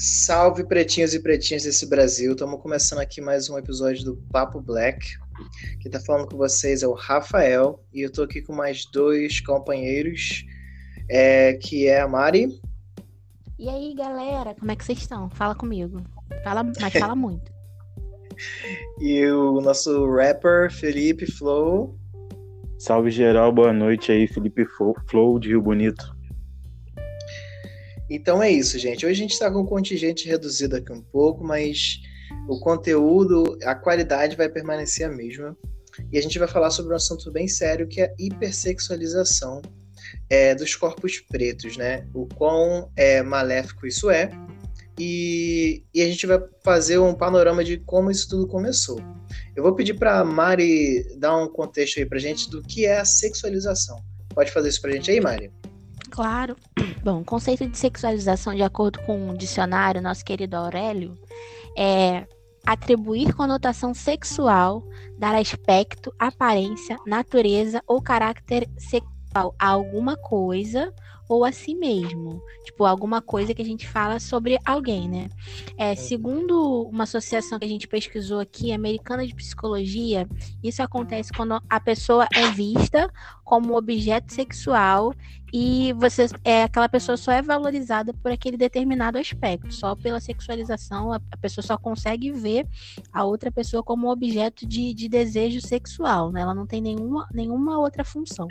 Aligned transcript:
Salve 0.00 0.62
pretinhos 0.62 1.12
e 1.12 1.20
pretinhas 1.20 1.64
desse 1.64 1.84
Brasil. 1.84 2.30
Estamos 2.30 2.62
começando 2.62 3.00
aqui 3.00 3.20
mais 3.20 3.50
um 3.50 3.58
episódio 3.58 4.04
do 4.04 4.16
Papo 4.30 4.60
Black. 4.60 5.18
Quem 5.80 5.86
está 5.86 5.98
falando 5.98 6.28
com 6.28 6.36
vocês 6.36 6.84
é 6.84 6.86
o 6.86 6.92
Rafael 6.92 7.82
e 7.92 8.02
eu 8.02 8.08
estou 8.08 8.24
aqui 8.24 8.40
com 8.40 8.54
mais 8.54 8.86
dois 8.92 9.40
companheiros, 9.40 10.44
é, 11.10 11.54
que 11.54 11.88
é 11.88 12.00
a 12.00 12.06
Mari. 12.06 12.60
E 13.58 13.68
aí, 13.68 13.92
galera, 13.92 14.54
como 14.54 14.70
é 14.70 14.76
que 14.76 14.84
vocês 14.84 15.00
estão? 15.00 15.28
Fala 15.30 15.56
comigo. 15.56 16.00
Fala, 16.44 16.62
mas 16.62 16.92
fala 16.92 17.16
muito. 17.18 17.50
e 19.00 19.26
o 19.26 19.60
nosso 19.60 20.08
rapper 20.14 20.70
Felipe 20.70 21.26
Flow. 21.26 21.98
Salve 22.78 23.10
geral, 23.10 23.50
boa 23.50 23.72
noite 23.72 24.12
aí, 24.12 24.28
Felipe 24.28 24.64
Flow 25.08 25.40
de 25.40 25.48
Rio 25.48 25.60
Bonito. 25.60 26.16
Então 28.10 28.42
é 28.42 28.50
isso, 28.50 28.78
gente. 28.78 29.04
Hoje 29.04 29.12
a 29.12 29.22
gente 29.22 29.32
está 29.32 29.50
com 29.50 29.60
um 29.60 29.66
contingente 29.66 30.26
reduzido 30.26 30.76
aqui 30.76 30.92
um 30.92 31.02
pouco, 31.02 31.44
mas 31.44 32.00
o 32.48 32.58
conteúdo, 32.58 33.58
a 33.62 33.74
qualidade 33.74 34.36
vai 34.36 34.48
permanecer 34.48 35.06
a 35.06 35.10
mesma. 35.10 35.56
E 36.12 36.18
a 36.18 36.22
gente 36.22 36.38
vai 36.38 36.48
falar 36.48 36.70
sobre 36.70 36.92
um 36.92 36.96
assunto 36.96 37.30
bem 37.30 37.48
sério 37.48 37.88
que 37.88 38.00
é 38.00 38.06
a 38.06 38.14
hipersexualização 38.18 39.60
é, 40.30 40.54
dos 40.54 40.74
corpos 40.74 41.20
pretos, 41.20 41.76
né? 41.76 42.06
O 42.14 42.26
quão 42.26 42.90
é, 42.96 43.22
maléfico 43.22 43.86
isso 43.86 44.10
é. 44.10 44.30
E, 44.98 45.84
e, 45.94 46.02
a 46.02 46.06
gente 46.06 46.26
vai 46.26 46.40
fazer 46.64 46.98
um 46.98 47.14
panorama 47.14 47.62
de 47.62 47.78
como 47.78 48.10
isso 48.10 48.28
tudo 48.28 48.48
começou. 48.48 49.00
Eu 49.54 49.62
vou 49.62 49.74
pedir 49.74 49.94
para 49.94 50.24
Mari 50.24 51.16
dar 51.18 51.36
um 51.36 51.48
contexto 51.48 51.98
aí 51.98 52.06
para 52.06 52.18
gente 52.18 52.50
do 52.50 52.62
que 52.62 52.84
é 52.84 52.98
a 52.98 53.04
sexualização. 53.04 54.02
Pode 54.34 54.50
fazer 54.50 54.68
isso 54.68 54.80
para 54.80 54.92
gente 54.92 55.10
aí, 55.10 55.20
Mari? 55.20 55.52
Claro. 56.10 56.56
Bom, 57.04 57.20
o 57.20 57.24
conceito 57.24 57.68
de 57.68 57.78
sexualização, 57.78 58.54
de 58.54 58.62
acordo 58.62 59.00
com 59.02 59.30
o 59.30 59.36
dicionário, 59.36 60.02
nosso 60.02 60.24
querido 60.24 60.56
Aurélio, 60.56 61.16
é 61.76 62.26
atribuir 62.66 63.34
conotação 63.34 63.94
sexual, 63.94 64.82
dar 65.18 65.34
aspecto, 65.34 66.12
aparência, 66.18 66.98
natureza 67.06 67.82
ou 67.86 68.02
caráter 68.02 68.68
sexual 68.76 69.54
a 69.58 69.68
alguma 69.68 70.16
coisa 70.16 70.92
ou 71.28 71.44
a 71.44 71.52
si 71.52 71.74
mesmo. 71.74 72.42
Tipo, 72.64 72.84
alguma 72.84 73.20
coisa 73.20 73.54
que 73.54 73.60
a 73.60 73.64
gente 73.64 73.86
fala 73.86 74.18
sobre 74.18 74.58
alguém, 74.64 75.08
né? 75.08 75.28
É, 75.76 75.94
segundo 75.94 76.82
uma 76.88 77.04
associação 77.04 77.58
que 77.58 77.64
a 77.64 77.68
gente 77.68 77.86
pesquisou 77.86 78.40
aqui, 78.40 78.72
americana 78.72 79.26
de 79.26 79.34
psicologia, 79.34 80.26
isso 80.62 80.82
acontece 80.82 81.32
quando 81.32 81.60
a 81.68 81.80
pessoa 81.80 82.26
é 82.34 82.50
vista 82.50 83.12
como 83.44 83.76
objeto 83.76 84.32
sexual 84.32 85.12
e 85.52 85.94
você 85.94 86.26
é 86.44 86.64
aquela 86.64 86.88
pessoa 86.88 87.16
só 87.16 87.32
é 87.32 87.40
valorizada 87.40 88.12
por 88.12 88.30
aquele 88.30 88.56
determinado 88.56 89.18
aspecto, 89.18 89.72
só 89.72 89.94
pela 89.96 90.20
sexualização, 90.20 91.12
a, 91.12 91.20
a 91.30 91.36
pessoa 91.36 91.64
só 91.64 91.78
consegue 91.78 92.30
ver 92.32 92.66
a 93.12 93.24
outra 93.24 93.50
pessoa 93.50 93.82
como 93.82 94.10
objeto 94.10 94.66
de, 94.66 94.92
de 94.92 95.08
desejo 95.08 95.60
sexual, 95.60 96.30
né? 96.30 96.42
Ela 96.42 96.54
não 96.54 96.66
tem 96.66 96.80
nenhuma, 96.80 97.26
nenhuma 97.32 97.78
outra 97.78 98.04
função. 98.04 98.48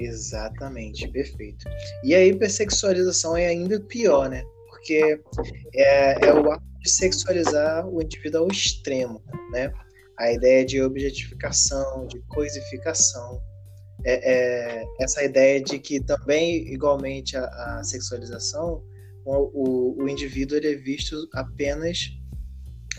Exatamente, 0.00 1.06
perfeito. 1.08 1.66
E 2.02 2.14
a 2.14 2.24
hipersexualização 2.24 3.36
é 3.36 3.46
ainda 3.46 3.78
pior, 3.80 4.30
né? 4.30 4.42
Porque 4.70 5.20
é, 5.74 6.26
é 6.26 6.34
o 6.34 6.50
ato 6.50 6.64
de 6.80 6.90
sexualizar 6.90 7.86
o 7.86 8.00
indivíduo 8.00 8.40
ao 8.40 8.48
extremo, 8.48 9.22
né? 9.52 9.70
A 10.18 10.32
ideia 10.32 10.64
de 10.64 10.80
objetificação, 10.80 12.06
de 12.06 12.18
coisificação, 12.28 13.42
é, 14.04 14.80
é, 14.80 14.84
essa 15.00 15.22
ideia 15.22 15.62
de 15.62 15.78
que 15.78 16.00
também, 16.00 16.72
igualmente 16.72 17.36
a, 17.36 17.44
a 17.44 17.84
sexualização, 17.84 18.82
o, 19.26 19.34
o, 19.52 20.02
o, 20.02 20.08
indivíduo 20.08 20.56
ele 20.56 20.72
é 20.72 20.76
visto 20.76 21.28
apenas 21.34 22.08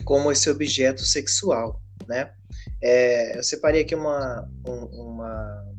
como 0.06 0.32
esse 0.32 0.52
objeto 0.52 1.04
sexual, 1.04 1.82
né? 2.08 2.32
É, 2.80 3.40
eu 3.40 3.44
separei 3.44 3.82
aqui 3.82 3.96
uma, 3.96 4.48
um, 4.68 4.86
uma 5.12 5.71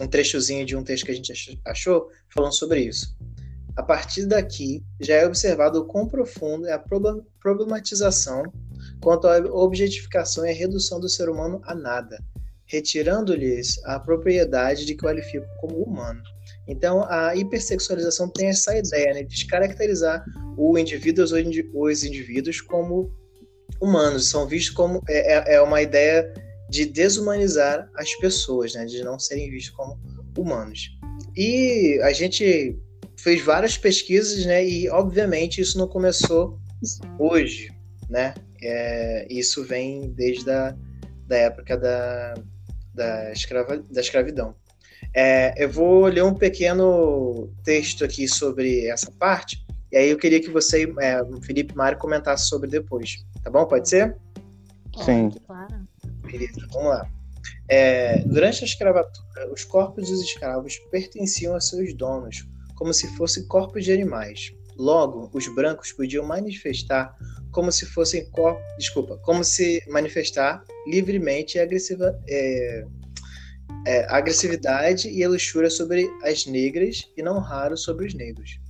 um 0.00 0.08
trechozinho 0.08 0.64
de 0.64 0.76
um 0.76 0.82
texto 0.82 1.04
que 1.04 1.12
a 1.12 1.14
gente 1.14 1.60
achou 1.64 2.08
falando 2.34 2.54
sobre 2.54 2.80
isso. 2.80 3.16
A 3.76 3.82
partir 3.82 4.26
daqui, 4.26 4.82
já 5.00 5.14
é 5.14 5.26
observado 5.26 5.80
o 5.80 5.84
quão 5.86 6.06
profundo 6.06 6.66
é 6.66 6.72
a 6.72 6.84
problematização 7.40 8.42
quanto 9.00 9.26
à 9.26 9.38
objetificação 9.38 10.44
e 10.44 10.52
redução 10.52 11.00
do 11.00 11.08
ser 11.08 11.28
humano 11.28 11.60
a 11.64 11.74
nada, 11.74 12.22
retirando-lhes 12.66 13.82
a 13.84 13.98
propriedade 13.98 14.84
de 14.84 14.94
qualifico 14.96 15.46
como 15.60 15.82
humano. 15.82 16.22
Então, 16.68 17.04
a 17.08 17.34
hipersexualização 17.34 18.28
tem 18.28 18.48
essa 18.48 18.76
ideia 18.76 19.14
né, 19.14 19.22
de 19.22 19.28
descaracterizar 19.34 20.24
o 20.56 20.78
indivíduo, 20.78 21.24
os 21.24 22.04
indivíduos 22.04 22.60
como 22.60 23.10
humanos, 23.80 24.28
são 24.28 24.46
vistos 24.46 24.74
como 24.74 25.02
é, 25.08 25.54
é, 25.54 25.54
é 25.54 25.62
uma 25.62 25.80
ideia 25.80 26.32
de 26.70 26.86
desumanizar 26.86 27.90
as 27.96 28.14
pessoas, 28.16 28.74
né, 28.74 28.84
de 28.84 29.02
não 29.02 29.18
serem 29.18 29.50
vistos 29.50 29.74
como 29.74 29.98
humanos. 30.38 30.96
E 31.36 32.00
a 32.02 32.12
gente 32.12 32.78
fez 33.18 33.42
várias 33.42 33.76
pesquisas, 33.76 34.46
né, 34.46 34.66
e 34.66 34.88
obviamente 34.88 35.60
isso 35.60 35.76
não 35.76 35.88
começou 35.88 36.58
hoje, 37.18 37.70
né? 38.08 38.34
É, 38.62 39.26
isso 39.28 39.64
vem 39.64 40.10
desde 40.10 40.50
a 40.50 40.74
da 41.26 41.36
época 41.36 41.76
da, 41.76 42.34
da, 42.92 43.32
escrava, 43.32 43.78
da 43.78 44.00
escravidão. 44.00 44.54
É, 45.14 45.54
eu 45.62 45.70
vou 45.70 46.06
ler 46.06 46.24
um 46.24 46.34
pequeno 46.34 47.48
texto 47.62 48.04
aqui 48.04 48.26
sobre 48.26 48.86
essa 48.86 49.10
parte, 49.12 49.64
e 49.92 49.96
aí 49.96 50.10
eu 50.10 50.18
queria 50.18 50.40
que 50.40 50.50
você, 50.50 50.92
é, 51.00 51.20
Felipe 51.42 51.76
Mário, 51.76 51.98
comentasse 51.98 52.48
sobre 52.48 52.68
depois. 52.68 53.24
Tá 53.42 53.50
bom? 53.50 53.64
Pode 53.64 53.88
ser? 53.88 54.16
Sim. 55.04 55.30
Claro. 55.46 55.79
Beleza, 56.30 56.66
vamos 56.72 56.88
lá. 56.88 57.10
É, 57.68 58.18
durante 58.24 58.62
a 58.62 58.66
escravatura, 58.66 59.52
os 59.52 59.64
corpos 59.64 60.08
dos 60.08 60.20
escravos 60.20 60.78
pertenciam 60.90 61.54
a 61.54 61.60
seus 61.60 61.94
donos, 61.94 62.46
como 62.74 62.92
se 62.92 63.06
fossem 63.16 63.46
corpos 63.46 63.84
de 63.84 63.92
animais. 63.92 64.52
Logo, 64.76 65.30
os 65.34 65.46
brancos 65.54 65.92
podiam 65.92 66.24
manifestar 66.24 67.14
como 67.50 67.70
se 67.70 67.84
fossem 67.86 68.28
corpos, 68.30 68.62
desculpa, 68.78 69.18
como 69.18 69.42
se 69.44 69.82
manifestar 69.88 70.64
livremente 70.86 71.58
agressiva, 71.58 72.18
é, 72.28 72.84
é, 73.86 74.06
agressividade 74.08 75.08
e 75.08 75.22
a 75.24 75.28
luxúria 75.28 75.70
sobre 75.70 76.08
as 76.22 76.46
negras 76.46 77.04
e 77.16 77.22
não 77.22 77.38
raro 77.38 77.76
sobre 77.76 78.06
os 78.06 78.14
negros. 78.14 78.60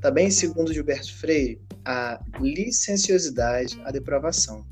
Também, 0.00 0.30
segundo 0.30 0.72
Gilberto 0.72 1.12
Freire, 1.16 1.60
a 1.84 2.20
licenciosidade, 2.40 3.80
a 3.84 3.90
depravação. 3.90 4.64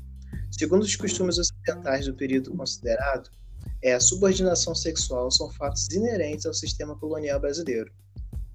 Segundo 0.51 0.83
os 0.83 0.95
costumes 0.95 1.37
ocidentais 1.37 2.05
do 2.05 2.13
período 2.13 2.55
considerado, 2.55 3.29
é, 3.81 3.93
a 3.93 3.99
subordinação 3.99 4.73
sexual 4.73 5.29
são 5.29 5.51
fatos 5.51 5.87
inerentes 5.91 6.45
ao 6.45 6.53
sistema 6.53 6.97
colonial 6.97 7.39
brasileiro. 7.39 7.91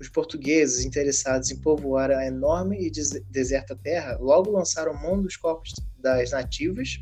Os 0.00 0.08
portugueses, 0.08 0.84
interessados 0.84 1.50
em 1.50 1.60
povoar 1.60 2.10
a 2.10 2.26
enorme 2.26 2.76
e 2.84 2.90
deserta 3.30 3.76
terra, 3.76 4.18
logo 4.20 4.50
lançaram 4.50 4.94
mão 4.94 5.22
dos 5.22 5.36
corpos 5.36 5.72
das 5.98 6.32
nativas 6.32 6.98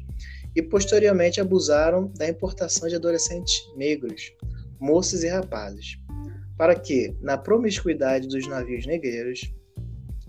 e 0.55 0.61
posteriormente 0.61 1.41
abusaram 1.41 2.13
da 2.19 2.29
importação 2.29 2.89
de 2.89 2.97
adolescentes 2.97 3.55
negros, 3.77 4.33
moças 4.79 5.23
e 5.23 5.29
rapazes, 5.29 5.99
para 6.59 6.79
que, 6.79 7.17
na 7.23 7.39
promiscuidade 7.39 8.29
dos 8.29 8.47
navios 8.47 8.85
negreiros, 8.85 9.51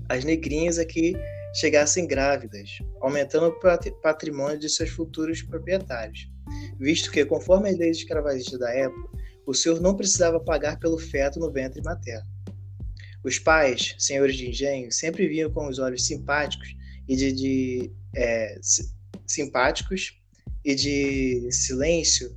as 0.08 0.24
negrinhas 0.24 0.78
aqui 0.78 1.14
chegassem 1.54 2.08
grávidas, 2.08 2.80
aumentando 3.02 3.48
o 3.48 4.02
patrimônio 4.02 4.58
de 4.58 4.70
seus 4.70 4.90
futuros 4.90 5.42
proprietários, 5.42 6.30
visto 6.80 7.12
que, 7.12 7.26
conforme 7.26 7.70
as 7.70 7.78
leis 7.78 7.98
escravagistas 7.98 8.60
da 8.60 8.74
época, 8.74 9.10
o 9.46 9.54
senhor 9.54 9.82
não 9.82 9.96
precisava 9.96 10.40
pagar 10.40 10.80
pelo 10.80 10.98
feto 10.98 11.40
no 11.40 11.52
ventre 11.52 11.82
materno. 11.82 12.30
Os 13.24 13.38
pais, 13.38 13.96
senhores 14.00 14.36
de 14.36 14.50
engenho, 14.50 14.92
sempre 14.92 15.28
vinham 15.28 15.52
com 15.52 15.68
os 15.68 15.78
olhos 15.78 16.06
simpáticos 16.06 16.76
e 17.08 17.16
de, 17.16 17.32
de 17.32 17.92
é, 18.16 18.60
simpáticos 19.28 20.20
e 20.64 20.74
de 20.74 21.52
silêncio 21.52 22.36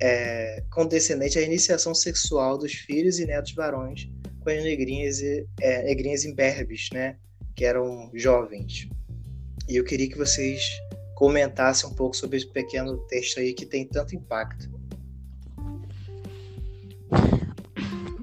é, 0.00 0.62
condescendente 0.70 1.38
à 1.38 1.42
iniciação 1.42 1.94
sexual 1.94 2.58
dos 2.58 2.72
filhos 2.72 3.18
e 3.18 3.26
netos 3.26 3.52
varões 3.54 4.08
com 4.40 4.50
as 4.50 4.62
negrinhas, 4.62 5.20
é, 5.60 5.82
negrinhas 5.84 6.24
imberbes, 6.24 6.88
né? 6.92 7.16
Que 7.54 7.64
eram 7.64 8.10
jovens. 8.14 8.88
E 9.68 9.76
eu 9.76 9.84
queria 9.84 10.08
que 10.08 10.18
vocês 10.18 10.62
comentassem 11.14 11.88
um 11.88 11.94
pouco 11.94 12.16
sobre 12.16 12.36
esse 12.36 12.46
pequeno 12.46 12.98
texto 13.08 13.38
aí 13.38 13.52
que 13.52 13.64
tem 13.64 13.86
tanto 13.86 14.14
impacto. 14.14 14.70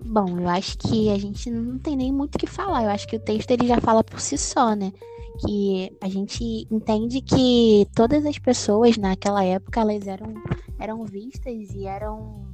Bom, 0.06 0.40
eu 0.40 0.50
acho 0.50 0.78
que 0.78 1.10
a 1.12 1.18
gente 1.20 1.52
não 1.52 1.78
tem 1.78 1.96
nem 1.96 2.12
muito 2.12 2.36
o 2.36 2.40
que 2.40 2.48
falar. 2.48 2.84
Eu 2.84 2.90
acho 2.90 3.08
que 3.08 3.16
o 3.16 3.20
texto 3.20 3.52
ele 3.52 3.68
já 3.68 3.80
fala 3.80 4.04
por 4.04 4.20
si 4.20 4.38
só, 4.38 4.76
né? 4.76 4.92
Que 5.40 5.96
a 6.02 6.10
gente 6.10 6.68
entende 6.72 7.22
que 7.22 7.88
todas 7.96 8.26
as 8.26 8.40
pessoas 8.40 8.98
naquela 8.98 9.44
época 9.44 9.80
elas 9.80 10.08
eram, 10.08 10.34
eram 10.80 11.06
vistas 11.06 11.70
e 11.76 11.86
eram 11.86 12.48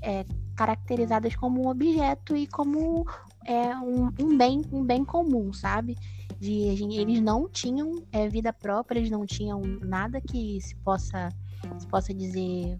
é, 0.00 0.24
caracterizadas 0.56 1.36
como 1.36 1.62
um 1.62 1.68
objeto 1.68 2.34
e 2.34 2.46
como 2.46 3.06
é, 3.44 3.76
um, 3.76 4.10
um, 4.18 4.36
bem, 4.38 4.62
um 4.72 4.82
bem 4.82 5.04
comum, 5.04 5.52
sabe? 5.52 5.96
De, 6.38 6.52
eles 6.52 7.20
não 7.20 7.48
tinham 7.48 8.04
é, 8.12 8.28
vida 8.28 8.52
própria, 8.52 8.98
eles 8.98 9.10
não 9.10 9.24
tinham 9.24 9.60
nada 9.60 10.20
que 10.20 10.60
se 10.60 10.74
possa, 10.76 11.28
se 11.78 11.86
possa 11.86 12.12
dizer 12.12 12.78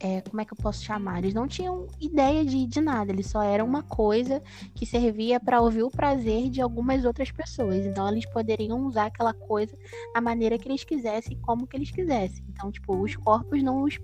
é, 0.00 0.22
como 0.22 0.40
é 0.40 0.44
que 0.46 0.52
eu 0.54 0.56
posso 0.56 0.82
chamar? 0.82 1.18
Eles 1.18 1.34
não 1.34 1.46
tinham 1.46 1.86
ideia 2.00 2.42
de, 2.42 2.66
de 2.66 2.80
nada, 2.80 3.12
eles 3.12 3.26
só 3.26 3.42
eram 3.42 3.66
uma 3.66 3.82
coisa 3.82 4.42
que 4.74 4.86
servia 4.86 5.38
para 5.38 5.60
ouvir 5.60 5.82
o 5.82 5.90
prazer 5.90 6.48
de 6.48 6.62
algumas 6.62 7.04
outras 7.04 7.30
pessoas. 7.30 7.84
Então 7.84 8.08
eles 8.08 8.24
poderiam 8.24 8.86
usar 8.86 9.06
aquela 9.06 9.34
coisa 9.34 9.76
da 10.14 10.20
maneira 10.20 10.58
que 10.58 10.66
eles 10.66 10.84
quisessem, 10.84 11.38
como 11.42 11.66
que 11.66 11.76
eles 11.76 11.90
quisessem. 11.90 12.42
Então, 12.48 12.72
tipo, 12.72 12.96
os 12.96 13.14
corpos 13.14 13.62
não 13.62 13.82
os 13.82 13.98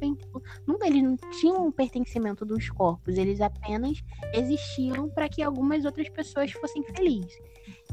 nunca 0.67 0.87
eles 0.87 1.03
não 1.03 1.17
tinham 1.41 1.67
um 1.67 1.73
pertencimento 1.73 2.45
dos 2.45 2.69
corpos, 2.69 3.17
eles 3.17 3.41
apenas 3.41 4.03
existiam 4.35 5.09
para 5.09 5.29
que 5.29 5.43
algumas 5.43 5.87
outras 5.87 6.11
pessoas 6.11 6.53
fossem 6.53 6.83
felizes. 6.83 7.35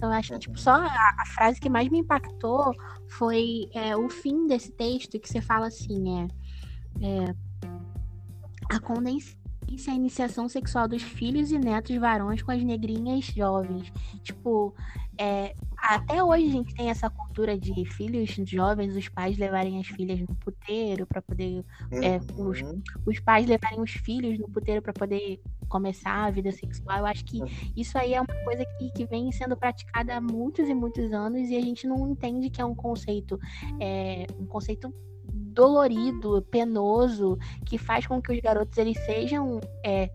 Então, 0.03 0.11
eu 0.11 0.19
acho 0.19 0.33
que 0.33 0.39
tipo, 0.39 0.59
só 0.59 0.71
a, 0.71 1.15
a 1.17 1.25
frase 1.27 1.61
que 1.61 1.69
mais 1.69 1.87
me 1.87 1.99
impactou 1.99 2.73
foi 3.07 3.69
é, 3.73 3.95
o 3.95 4.09
fim 4.09 4.47
desse 4.47 4.69
texto, 4.69 5.17
que 5.17 5.29
você 5.29 5.39
fala 5.39 5.67
assim, 5.67 6.27
é, 7.01 7.07
é 7.07 7.35
a 8.69 8.81
condescendência 8.81 9.39
a 9.87 9.95
iniciação 9.95 10.49
sexual 10.49 10.89
dos 10.89 11.01
filhos 11.01 11.51
e 11.51 11.57
netos 11.57 11.95
varões 11.95 12.43
com 12.43 12.51
as 12.51 12.61
negrinhas 12.61 13.23
jovens. 13.25 13.93
Tipo, 14.23 14.75
é, 15.17 15.55
até 15.83 16.23
hoje 16.23 16.47
a 16.47 16.51
gente 16.51 16.73
tem 16.73 16.89
essa 16.89 17.09
cultura 17.09 17.57
de 17.57 17.83
filhos 17.85 18.29
jovens, 18.45 18.95
os 18.95 19.09
pais 19.09 19.37
levarem 19.37 19.81
as 19.81 19.87
filhas 19.87 20.17
no 20.21 20.33
puteiro 20.35 21.05
para 21.05 21.21
poder. 21.21 21.65
É, 21.91 22.19
os, 22.37 22.61
uhum. 22.61 22.81
os 23.05 23.19
pais 23.19 23.45
levarem 23.45 23.81
os 23.81 23.91
filhos 23.91 24.39
no 24.39 24.47
puteiro 24.49 24.81
para 24.81 24.93
poder 24.93 25.41
começar 25.67 26.25
a 26.25 26.31
vida 26.31 26.53
sexual. 26.53 26.99
Eu 26.99 27.05
acho 27.05 27.25
que 27.25 27.41
uhum. 27.41 27.47
isso 27.75 27.97
aí 27.97 28.13
é 28.13 28.21
uma 28.21 28.43
coisa 28.45 28.65
que, 28.77 28.91
que 28.91 29.05
vem 29.05 29.29
sendo 29.33 29.57
praticada 29.57 30.15
há 30.15 30.21
muitos 30.21 30.69
e 30.69 30.73
muitos 30.73 31.11
anos 31.11 31.49
e 31.49 31.57
a 31.57 31.61
gente 31.61 31.85
não 31.85 32.07
entende 32.09 32.49
que 32.49 32.61
é 32.61 32.65
um 32.65 32.75
conceito, 32.75 33.37
é, 33.77 34.25
um 34.39 34.45
conceito 34.45 34.93
dolorido, 35.33 36.41
penoso, 36.43 37.37
que 37.65 37.77
faz 37.77 38.07
com 38.07 38.21
que 38.21 38.31
os 38.31 38.39
garotos 38.39 38.77
eles 38.77 38.97
sejam 39.05 39.59
é, 39.85 40.09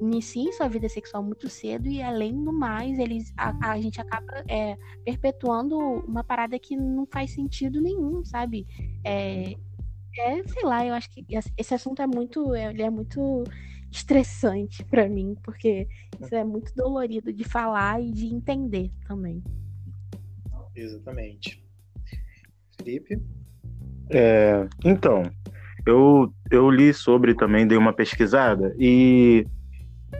iniciem 0.00 0.52
sua 0.52 0.68
vida 0.68 0.88
sexual 0.88 1.22
muito 1.22 1.48
cedo 1.48 1.88
e 1.88 2.02
além 2.02 2.42
do 2.42 2.52
mais 2.52 2.98
eles 2.98 3.32
a, 3.36 3.72
a 3.72 3.80
gente 3.80 4.00
acaba 4.00 4.44
é, 4.48 4.76
perpetuando 5.04 5.76
uma 5.78 6.24
parada 6.24 6.58
que 6.58 6.76
não 6.76 7.06
faz 7.06 7.32
sentido 7.32 7.80
nenhum, 7.80 8.24
sabe? 8.24 8.66
É, 9.04 9.54
é, 10.18 10.42
sei 10.44 10.64
lá, 10.64 10.84
eu 10.84 10.94
acho 10.94 11.10
que 11.10 11.24
esse 11.56 11.74
assunto 11.74 12.02
é 12.02 12.06
muito, 12.06 12.54
ele 12.54 12.82
é 12.82 12.90
muito 12.90 13.44
estressante 13.90 14.84
para 14.84 15.08
mim, 15.08 15.36
porque 15.42 15.88
isso 16.20 16.34
é 16.34 16.44
muito 16.44 16.74
dolorido 16.74 17.32
de 17.32 17.44
falar 17.44 18.00
e 18.00 18.10
de 18.10 18.26
entender 18.26 18.90
também. 19.06 19.42
Exatamente. 20.74 21.62
Felipe? 22.76 23.20
É, 24.10 24.68
então, 24.84 25.22
eu, 25.86 26.32
eu 26.50 26.70
li 26.70 26.92
sobre 26.92 27.34
também, 27.34 27.66
dei 27.66 27.78
uma 27.78 27.92
pesquisada 27.92 28.74
e 28.78 29.46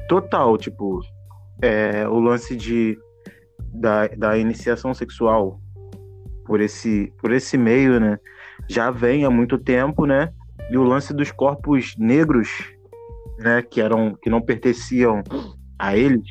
total, 0.08 0.56
tipo, 0.56 1.00
é, 1.62 2.06
o 2.08 2.18
lance 2.18 2.56
de, 2.56 2.98
da, 3.72 4.08
da 4.08 4.38
iniciação 4.38 4.94
sexual 4.94 5.60
por 6.44 6.60
esse, 6.60 7.12
por 7.18 7.32
esse 7.32 7.56
meio, 7.56 8.00
né, 8.00 8.18
já 8.68 8.90
vem 8.90 9.24
há 9.24 9.30
muito 9.30 9.58
tempo, 9.58 10.06
né, 10.06 10.32
e 10.70 10.76
o 10.76 10.82
lance 10.82 11.14
dos 11.14 11.30
corpos 11.30 11.94
negros, 11.98 12.48
né, 13.38 13.62
que 13.62 13.80
eram 13.80 14.16
que 14.20 14.30
não 14.30 14.40
pertenciam 14.40 15.22
a 15.78 15.96
eles, 15.96 16.24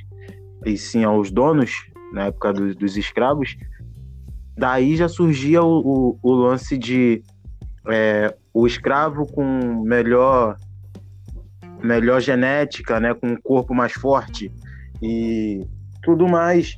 e 0.65 0.77
sim 0.77 1.03
aos 1.03 1.31
donos, 1.31 1.71
na 2.13 2.25
época 2.25 2.53
do, 2.53 2.75
dos 2.75 2.97
escravos, 2.97 3.55
daí 4.57 4.95
já 4.95 5.07
surgia 5.07 5.63
o, 5.63 5.79
o, 5.79 6.19
o 6.21 6.33
lance 6.33 6.77
de 6.77 7.23
é, 7.89 8.35
o 8.53 8.67
escravo 8.67 9.25
com 9.25 9.83
melhor 9.83 10.57
melhor 11.83 12.21
genética, 12.21 12.99
né, 12.99 13.13
com 13.13 13.27
um 13.27 13.37
corpo 13.41 13.73
mais 13.73 13.93
forte 13.93 14.51
e 15.01 15.65
tudo 16.03 16.27
mais, 16.27 16.77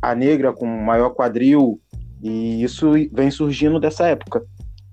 a 0.00 0.14
negra 0.14 0.52
com 0.52 0.66
maior 0.66 1.10
quadril 1.10 1.80
e 2.22 2.62
isso 2.62 2.92
vem 3.12 3.30
surgindo 3.30 3.78
dessa 3.78 4.06
época. 4.06 4.42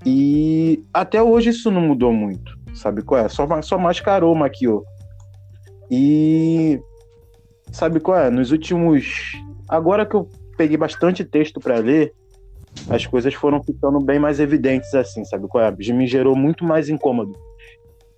E 0.06 0.84
até 0.94 1.22
hoje 1.22 1.50
isso 1.50 1.70
não 1.70 1.82
mudou 1.82 2.12
muito, 2.12 2.58
sabe 2.74 3.02
qual 3.02 3.26
é? 3.26 3.30
Só, 3.30 3.48
só 3.62 3.78
mascarou, 3.78 4.34
maquiou. 4.36 4.84
E 5.90 6.80
sabe 7.72 8.00
qual 8.00 8.18
é? 8.18 8.30
Nos 8.30 8.52
últimos. 8.52 9.34
Agora 9.68 10.06
que 10.06 10.16
eu 10.16 10.28
peguei 10.58 10.78
bastante 10.78 11.24
texto 11.24 11.60
para 11.60 11.78
ler, 11.78 12.14
as 12.90 13.06
coisas 13.06 13.34
foram 13.34 13.62
ficando 13.64 14.00
bem 14.00 14.20
mais 14.20 14.40
evidentes 14.40 14.94
assim, 14.94 15.24
sabe 15.26 15.48
qual 15.48 15.64
é? 15.64 15.72
Me 15.72 16.08
gerou 16.08 16.36
muito 16.36 16.64
mais 16.64 16.90
incômodo. 16.90 17.38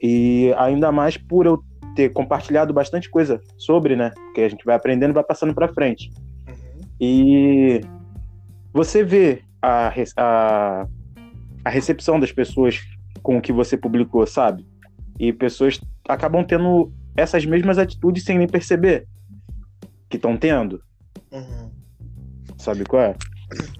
E 0.03 0.53
ainda 0.57 0.91
mais 0.91 1.15
por 1.15 1.45
eu 1.45 1.63
ter 1.95 2.09
compartilhado 2.09 2.73
bastante 2.73 3.09
coisa 3.09 3.41
sobre, 3.57 3.95
né? 3.95 4.11
Que 4.35 4.41
a 4.41 4.49
gente 4.49 4.65
vai 4.65 4.75
aprendendo 4.75 5.11
e 5.11 5.13
vai 5.13 5.23
passando 5.23 5.53
para 5.53 5.73
frente. 5.73 6.11
Uhum. 6.45 6.81
E 6.99 7.81
você 8.73 9.01
vê 9.01 9.43
a, 9.61 9.93
a, 10.17 10.87
a 11.63 11.69
recepção 11.69 12.19
das 12.19 12.33
pessoas 12.33 12.81
com 13.21 13.37
o 13.37 13.41
que 13.41 13.53
você 13.53 13.77
publicou, 13.77 14.27
sabe? 14.27 14.67
E 15.17 15.31
pessoas 15.31 15.79
acabam 16.09 16.43
tendo 16.43 16.91
essas 17.15 17.45
mesmas 17.45 17.77
atitudes 17.77 18.25
sem 18.25 18.37
nem 18.37 18.47
perceber 18.47 19.07
que 20.09 20.17
estão 20.17 20.35
tendo. 20.35 20.83
Uhum. 21.31 21.71
Sabe 22.57 22.83
qual 22.83 23.03
é? 23.03 23.15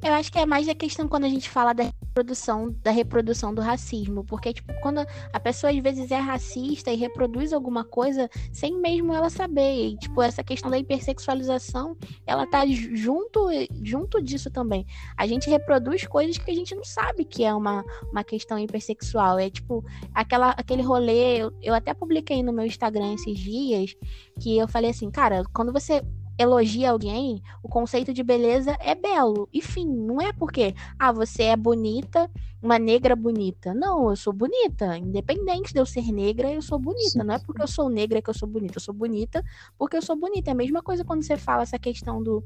Eu 0.02 0.14
acho 0.14 0.32
que 0.32 0.40
é 0.40 0.46
mais 0.46 0.70
a 0.70 0.76
questão 0.76 1.08
quando 1.08 1.26
a 1.26 1.30
gente 1.30 1.50
fala 1.50 1.74
da 1.74 1.92
reprodução, 2.14 2.76
da 2.84 2.92
reprodução 2.92 3.54
do 3.54 3.62
racismo, 3.62 4.24
porque 4.24 4.54
tipo, 4.54 4.72
quando 4.82 5.00
a 5.32 5.40
pessoa 5.40 5.72
às 5.72 5.78
vezes 5.80 6.12
é 6.12 6.18
racista 6.18 6.92
e 6.92 6.96
reproduz 6.96 7.52
alguma 7.52 7.84
coisa 7.84 8.30
sem 8.52 8.80
mesmo 8.80 9.14
ela 9.14 9.32
saber, 9.32 9.88
e, 9.88 9.98
tipo, 9.98 10.22
essa 10.22 10.44
questão 10.44 10.70
da 10.70 10.78
hipersexualização, 10.78 11.98
ela 12.28 12.46
tá 12.46 12.66
junto 12.68 13.50
junto 13.82 14.22
disso 14.22 14.52
também. 14.52 14.86
A 15.18 15.26
gente 15.26 15.50
reproduz 15.50 16.06
coisas 16.06 16.38
que 16.38 16.52
a 16.52 16.56
gente 16.56 16.76
não 16.76 16.84
sabe 16.84 17.26
que 17.26 17.44
é 17.44 17.54
uma, 17.54 17.84
uma 18.12 18.24
questão 18.24 18.60
hipersexual, 18.60 19.40
é 19.40 19.50
tipo 19.50 19.84
aquela 20.14 20.52
aquele 20.52 20.84
rolê, 20.84 21.38
eu, 21.38 21.52
eu 21.62 21.74
até 21.74 21.94
publiquei 21.94 22.44
no 22.44 22.54
meu 22.54 22.66
Instagram 22.66 23.14
esses 23.14 23.40
dias 23.40 23.96
que 24.40 24.58
eu 24.58 24.68
falei 24.68 24.92
assim, 24.92 25.10
cara, 25.10 25.44
quando 25.52 25.74
você 25.74 26.04
elogia 26.38 26.92
alguém, 26.92 27.42
o 27.62 27.70
conceito 27.70 28.14
de 28.14 28.24
beleza 28.24 28.76
é 28.80 28.96
belo. 28.96 29.48
E 29.54 29.62
fim, 29.62 29.86
não 29.88 30.22
é 30.22 30.32
porque, 30.34 30.74
ah, 30.98 31.12
você 31.12 31.44
é 31.44 31.56
bonita, 31.56 32.30
uma 32.62 32.80
negra 32.80 33.16
bonita. 33.16 33.74
Não, 33.74 34.10
eu 34.10 34.16
sou 34.16 34.34
bonita. 34.34 34.98
Independente 34.98 35.74
de 35.74 35.80
eu 35.80 35.86
ser 35.86 36.12
negra, 36.12 36.52
eu 36.52 36.62
sou 36.62 36.80
bonita. 36.80 37.10
Sim, 37.10 37.20
não 37.20 37.34
é 37.36 37.40
porque 37.40 37.62
eu 37.62 37.68
sou 37.68 37.90
negra 37.90 38.22
que 38.22 38.30
eu 38.30 38.34
sou 38.34 38.48
bonita. 38.48 38.78
Eu 38.78 38.82
sou 38.82 38.94
bonita 38.94 39.44
porque 39.78 39.98
eu 39.98 40.02
sou 40.02 40.16
bonita. 40.16 40.50
É 40.50 40.54
a 40.54 40.56
mesma 40.56 40.82
coisa 40.82 41.04
quando 41.04 41.24
você 41.24 41.38
fala 41.38 41.64
essa 41.64 41.78
questão 41.78 42.24
do 42.24 42.44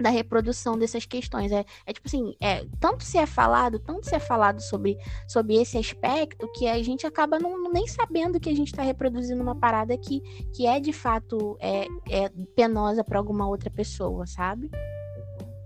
da 0.00 0.10
reprodução 0.10 0.78
dessas 0.78 1.06
questões. 1.06 1.52
É, 1.52 1.64
é 1.86 1.92
tipo 1.92 2.06
assim, 2.06 2.34
é, 2.40 2.64
tanto 2.80 3.04
se 3.04 3.18
é 3.18 3.26
falado, 3.26 3.78
tanto 3.78 4.06
se 4.06 4.14
é 4.14 4.18
falado 4.18 4.60
sobre, 4.60 4.98
sobre 5.28 5.56
esse 5.56 5.78
aspecto 5.78 6.50
que 6.52 6.66
a 6.66 6.82
gente 6.82 7.06
acaba 7.06 7.38
não, 7.38 7.70
nem 7.72 7.86
sabendo 7.86 8.40
que 8.40 8.48
a 8.48 8.54
gente 8.54 8.68
está 8.68 8.82
reproduzindo 8.82 9.42
uma 9.42 9.54
parada 9.54 9.96
que, 9.96 10.20
que 10.54 10.66
é 10.66 10.80
de 10.80 10.92
fato 10.92 11.56
é, 11.60 11.86
é 12.10 12.28
penosa 12.56 13.04
para 13.04 13.18
alguma 13.18 13.46
outra 13.48 13.70
pessoa, 13.70 14.26
sabe? 14.26 14.70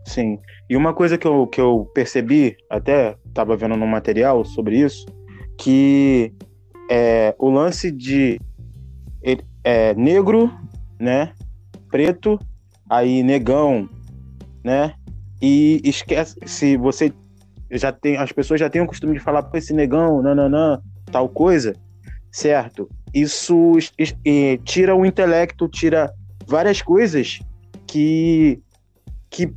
Sim. 0.05 0.39
E 0.69 0.77
uma 0.77 0.95
coisa 0.95 1.19
que 1.19 1.27
eu, 1.27 1.47
que 1.47 1.61
eu 1.61 1.91
percebi, 1.95 2.57
até 2.71 3.17
estava 3.27 3.57
vendo 3.57 3.77
no 3.77 3.87
material 3.87 4.45
sobre 4.45 4.79
isso, 4.79 5.07
que 5.59 6.33
é, 6.91 7.35
o 7.39 7.51
lance 7.51 7.91
de 7.91 8.41
é, 9.63 9.95
negro, 9.95 10.51
né, 10.99 11.35
preto, 11.91 12.39
aí 12.89 13.23
negão, 13.23 13.89
né? 14.69 14.93
E 15.41 15.81
esquece, 15.83 16.37
se 16.45 16.77
você 16.77 17.11
já 17.71 17.91
tem, 17.91 18.19
as 18.19 18.31
pessoas 18.33 18.61
já 18.61 18.69
têm 18.69 18.83
o 18.83 18.87
costume 18.87 19.15
de 19.15 19.21
falar, 19.21 19.43
com 19.43 19.57
esse 19.57 19.73
negão, 19.73 20.21
nananã, 20.21 20.79
tal 21.11 21.27
coisa, 21.27 21.75
certo? 22.31 22.87
Isso 23.15 23.73
tira 24.67 24.95
o 24.95 25.07
intelecto, 25.07 25.67
tira 25.69 26.13
várias 26.47 26.83
coisas 26.83 27.41
que, 27.87 28.61
que 29.31 29.51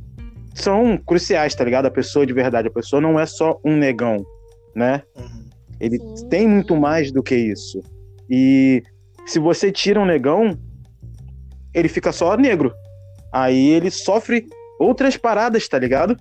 são 0.54 0.96
cruciais, 0.96 1.54
tá 1.54 1.62
ligado? 1.62 1.86
A 1.86 1.90
pessoa 1.90 2.24
de 2.24 2.32
verdade, 2.32 2.68
a 2.68 2.72
pessoa 2.72 3.02
não 3.02 3.20
é 3.20 3.26
só 3.26 3.60
um 3.62 3.76
negão, 3.76 4.24
né? 4.74 5.02
Uhum. 5.14 5.44
Ele 5.78 5.98
Sim. 5.98 6.28
tem 6.30 6.48
muito 6.48 6.74
mais 6.74 7.12
do 7.12 7.22
que 7.22 7.34
isso. 7.34 7.82
E 8.30 8.82
se 9.26 9.38
você 9.38 9.70
tira 9.70 10.00
um 10.00 10.06
negão, 10.06 10.58
ele 11.74 11.88
fica 11.88 12.12
só 12.12 12.34
negro. 12.34 12.72
Aí 13.30 13.70
ele 13.70 13.90
sofre 13.90 14.46
outras 14.78 15.16
paradas, 15.16 15.68
tá 15.68 15.78
ligado? 15.78 16.16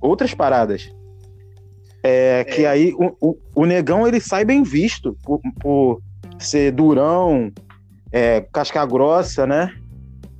Outras 0.00 0.34
paradas. 0.34 0.90
É, 2.02 2.40
é. 2.40 2.44
Que 2.44 2.66
aí 2.66 2.92
o, 2.94 3.16
o, 3.20 3.38
o, 3.54 3.64
negão 3.64 4.06
ele 4.06 4.20
sai 4.20 4.44
bem 4.44 4.62
visto 4.62 5.16
por, 5.22 5.40
por, 5.58 6.02
ser 6.38 6.72
durão, 6.72 7.50
é, 8.12 8.42
casca 8.52 8.84
grossa, 8.84 9.46
né? 9.46 9.72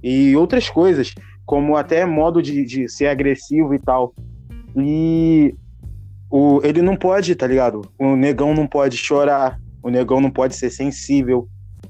E 0.03 0.37
outras 0.37 0.69
coisas, 0.69 1.15
como 1.47 1.77
até 1.77 2.05
modo 2.05 2.43
de, 2.43 2.65
de 2.65 2.89
ser 2.89 3.07
agressivo 3.07 3.75
e 3.75 3.79
tal. 3.79 4.13
E 4.77 5.55
o, 6.31 6.61
ele 6.63 6.83
não 6.83 6.97
pode, 6.97 7.35
tá 7.35 7.47
ligado? 7.47 7.83
O 7.99 8.15
negão 8.15 8.53
não 8.53 8.67
pode 8.67 8.97
chorar, 8.97 9.59
o 9.83 9.89
negão 9.89 10.21
não 10.21 10.31
pode 10.31 10.57
ser 10.57 10.71
sensível, 10.71 11.49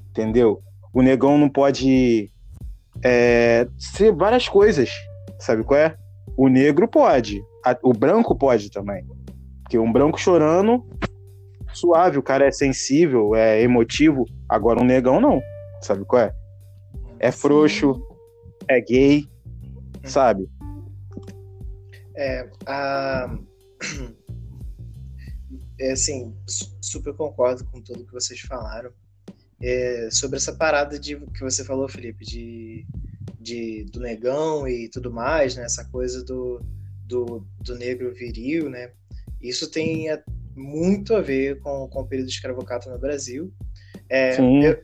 entendeu? 0.09 0.61
O 0.93 1.01
negão 1.01 1.37
não 1.37 1.49
pode 1.49 2.31
é, 3.07 3.67
ser 3.77 4.11
várias 4.11 4.49
coisas, 4.49 4.89
sabe 5.37 5.63
qual 5.63 5.79
é? 5.79 5.95
O 6.35 6.47
negro 6.47 6.87
pode, 6.87 7.39
a, 7.63 7.77
o 7.83 7.93
branco 7.93 8.35
pode 8.35 8.71
também. 8.71 9.05
Porque 9.61 9.77
um 9.77 9.93
branco 9.93 10.19
chorando, 10.19 10.83
suave, 11.71 12.17
o 12.17 12.23
cara 12.23 12.47
é 12.47 12.51
sensível, 12.51 13.35
é 13.35 13.61
emotivo. 13.61 14.25
Agora 14.49 14.81
um 14.81 14.85
negão 14.85 15.21
não, 15.21 15.39
sabe 15.81 16.03
qual 16.03 16.23
é? 16.23 16.33
É 17.19 17.31
frouxo, 17.31 18.01
é 18.67 18.81
gay, 18.81 19.29
sabe? 20.03 20.49
É, 22.17 22.49
a... 22.65 23.37
é 25.79 25.91
assim, 25.91 26.35
super 26.81 27.13
concordo 27.13 27.63
com 27.65 27.81
tudo 27.81 28.03
que 28.03 28.13
vocês 28.13 28.39
falaram. 28.41 28.91
É, 29.61 30.09
sobre 30.11 30.37
essa 30.37 30.53
parada 30.53 30.99
de 30.99 31.15
que 31.15 31.41
você 31.41 31.63
falou, 31.63 31.87
Felipe, 31.87 32.25
de, 32.25 32.85
de 33.39 33.85
do 33.85 33.99
negão 33.99 34.67
e 34.67 34.89
tudo 34.89 35.11
mais, 35.11 35.55
né? 35.55 35.63
Essa 35.63 35.85
coisa 35.85 36.23
do, 36.23 36.61
do, 37.05 37.47
do 37.61 37.75
negro 37.75 38.13
viril, 38.13 38.69
né? 38.69 38.91
Isso 39.41 39.69
tem 39.69 40.07
muito 40.55 41.15
a 41.15 41.21
ver 41.21 41.59
com, 41.59 41.87
com 41.87 42.01
o 42.01 42.07
período 42.07 42.29
escravocrata 42.29 42.89
no 42.89 42.99
Brasil. 42.99 43.51
É, 44.09 44.39
eu, 44.39 44.77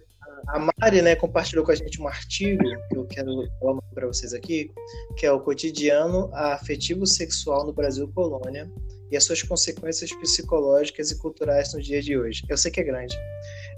a 0.47 0.59
Mari 0.59 1.01
né, 1.01 1.15
compartilhou 1.15 1.63
com 1.63 1.71
a 1.71 1.75
gente 1.75 2.01
um 2.01 2.07
artigo 2.07 2.63
que 2.89 2.97
eu 2.97 3.05
quero 3.05 3.47
falar 3.59 3.81
para 3.93 4.07
vocês 4.07 4.33
aqui, 4.33 4.71
que 5.17 5.25
é 5.25 5.31
o 5.31 5.39
Cotidiano 5.39 6.29
Afetivo 6.33 7.05
Sexual 7.05 7.65
no 7.65 7.73
Brasil 7.73 8.07
Colônia 8.07 8.69
e 9.11 9.17
as 9.17 9.25
suas 9.25 9.43
consequências 9.43 10.11
psicológicas 10.13 11.11
e 11.11 11.17
culturais 11.17 11.73
no 11.73 11.81
dia 11.81 12.01
de 12.01 12.17
hoje. 12.17 12.43
Eu 12.47 12.57
sei 12.57 12.71
que 12.71 12.79
é 12.79 12.83
grande 12.83 13.15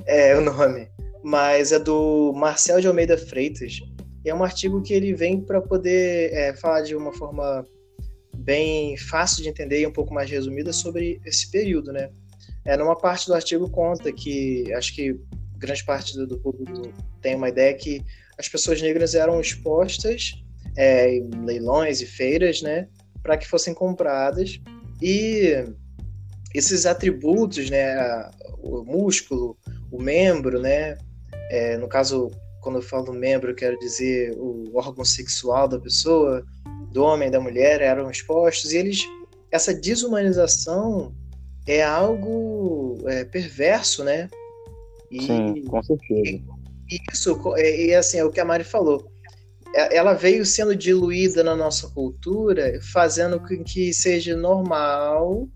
é, 0.06 0.36
o 0.38 0.42
nome, 0.42 0.88
mas 1.24 1.72
é 1.72 1.80
do 1.80 2.32
Marcel 2.34 2.80
de 2.80 2.88
Almeida 2.88 3.18
Freitas. 3.18 3.80
E 4.24 4.30
é 4.30 4.36
um 4.36 4.44
artigo 4.44 4.82
que 4.82 4.94
ele 4.94 5.14
vem 5.14 5.42
para 5.42 5.62
poder 5.62 6.32
é, 6.34 6.56
falar 6.56 6.82
de 6.82 6.96
uma 6.96 7.12
forma 7.12 7.66
bem 8.36 8.96
fácil 8.96 9.44
de 9.44 9.50
entender 9.50 9.82
e 9.82 9.88
um 9.88 9.92
pouco 9.92 10.14
mais 10.14 10.30
resumida 10.30 10.72
sobre 10.72 11.20
esse 11.26 11.50
período, 11.50 11.92
né? 11.92 12.10
É, 12.66 12.78
numa 12.78 12.96
parte 12.96 13.28
do 13.28 13.34
artigo 13.34 13.70
conta 13.70 14.12
que 14.12 14.72
acho 14.74 14.96
que 14.96 15.20
grande 15.58 15.84
parte 15.84 16.16
do, 16.16 16.26
do 16.26 16.40
público 16.40 16.94
tem 17.22 17.36
uma 17.36 17.50
ideia 17.50 17.74
que 17.74 18.02
as 18.38 18.48
pessoas 18.48 18.82
negras 18.82 19.16
eram 19.16 19.40
expostas 19.40 20.34
é, 20.76 21.18
em 21.18 21.30
leilões 21.46 22.02
e 22.02 22.06
feiras, 22.06 22.62
né, 22.62 22.88
para 23.22 23.38
que 23.38 23.48
fossem 23.48 23.74
compradas 23.74 24.60
e 25.04 25.66
esses 26.56 26.86
atributos, 26.86 27.70
né, 27.70 27.94
o 28.60 28.84
músculo, 28.84 29.58
o 29.92 30.02
membro, 30.02 30.62
né, 30.62 30.98
é, 31.50 31.78
no 31.78 31.90
caso 31.90 32.32
quando 32.62 32.78
eu 32.78 32.82
falo 32.82 33.12
membro, 33.12 33.52
eu 33.52 33.56
quero 33.56 33.78
dizer 33.78 34.34
o 34.38 34.72
órgão 34.74 35.04
sexual 35.04 35.68
da 35.68 35.78
pessoa, 35.78 36.46
do 36.94 37.04
homem, 37.04 37.30
da 37.30 37.42
mulher, 37.42 37.82
eram 37.82 38.10
expostos 38.10 38.72
e 38.72 38.78
eles 38.78 39.02
essa 39.52 39.74
desumanização 39.74 41.14
é 41.68 41.84
algo 41.84 42.98
é, 43.06 43.26
perverso, 43.26 44.04
né? 44.04 44.30
E, 45.12 45.22
Sim, 45.22 45.66
com 45.66 45.84
certeza. 45.84 46.42
E, 46.90 46.98
isso, 47.12 47.40
e 47.58 47.94
assim, 47.94 48.18
é 48.18 48.24
o 48.24 48.32
que 48.32 48.40
a 48.40 48.46
Mari 48.46 48.64
falou. 48.64 49.12
É, 49.74 49.96
ela 49.96 50.14
veio 50.14 50.46
sendo 50.46 50.76
diluída 50.76 51.44
na 51.44 51.56
nossa 51.56 51.88
cultura, 51.90 52.80
fazendo 52.82 53.40
com 53.40 53.64
que 53.64 53.94
seja 53.94 54.36
normal 54.36 55.48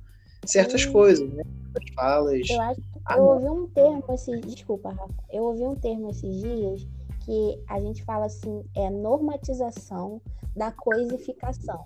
certas 0.46 0.84
Sim. 0.84 0.92
coisas, 0.92 1.30
né? 1.34 1.44
As 1.76 1.94
falas. 1.94 2.50
Eu 2.50 2.62
acho 2.62 2.82
que 2.82 3.14
eu 3.14 3.24
ouvi 3.24 3.50
um 3.50 3.68
termo 3.68 4.04
esses. 4.10 4.42
Desculpa, 4.42 4.90
Rafa. 4.90 5.14
Eu 5.32 5.44
ouvi 5.44 5.64
um 5.64 5.76
termo 5.76 6.10
esses 6.10 6.42
dias 6.42 6.88
que 7.26 7.62
a 7.68 7.80
gente 7.80 8.04
fala 8.04 8.26
assim, 8.26 8.64
é 8.76 8.90
normatização 8.90 10.22
da 10.56 10.72
coisificação. 10.72 11.86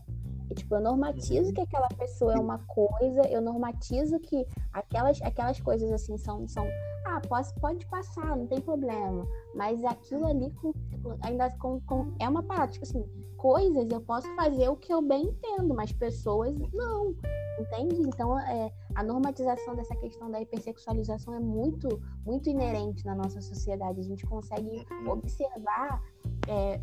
Tipo, 0.53 0.75
eu 0.75 0.81
normatizo 0.81 1.53
que 1.53 1.62
aquela 1.62 1.88
pessoa 1.89 2.34
é 2.34 2.39
uma 2.39 2.60
coisa, 2.60 3.22
eu 3.29 3.41
normatizo 3.41 4.20
que 4.20 4.46
aquelas, 4.74 5.22
aquelas 5.22 5.60
coisas 5.60 5.91
assim 5.91 6.17
são, 6.17 6.48
são 6.48 6.67
ah, 7.05 7.22
pode, 7.27 7.53
pode 7.55 7.86
passar, 7.88 8.36
não 8.36 8.48
tem 8.48 8.62
problema. 8.62 9.27
Mas 9.55 9.84
aquilo 9.84 10.25
ali 10.25 10.51
com, 10.51 10.74
ainda 11.22 11.50
com, 11.58 11.79
com, 11.81 12.13
é 12.20 12.27
uma 12.27 12.43
parada, 12.43 12.72
tipo 12.72 12.86
assim, 12.86 13.05
coisas 13.38 13.89
eu 13.89 14.01
posso 14.01 14.27
fazer 14.36 14.70
o 14.70 14.75
que 14.75 14.93
eu 14.93 15.01
bem 15.01 15.25
entendo, 15.27 15.74
mas 15.74 15.91
pessoas 15.91 16.55
não. 16.74 17.15
Entende? 17.60 18.01
Então, 18.01 18.39
é, 18.39 18.72
a 18.96 19.03
normatização 19.03 19.75
dessa 19.75 19.96
questão 19.96 20.31
da 20.31 20.41
hipersexualização 20.41 21.36
é 21.36 21.39
muito, 21.39 22.01
muito 22.25 22.50
inerente 22.50 23.05
na 23.05 23.15
nossa 23.15 23.41
sociedade. 23.41 24.00
A 24.00 24.03
gente 24.03 24.25
consegue 24.25 24.86
observar 25.08 26.01
é, 26.48 26.79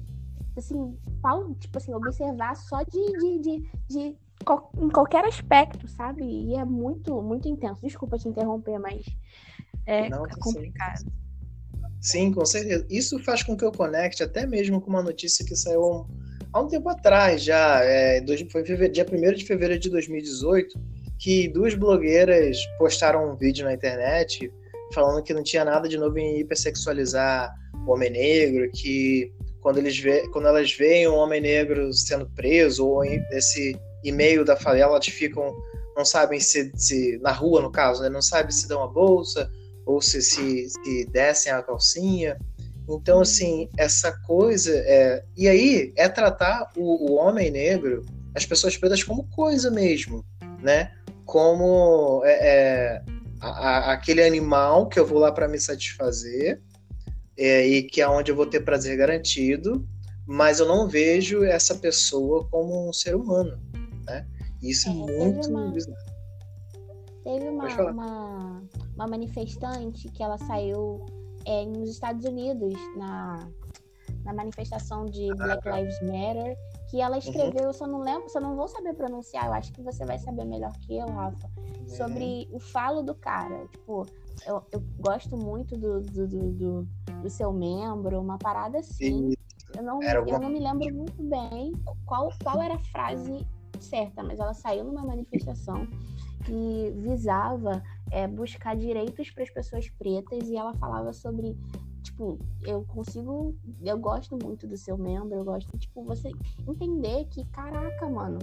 assim, 0.59 0.97
tipo 1.59 1.79
assim, 1.79 1.95
observar 1.95 2.57
só 2.57 2.83
de, 2.83 3.13
de, 3.19 3.39
de, 3.39 3.71
de, 3.89 4.17
em 4.79 4.89
qualquer 4.91 5.25
aspecto, 5.25 5.89
sabe? 5.89 6.25
E 6.25 6.55
é 6.55 6.65
muito, 6.65 7.21
muito 7.23 7.49
intenso. 7.49 7.83
Desculpa 7.83 8.19
te 8.19 8.29
interromper, 8.29 8.79
mas 8.79 9.05
é, 9.87 10.09
Não, 10.09 10.27
é 10.27 10.31
complicado. 10.39 11.11
Sim, 12.01 12.33
com 12.33 12.45
certeza. 12.45 12.87
Isso 12.91 13.19
faz 13.25 13.43
com 13.43 13.57
que 13.57 13.65
eu 13.65 13.73
conecte 13.73 14.23
até 14.23 14.47
mesmo 14.47 14.81
com 14.81 14.91
uma 14.91 15.03
notícia 15.03 15.45
que 15.45 15.57
saiu 15.57 16.07
há 16.53 16.61
um 16.61 16.69
tempo 16.69 16.89
atrás 16.89 17.43
já, 17.43 17.83
é, 17.83 18.25
foi 18.51 18.63
dia 18.63 19.07
1 19.11 19.33
de 19.35 19.45
fevereiro 19.45 19.81
de 19.81 19.91
2018, 19.91 20.79
que 21.19 21.49
duas 21.49 21.75
blogueiras 21.75 22.59
postaram 22.79 23.33
um 23.33 23.37
vídeo 23.37 23.65
na 23.65 23.75
internet 23.75 24.51
falando 24.95 25.23
que 25.23 25.35
não 25.35 25.43
tinha 25.43 25.65
nada 25.65 25.89
de 25.89 25.99
novo 25.99 26.19
em 26.19 26.41
hipersexualizar 26.41 27.53
o 27.87 27.93
homem 27.93 28.11
negro, 28.11 28.71
que 28.73 29.33
quando, 29.61 29.79
eles 29.79 29.99
vê, 29.99 30.29
quando 30.29 30.49
elas 30.49 30.73
veem 30.73 31.09
um 31.09 31.15
homem 31.15 31.41
negro 31.41 31.93
sendo 31.93 32.29
preso 32.31 32.87
ou 32.87 33.03
nesse 33.03 33.79
e-mail 34.05 34.45
da 34.45 34.57
favela, 34.57 34.93
elas 34.93 35.07
ficam, 35.07 35.55
não 35.97 36.05
sabem 36.05 36.41
se, 36.41 36.73
se 36.77 37.19
na 37.19 37.33
rua, 37.33 37.61
no 37.61 37.71
caso, 37.71 38.03
né, 38.03 38.09
não 38.09 38.23
sabem 38.23 38.51
se 38.51 38.69
dão 38.69 38.83
a 38.83 38.87
bolsa 38.87 39.51
ou 39.85 40.01
se, 40.01 40.21
se, 40.23 40.69
se 40.69 41.07
descem 41.07 41.53
a 41.53 41.63
calcinha. 41.63 42.37
Então, 42.89 43.21
assim, 43.21 43.69
essa 43.77 44.13
coisa. 44.27 44.73
É... 44.75 45.25
E 45.37 45.49
aí 45.49 45.93
é 45.97 46.09
tratar 46.09 46.71
o, 46.77 47.11
o 47.11 47.15
homem 47.17 47.51
negro, 47.51 48.05
as 48.35 48.47
pessoas 48.47 48.77
pretas, 48.77 49.03
como 49.03 49.29
coisa 49.31 49.71
mesmo, 49.71 50.25
né? 50.63 50.93
Como 51.25 52.23
é, 52.25 52.33
é, 52.33 53.03
a, 53.41 53.49
a, 53.49 53.93
aquele 53.93 54.23
animal 54.23 54.89
que 54.89 54.99
eu 54.99 55.07
vou 55.07 55.19
lá 55.19 55.31
para 55.31 55.49
me 55.49 55.61
satisfazer 55.61 56.63
é, 57.39 57.67
e 57.67 57.83
que 57.85 58.01
é 58.01 58.09
onde 58.09 58.33
eu 58.33 58.37
vou 58.37 58.47
ter 58.47 58.61
prazer 58.61 58.97
garantido, 58.97 59.87
mas 60.27 60.61
eu 60.61 60.67
não 60.67 60.89
vejo 60.89 61.45
essa 61.45 61.77
pessoa 61.77 62.47
como 62.51 62.89
um 62.89 62.93
ser 62.93 63.15
humano, 63.15 63.59
né? 64.05 64.27
Isso 64.61 64.89
é, 64.89 64.93
é 64.93 64.95
muito 64.95 65.49
uma, 65.49 65.71
bizarro. 65.71 65.97
Teve 67.23 67.49
uma, 67.49 67.91
uma, 67.91 68.63
uma, 68.95 69.07
manifestante 69.07 70.09
que 70.09 70.23
ela 70.23 70.37
saiu 70.39 71.07
é, 71.47 71.65
nos 71.65 71.91
Estados 71.91 72.25
Unidos 72.25 72.75
na, 72.97 73.49
na 74.25 74.33
manifestação 74.35 75.07
de 75.07 75.29
Black 75.37 75.67
Lives 75.69 76.01
Matter 76.03 76.57
que 76.89 77.01
ela 77.01 77.13
uhum. 77.13 77.19
escreveu, 77.19 77.63
uhum. 77.63 77.69
eu 77.69 77.73
só 77.73 77.87
não 77.87 78.01
lembro, 78.01 78.29
só 78.29 78.41
não 78.41 78.57
vou 78.57 78.67
saber 78.67 78.95
pronunciar, 78.95 79.47
eu 79.47 79.53
acho 79.53 79.73
que 79.73 79.83
você 79.83 80.05
vai 80.05 80.19
saber 80.19 80.45
melhor 80.45 80.73
que 80.81 80.97
eu, 80.97 81.07
Rafa, 81.07 81.51
sobre 81.87 82.49
o 82.51 82.59
falo 82.59 83.03
do 83.03 83.15
cara. 83.15 83.67
Tipo, 83.69 84.07
eu, 84.47 84.63
eu 84.73 84.83
gosto 84.99 85.37
muito 85.37 85.77
do, 85.77 86.01
do, 86.01 86.27
do, 86.27 86.53
do, 86.53 86.89
do 87.23 87.31
seu 87.31 87.53
membro, 87.53 88.21
uma 88.21 88.39
parada 88.39 88.79
assim. 88.79 89.33
Eu 89.77 89.83
não, 89.83 90.03
eu 90.03 90.41
não 90.41 90.49
me 90.49 90.61
lembro 90.61 90.95
muito 90.95 91.23
bem 91.23 91.73
qual, 92.07 92.33
qual 92.43 92.63
era 92.63 92.75
a 92.75 92.85
frase 92.85 93.47
certa, 93.81 94.23
mas 94.23 94.41
ela 94.41 94.55
saiu 94.55 94.85
numa 94.85 95.05
manifestação 95.05 95.87
que 96.45 96.93
visava 96.97 97.83
é, 98.11 98.27
buscar 98.27 98.75
direitos 98.75 99.31
para 99.31 99.43
as 99.43 99.51
pessoas 99.51 99.89
pretas 99.91 100.49
e 100.49 100.57
ela 100.57 100.75
falava 100.75 101.13
sobre 101.13 101.57
tipo, 102.03 102.39
eu 102.63 102.85
consigo, 102.87 103.55
eu 103.83 103.99
gosto 103.99 104.39
muito 104.43 104.67
do 104.67 104.77
seu 104.77 104.97
membro, 104.97 105.35
eu 105.35 105.45
gosto, 105.45 105.77
tipo, 105.79 106.03
você 106.03 106.31
entender 106.67 107.27
que, 107.27 107.45
caraca, 107.47 108.09
mano, 108.09 108.39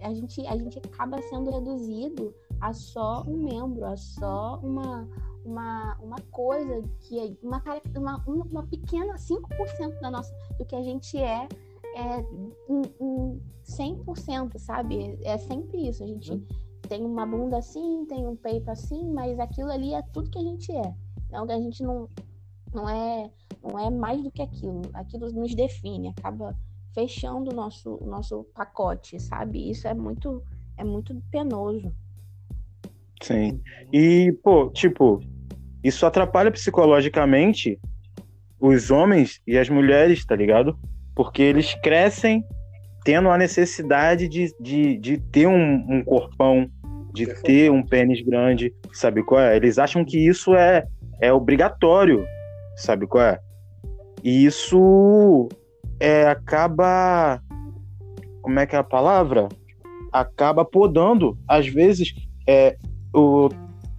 a 0.00 0.12
gente, 0.14 0.46
a 0.46 0.56
gente 0.56 0.78
acaba 0.78 1.20
sendo 1.22 1.50
reduzido 1.50 2.34
a 2.60 2.72
só 2.72 3.24
um 3.26 3.36
membro, 3.36 3.84
a 3.84 3.96
só 3.96 4.60
uma, 4.62 5.08
uma, 5.44 5.96
uma 6.00 6.20
coisa 6.30 6.82
que 7.00 7.18
é 7.18 7.36
uma, 7.42 7.62
uma, 7.96 8.24
uma 8.26 8.66
pequena 8.66 9.14
5% 9.14 10.00
da 10.00 10.10
nossa, 10.10 10.34
do 10.58 10.64
que 10.64 10.76
a 10.76 10.82
gente 10.82 11.16
é, 11.16 11.48
é 11.94 12.20
em, 12.68 12.82
em 13.00 13.42
100%, 13.64 14.58
sabe? 14.58 15.18
É 15.22 15.38
sempre 15.38 15.88
isso. 15.88 16.02
A 16.02 16.06
gente 16.06 16.32
uhum. 16.32 16.46
tem 16.88 17.04
uma 17.04 17.26
bunda 17.26 17.58
assim, 17.58 18.04
tem 18.06 18.26
um 18.26 18.36
peito 18.36 18.70
assim, 18.70 19.10
mas 19.12 19.38
aquilo 19.38 19.70
ali 19.70 19.94
é 19.94 20.02
tudo 20.02 20.30
que 20.30 20.38
a 20.38 20.42
gente 20.42 20.72
é. 20.72 20.94
Então 21.26 21.44
a 21.44 21.60
gente 21.60 21.82
não, 21.82 22.08
não 22.72 22.88
é 22.88 23.30
não 23.62 23.78
é 23.78 23.90
mais 23.90 24.22
do 24.22 24.30
que 24.30 24.42
aquilo. 24.42 24.82
Aquilo 24.94 25.30
nos 25.32 25.54
define, 25.54 26.08
acaba 26.08 26.56
fechando 26.92 27.52
o 27.52 27.54
nosso, 27.54 27.96
o 27.96 28.06
nosso 28.06 28.44
pacote, 28.54 29.20
sabe? 29.20 29.70
Isso 29.70 29.86
é 29.86 29.94
muito, 29.94 30.42
é 30.76 30.84
muito 30.84 31.14
penoso. 31.30 31.92
Sim. 33.22 33.60
E, 33.92 34.32
pô, 34.42 34.70
tipo, 34.70 35.20
isso 35.82 36.06
atrapalha 36.06 36.50
psicologicamente 36.50 37.78
os 38.60 38.90
homens 38.90 39.40
e 39.46 39.56
as 39.56 39.68
mulheres, 39.68 40.24
tá 40.24 40.34
ligado? 40.34 40.76
Porque 41.14 41.42
eles 41.42 41.74
crescem 41.82 42.44
tendo 43.04 43.30
a 43.30 43.38
necessidade 43.38 44.28
de, 44.28 44.54
de, 44.60 44.98
de 44.98 45.18
ter 45.18 45.46
um, 45.46 45.86
um 45.88 46.04
corpão, 46.04 46.68
de 47.14 47.26
ter 47.42 47.70
um 47.70 47.82
pênis 47.82 48.20
grande, 48.20 48.72
sabe 48.92 49.22
qual 49.22 49.40
é? 49.40 49.56
Eles 49.56 49.78
acham 49.78 50.04
que 50.04 50.18
isso 50.18 50.54
é, 50.54 50.84
é 51.20 51.32
obrigatório, 51.32 52.24
sabe 52.76 53.06
qual 53.06 53.24
é? 53.24 53.38
E 54.22 54.44
isso 54.44 55.48
é, 56.00 56.26
acaba. 56.26 57.40
Como 58.42 58.58
é 58.58 58.66
que 58.66 58.74
é 58.74 58.78
a 58.78 58.84
palavra? 58.84 59.48
Acaba 60.12 60.64
podando. 60.64 61.38
Às 61.46 61.66
vezes, 61.66 62.12
é, 62.46 62.76
o, 63.14 63.48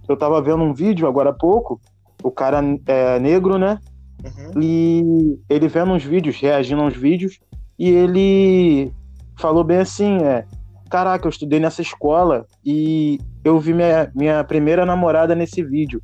eu 0.08 0.16
tava 0.16 0.40
vendo 0.42 0.62
um 0.62 0.72
vídeo 0.72 1.06
agora 1.06 1.30
há 1.30 1.34
pouco, 1.34 1.80
o 2.22 2.30
cara 2.30 2.60
é 2.86 3.18
negro, 3.18 3.58
né? 3.58 3.78
Uhum. 4.24 4.62
E 4.62 5.38
ele 5.48 5.68
vendo 5.68 5.92
uns 5.92 6.04
vídeos, 6.04 6.36
reagindo 6.36 6.82
aos 6.82 6.96
vídeos, 6.96 7.38
e 7.78 7.88
ele 7.88 8.92
falou 9.38 9.64
bem 9.64 9.78
assim: 9.78 10.18
é, 10.22 10.44
Caraca, 10.90 11.26
eu 11.26 11.30
estudei 11.30 11.60
nessa 11.60 11.80
escola 11.80 12.44
e 12.64 13.18
eu 13.44 13.58
vi 13.58 13.72
minha, 13.72 14.10
minha 14.14 14.44
primeira 14.44 14.84
namorada 14.84 15.34
nesse 15.34 15.62
vídeo. 15.62 16.02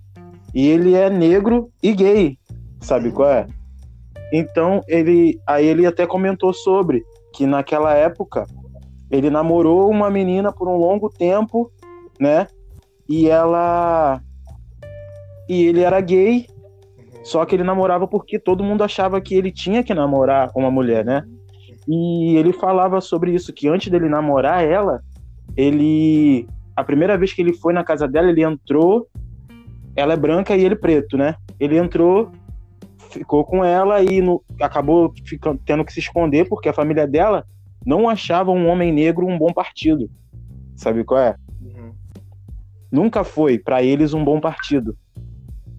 E 0.55 0.69
ele 0.69 0.95
é 0.95 1.11
negro 1.11 1.71
e 1.83 1.93
gay, 1.93 2.39
sabe 2.81 3.09
uhum. 3.09 3.15
qual 3.15 3.31
é? 3.31 3.47
Então 4.33 4.81
ele, 4.89 5.39
aí 5.47 5.67
ele 5.67 5.87
até 5.87 6.07
comentou 6.07 6.53
sobre 6.55 7.05
que 7.35 7.47
naquela 7.47 7.93
época 7.93 8.47
ele 9.11 9.29
namorou 9.29 9.91
uma 9.91 10.11
menina 10.11 10.53
por 10.53 10.69
um 10.69 10.77
longo 10.77 11.11
tempo, 11.11 11.71
né? 12.19 12.47
E 13.09 13.29
ela 13.29 14.21
e 15.49 15.65
ele 15.65 15.81
era 15.81 16.01
gay, 16.01 16.47
só 17.23 17.45
que 17.45 17.55
ele 17.55 17.63
namorava 17.63 18.07
porque 18.07 18.39
todo 18.39 18.65
mundo 18.65 18.83
achava 18.83 19.21
que 19.21 19.35
ele 19.35 19.53
tinha 19.53 19.83
que 19.83 19.95
namorar 19.95 20.51
uma 20.55 20.71
mulher, 20.71 21.05
né? 21.05 21.23
E 21.87 22.37
ele 22.37 22.53
falava 22.53 23.01
sobre 23.01 23.33
isso 23.33 23.53
que 23.53 23.69
antes 23.69 23.89
dele 23.89 24.09
namorar 24.09 24.65
ela, 24.65 25.01
ele 25.57 26.49
a 26.75 26.83
primeira 26.83 27.17
vez 27.17 27.33
que 27.33 27.41
ele 27.41 27.55
foi 27.55 27.73
na 27.73 27.85
casa 27.85 28.09
dela, 28.09 28.29
ele 28.29 28.43
entrou, 28.43 29.09
ela 29.95 30.13
é 30.13 30.17
branca 30.17 30.57
e 30.57 30.65
ele 30.65 30.77
preto, 30.77 31.17
né? 31.17 31.37
Ele 31.59 31.79
entrou 31.79 32.31
ficou 33.11 33.45
com 33.45 33.65
ela 33.65 34.03
e 34.03 34.21
no, 34.21 34.43
acabou 34.61 35.13
ficando, 35.25 35.61
tendo 35.65 35.85
que 35.85 35.93
se 35.93 36.01
esconder 36.01 36.49
porque 36.49 36.69
a 36.69 36.73
família 36.73 37.07
dela 37.07 37.45
não 37.85 38.09
achava 38.09 38.51
um 38.51 38.69
homem 38.69 38.93
negro 38.93 39.27
um 39.27 39.39
bom 39.39 39.53
partido. 39.53 40.11
Sabe 40.75 41.05
qual 41.05 41.21
é? 41.21 41.37
Nunca 42.97 43.23
foi 43.23 43.59
para 43.59 43.83
eles 43.83 44.15
um 44.15 44.25
bom 44.25 44.41
partido. 44.41 44.97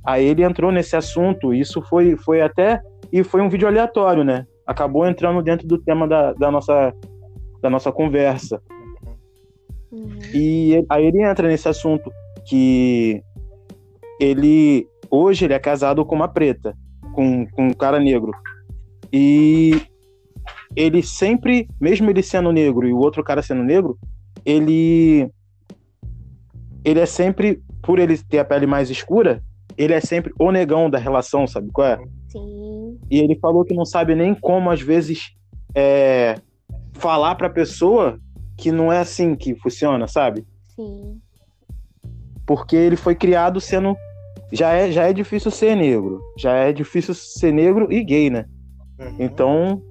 Aí 0.06 0.24
ele 0.24 0.44
entrou 0.44 0.72
nesse 0.72 0.96
assunto, 0.96 1.52
isso 1.52 1.82
foi, 1.82 2.16
foi 2.16 2.42
até. 2.42 2.80
E 3.12 3.24
foi 3.24 3.42
um 3.42 3.50
vídeo 3.50 3.68
aleatório, 3.68 4.24
né? 4.24 4.46
Acabou 4.68 5.04
entrando 5.04 5.42
dentro 5.42 5.68
do 5.68 5.80
tema 5.80 6.08
da, 6.08 6.34
da, 6.34 6.52
nossa, 6.52 6.94
da 7.60 7.72
nossa 7.72 7.92
conversa. 7.92 8.62
Uhum. 9.92 10.20
E 10.32 10.86
aí 10.88 11.06
ele 11.08 11.24
entra 11.24 11.48
nesse 11.48 11.68
assunto 11.68 12.12
que 12.48 13.20
ele 14.20 14.88
hoje 15.10 15.46
ele 15.46 15.56
é 15.56 15.60
casado 15.60 16.06
com 16.06 16.14
uma 16.14 16.28
preta 16.28 16.76
com, 17.14 17.48
com 17.48 17.70
um 17.70 17.74
cara 17.74 18.00
negro. 18.00 18.30
E 19.12 19.82
ele 20.76 21.02
sempre, 21.02 21.68
mesmo 21.82 22.12
ele 22.12 22.22
sendo 22.22 22.52
negro 22.52 22.88
e 22.88 22.94
o 22.94 23.00
outro 23.00 23.24
cara 23.24 23.42
sendo 23.42 23.64
negro, 23.64 23.98
ele 24.46 25.28
ele 26.88 27.02
é 27.02 27.06
sempre, 27.06 27.62
por 27.84 28.00
ele 28.00 28.18
ter 28.18 28.40
a 28.40 28.46
pele 28.46 28.66
mais 28.66 28.90
escura, 28.90 29.44
ele 29.78 29.94
é 29.94 30.00
sempre 30.00 30.34
o 30.40 30.52
negão 30.52 30.90
da 30.90 30.98
relação, 30.98 31.46
sabe 31.46 31.70
qual 31.72 31.86
é? 31.86 31.98
Sim. 32.30 32.98
E 33.12 33.20
ele 33.20 33.36
falou 33.36 33.66
que 33.66 33.74
não 33.74 33.84
sabe 33.84 34.16
nem 34.16 34.34
como, 34.34 34.72
às 34.72 34.82
vezes, 34.82 35.34
é, 35.76 36.40
falar 36.94 37.36
pra 37.36 37.50
pessoa 37.50 38.18
que 38.58 38.72
não 38.72 38.92
é 38.92 39.00
assim 39.00 39.36
que 39.36 39.54
funciona, 39.56 40.08
sabe? 40.08 40.46
Sim. 40.76 41.20
Porque 42.46 42.78
ele 42.78 42.96
foi 42.96 43.16
criado 43.16 43.60
sendo 43.60 43.98
já 44.54 44.72
é, 44.72 44.90
já 44.90 45.10
é 45.10 45.12
difícil 45.12 45.52
ser 45.52 45.76
negro. 45.76 46.22
Já 46.38 46.54
é 46.54 46.72
difícil 46.72 47.14
ser 47.14 47.52
negro 47.52 47.92
e 47.92 48.02
gay, 48.02 48.30
né? 48.30 48.46
Uhum. 48.98 49.16
Então, 49.20 49.82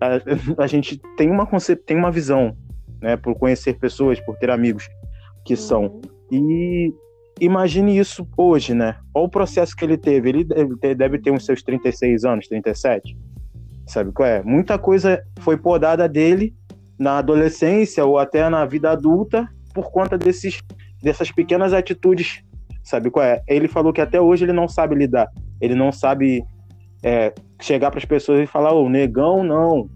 a, 0.00 0.20
a, 0.62 0.66
gente 0.68 1.02
tem 1.16 1.28
uma, 1.28 1.48
tem 1.84 1.96
uma 1.96 2.12
visão, 2.12 2.56
né? 3.00 3.16
Por 3.16 3.34
conhecer 3.34 3.76
pessoas, 3.76 4.20
por 4.20 4.36
ter 4.36 4.50
amigos 4.50 4.88
que 5.44 5.54
uhum. 5.54 5.58
são. 5.60 6.00
E 6.30 6.92
imagine 7.40 7.98
isso 7.98 8.26
hoje, 8.36 8.74
né? 8.74 8.96
Olha 9.14 9.26
o 9.26 9.28
processo 9.28 9.76
que 9.76 9.84
ele 9.84 9.96
teve. 9.96 10.28
Ele 10.28 10.44
deve 10.44 10.76
ter, 10.76 10.94
deve 10.94 11.18
ter 11.18 11.30
uns 11.30 11.44
seus 11.44 11.62
36 11.62 12.24
anos, 12.24 12.48
37. 12.48 13.16
Sabe 13.86 14.12
qual 14.12 14.28
é? 14.28 14.42
Muita 14.42 14.78
coisa 14.78 15.22
foi 15.40 15.56
podada 15.56 16.08
dele 16.08 16.54
na 16.98 17.18
adolescência 17.18 18.04
ou 18.04 18.18
até 18.18 18.48
na 18.48 18.64
vida 18.64 18.90
adulta 18.90 19.48
por 19.74 19.90
conta 19.90 20.16
desses, 20.16 20.62
dessas 21.02 21.30
pequenas 21.30 21.72
atitudes 21.72 22.44
Sabe 22.84 23.10
qual 23.10 23.24
é? 23.24 23.42
Ele 23.48 23.66
falou 23.66 23.94
que 23.94 24.00
até 24.00 24.20
hoje 24.20 24.44
ele 24.44 24.52
não 24.52 24.68
sabe 24.68 24.94
lidar. 24.94 25.30
Ele 25.58 25.74
não 25.74 25.90
sabe 25.90 26.44
é, 27.02 27.32
chegar 27.60 27.90
para 27.90 27.98
as 27.98 28.04
pessoas 28.04 28.42
e 28.42 28.46
falar, 28.46 28.74
ô, 28.74 28.90
negão 28.90 29.42
não, 29.42 29.88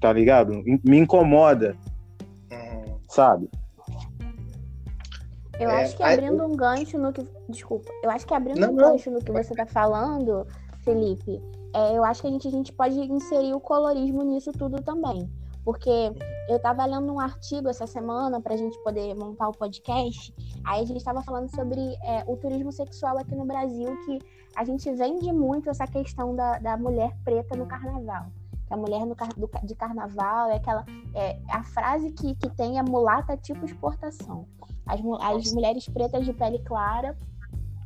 tá 0.00 0.12
ligado? 0.12 0.60
Me 0.84 0.98
incomoda, 0.98 1.76
hum. 2.52 2.98
sabe? 3.08 3.48
Eu 5.58 5.70
é, 5.70 5.84
acho 5.84 5.96
que 5.96 6.02
abrindo 6.02 6.44
um 6.44 6.56
gancho 6.56 6.98
no 6.98 7.12
que. 7.12 7.26
Desculpa. 7.48 7.90
Eu 8.02 8.10
acho 8.10 8.26
que 8.26 8.34
abrindo 8.34 8.60
não, 8.60 8.72
um 8.72 8.76
gancho 8.76 9.10
no 9.10 9.20
que 9.20 9.30
você 9.30 9.54
tá 9.54 9.66
falando, 9.66 10.46
Felipe, 10.82 11.40
é, 11.74 11.96
eu 11.96 12.04
acho 12.04 12.22
que 12.22 12.28
a 12.28 12.30
gente, 12.30 12.48
a 12.48 12.50
gente 12.50 12.72
pode 12.72 12.98
inserir 12.98 13.54
o 13.54 13.60
colorismo 13.60 14.22
nisso 14.22 14.52
tudo 14.52 14.82
também. 14.82 15.28
Porque 15.64 16.12
eu 16.48 16.56
estava 16.56 16.84
lendo 16.84 17.10
um 17.10 17.18
artigo 17.18 17.68
essa 17.68 17.86
semana 17.86 18.40
para 18.40 18.54
a 18.54 18.56
gente 18.56 18.78
poder 18.82 19.14
montar 19.14 19.48
o 19.48 19.52
podcast. 19.52 20.34
Aí 20.62 20.82
a 20.82 20.86
gente 20.86 20.98
estava 20.98 21.22
falando 21.22 21.48
sobre 21.54 21.80
é, 22.04 22.22
o 22.26 22.36
turismo 22.36 22.70
sexual 22.70 23.18
aqui 23.18 23.34
no 23.34 23.46
Brasil, 23.46 23.96
que 24.04 24.18
a 24.54 24.64
gente 24.64 24.90
vende 24.92 25.32
muito 25.32 25.70
essa 25.70 25.86
questão 25.86 26.36
da, 26.36 26.58
da 26.58 26.76
mulher 26.76 27.16
preta 27.24 27.56
no 27.56 27.66
carnaval. 27.66 28.26
Que 28.66 28.74
a 28.74 28.76
mulher 28.76 29.06
no, 29.06 29.14
do, 29.14 29.50
de 29.64 29.74
carnaval 29.74 30.50
é 30.50 30.56
aquela. 30.56 30.84
É, 31.14 31.38
a 31.48 31.62
frase 31.64 32.12
que, 32.12 32.34
que 32.34 32.50
tem 32.50 32.78
é 32.78 32.82
mulata 32.82 33.36
tipo 33.36 33.64
exportação. 33.64 34.46
As, 34.86 35.00
as 35.20 35.52
mulheres 35.52 35.88
pretas 35.88 36.24
de 36.24 36.32
pele 36.32 36.58
clara 36.60 37.16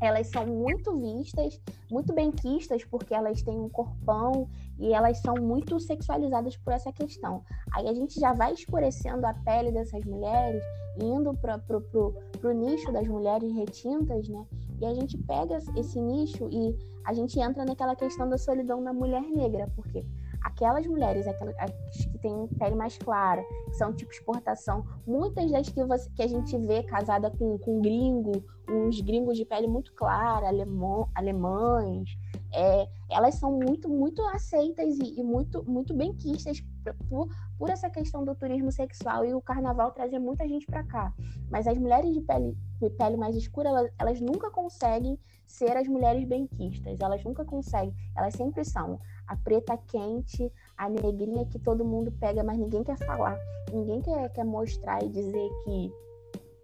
elas 0.00 0.28
são 0.28 0.46
muito 0.46 0.96
vistas, 0.96 1.60
muito 1.90 2.14
benquistas, 2.14 2.84
porque 2.84 3.14
elas 3.14 3.42
têm 3.42 3.58
um 3.58 3.68
corpão 3.68 4.48
e 4.78 4.92
elas 4.92 5.18
são 5.18 5.34
muito 5.34 5.78
sexualizadas 5.80 6.56
por 6.56 6.72
essa 6.72 6.92
questão. 6.92 7.42
Aí 7.72 7.88
a 7.88 7.94
gente 7.94 8.18
já 8.20 8.32
vai 8.32 8.52
escurecendo 8.52 9.26
a 9.26 9.34
pele 9.34 9.72
dessas 9.72 10.04
mulheres, 10.04 10.62
indo 11.02 11.34
para 11.34 11.58
pro 11.58 12.14
nicho 12.54 12.92
das 12.92 13.06
mulheres 13.08 13.52
retintas, 13.52 14.28
né? 14.28 14.46
E 14.80 14.86
a 14.86 14.94
gente 14.94 15.18
pega 15.18 15.58
esse 15.76 16.00
nicho 16.00 16.48
e 16.50 16.76
a 17.04 17.12
gente 17.12 17.40
entra 17.40 17.64
naquela 17.64 17.96
questão 17.96 18.28
da 18.28 18.38
solidão 18.38 18.82
da 18.82 18.92
mulher 18.92 19.22
negra, 19.22 19.68
porque 19.74 20.04
aquelas 20.48 20.86
mulheres 20.86 21.26
aquelas 21.26 21.54
que 21.92 22.18
têm 22.18 22.48
pele 22.58 22.74
mais 22.74 22.96
clara, 22.96 23.44
que 23.66 23.74
são 23.74 23.92
tipo 23.92 24.10
exportação, 24.10 24.84
muitas 25.06 25.50
das 25.50 25.68
que, 25.68 25.84
você, 25.84 26.08
que 26.10 26.22
a 26.22 26.26
gente 26.26 26.56
vê 26.58 26.82
casada 26.82 27.30
com, 27.30 27.58
com 27.58 27.80
gringo, 27.80 28.42
uns 28.68 29.00
gringos 29.00 29.36
de 29.36 29.44
pele 29.44 29.66
muito 29.66 29.92
clara, 29.94 30.48
alemão, 30.48 31.08
alemães, 31.14 32.16
é, 32.52 32.88
elas 33.10 33.34
são 33.34 33.52
muito, 33.52 33.88
muito 33.88 34.22
aceitas 34.22 34.98
e, 34.98 35.20
e 35.20 35.22
muito, 35.22 35.62
muito 35.64 35.94
benquistas 35.94 36.62
por, 37.08 37.28
por 37.58 37.70
essa 37.70 37.90
questão 37.90 38.24
do 38.24 38.34
turismo 38.34 38.70
sexual 38.70 39.24
e 39.24 39.34
o 39.34 39.40
carnaval 39.40 39.92
trazia 39.92 40.20
muita 40.20 40.46
gente 40.46 40.66
para 40.66 40.84
cá. 40.84 41.12
Mas 41.50 41.66
as 41.66 41.78
mulheres 41.78 42.12
de 42.12 42.20
pele, 42.20 42.56
de 42.80 42.90
pele 42.90 43.16
mais 43.16 43.36
escura, 43.36 43.68
elas, 43.68 43.90
elas 43.98 44.20
nunca 44.20 44.50
conseguem 44.50 45.18
ser 45.46 45.76
as 45.76 45.88
mulheres 45.88 46.24
benquistas, 46.26 46.98
elas 47.00 47.24
nunca 47.24 47.44
conseguem, 47.44 47.94
elas 48.14 48.34
sempre 48.34 48.64
são 48.64 49.00
a 49.26 49.36
preta 49.36 49.76
quente, 49.76 50.52
a 50.76 50.88
negrinha 50.88 51.46
que 51.46 51.58
todo 51.58 51.84
mundo 51.84 52.12
pega, 52.12 52.44
mas 52.44 52.58
ninguém 52.58 52.84
quer 52.84 52.98
falar. 52.98 53.38
Ninguém 53.72 54.00
quer, 54.02 54.32
quer 54.32 54.44
mostrar 54.44 55.02
e 55.02 55.08
dizer 55.08 55.48
que 55.64 55.92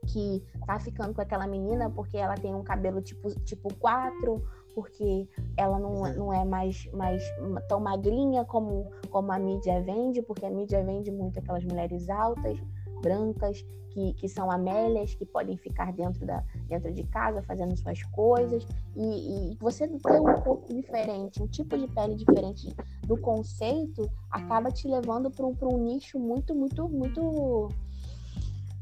que 0.06 0.44
tá 0.66 0.78
ficando 0.78 1.14
com 1.14 1.22
aquela 1.22 1.46
menina 1.46 1.88
porque 1.88 2.18
ela 2.18 2.34
tem 2.34 2.54
um 2.54 2.62
cabelo 2.62 3.00
tipo 3.00 3.30
tipo 3.40 3.74
4, 3.76 4.42
porque 4.74 5.28
ela 5.56 5.78
não, 5.78 6.02
não 6.14 6.32
é 6.32 6.44
mais, 6.44 6.90
mais 6.92 7.22
tão 7.68 7.80
magrinha 7.80 8.44
como, 8.44 8.90
como 9.10 9.32
a 9.32 9.38
mídia 9.38 9.80
vende, 9.82 10.22
porque 10.22 10.44
a 10.44 10.50
mídia 10.50 10.82
vende 10.84 11.10
muito 11.10 11.38
aquelas 11.38 11.64
mulheres 11.64 12.08
altas. 12.08 12.58
brancas, 13.00 13.64
que, 13.94 14.12
que 14.14 14.28
são 14.28 14.50
amélias, 14.50 15.14
que 15.14 15.24
podem 15.24 15.56
ficar 15.56 15.92
dentro, 15.92 16.26
da, 16.26 16.42
dentro 16.66 16.92
de 16.92 17.04
casa 17.04 17.40
fazendo 17.42 17.76
suas 17.76 18.02
coisas, 18.04 18.66
e, 18.96 19.52
e 19.52 19.56
você 19.60 19.86
ter 19.86 20.20
um 20.20 20.40
corpo 20.42 20.74
diferente, 20.74 21.40
um 21.40 21.46
tipo 21.46 21.78
de 21.78 21.86
pele 21.86 22.16
diferente 22.16 22.74
do 23.06 23.16
conceito, 23.16 24.10
acaba 24.28 24.70
te 24.70 24.88
levando 24.88 25.30
para 25.30 25.46
um, 25.46 25.56
um 25.72 25.78
nicho 25.78 26.18
muito, 26.18 26.54
muito, 26.54 26.88
muito. 26.88 27.68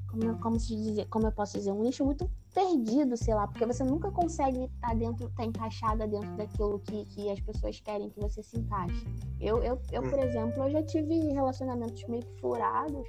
Como, 0.09 0.39
como, 0.41 0.59
se 0.59 0.77
dizer, 0.77 1.07
como 1.09 1.27
eu 1.27 1.33
posso 1.33 1.59
dizer, 1.59 1.73
um 1.73 1.83
nicho 1.83 2.05
muito 2.05 2.29
perdido, 2.53 3.17
sei 3.17 3.35
lá, 3.35 3.47
porque 3.47 3.67
você 3.67 3.83
nunca 3.83 4.11
consegue 4.11 4.65
estar 4.65 4.89
tá 4.89 4.95
dentro, 4.95 5.27
estar 5.27 5.43
tá 5.43 5.45
encaixada 5.45 6.07
dentro 6.07 6.37
daquilo 6.37 6.79
que, 6.81 7.05
que 7.07 7.31
as 7.31 7.41
pessoas 7.41 7.81
querem 7.81 8.11
que 8.11 8.21
você 8.21 8.43
se 8.43 8.59
encaixe. 8.59 9.07
Eu, 9.41 9.63
eu, 9.63 9.81
eu, 9.91 10.03
por 10.03 10.19
hum. 10.19 10.23
exemplo, 10.23 10.65
eu 10.65 10.71
já 10.71 10.83
tive 10.83 11.15
relacionamentos 11.33 12.05
meio 12.07 12.23
que 12.23 12.41
furados 12.41 13.09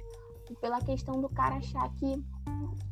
pela 0.60 0.80
questão 0.80 1.20
do 1.20 1.28
cara 1.28 1.56
achar 1.56 1.90
que, 1.94 2.22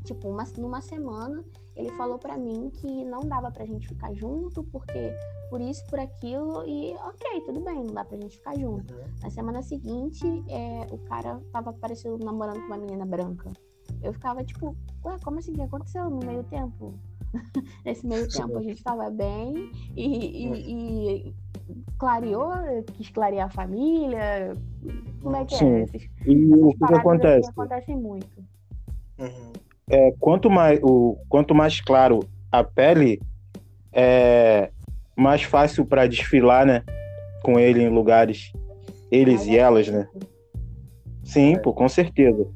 tipo, 0.05 0.29
uma, 0.29 0.45
numa 0.59 0.81
semana 0.81 1.45
ele 1.75 1.91
falou 1.93 2.19
para 2.19 2.37
mim 2.37 2.71
que 2.71 3.05
não 3.05 3.21
dava 3.21 3.51
pra 3.51 3.65
gente 3.65 3.89
ficar 3.89 4.13
junto, 4.15 4.63
porque 4.65 5.15
por 5.49 5.61
isso, 5.61 5.85
por 5.87 5.99
aquilo, 5.99 6.67
e 6.67 6.95
ok, 6.95 7.41
tudo 7.45 7.61
bem, 7.61 7.85
não 7.85 7.95
dá 7.95 8.05
pra 8.05 8.17
gente 8.17 8.37
ficar 8.37 8.59
junto. 8.59 8.95
Uhum. 8.95 9.05
Na 9.23 9.31
semana 9.31 9.63
seguinte, 9.63 10.27
é, 10.49 10.87
o 10.91 10.99
cara 10.99 11.41
tava 11.53 11.71
aparecendo 11.71 12.23
namorando 12.25 12.61
com 12.61 12.67
uma 12.67 12.79
menina 12.79 13.07
branca. 13.07 13.51
Eu 14.03 14.13
ficava 14.13 14.45
tipo, 14.45 14.77
ué, 15.05 15.17
como 15.23 15.39
assim? 15.39 15.53
O 15.53 15.55
que 15.55 15.63
aconteceu 15.63 16.11
no 16.11 16.25
meio 16.25 16.43
tempo? 16.45 16.95
Nesse 17.85 18.07
meio 18.07 18.29
tempo 18.29 18.59
a 18.59 18.63
gente 18.63 18.83
tava 18.83 19.09
bem 19.11 19.71
e, 19.97 20.47
e, 20.47 21.29
e 21.29 21.35
clareou, 21.99 22.53
quis 22.95 23.09
clarear 23.11 23.47
a 23.47 23.51
família. 23.51 24.57
Como 25.23 25.37
é 25.37 25.45
que 25.45 25.57
Sim. 25.57 25.73
é? 25.73 25.83
Esses, 25.83 26.11
e 26.27 26.55
o 26.55 26.73
que, 26.73 26.87
que 26.87 26.95
acontece? 26.95 27.49
Acontecem 27.49 27.97
muito. 27.97 28.45
Uhum. 29.19 29.53
É, 29.89 30.13
quanto, 30.19 30.51
mais, 30.51 30.81
o, 30.83 31.17
quanto 31.29 31.55
mais 31.55 31.81
claro 31.81 32.21
a 32.51 32.65
pele, 32.65 33.21
é 33.93 34.71
mais 35.17 35.43
fácil 35.43 35.85
para 35.85 36.07
desfilar, 36.07 36.67
né? 36.67 36.83
Com 37.43 37.59
ele 37.59 37.83
em 37.83 37.89
lugares, 37.89 38.53
eles 39.11 39.47
e 39.47 39.57
elas, 39.57 39.89
né? 39.89 40.09
Sim, 41.25 41.59
pô, 41.59 41.73
com 41.73 41.89
certeza. 41.89 42.47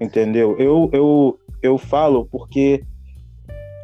Entendeu? 0.00 0.56
Eu, 0.58 0.90
eu, 0.92 1.40
eu 1.62 1.78
falo 1.78 2.26
porque 2.26 2.82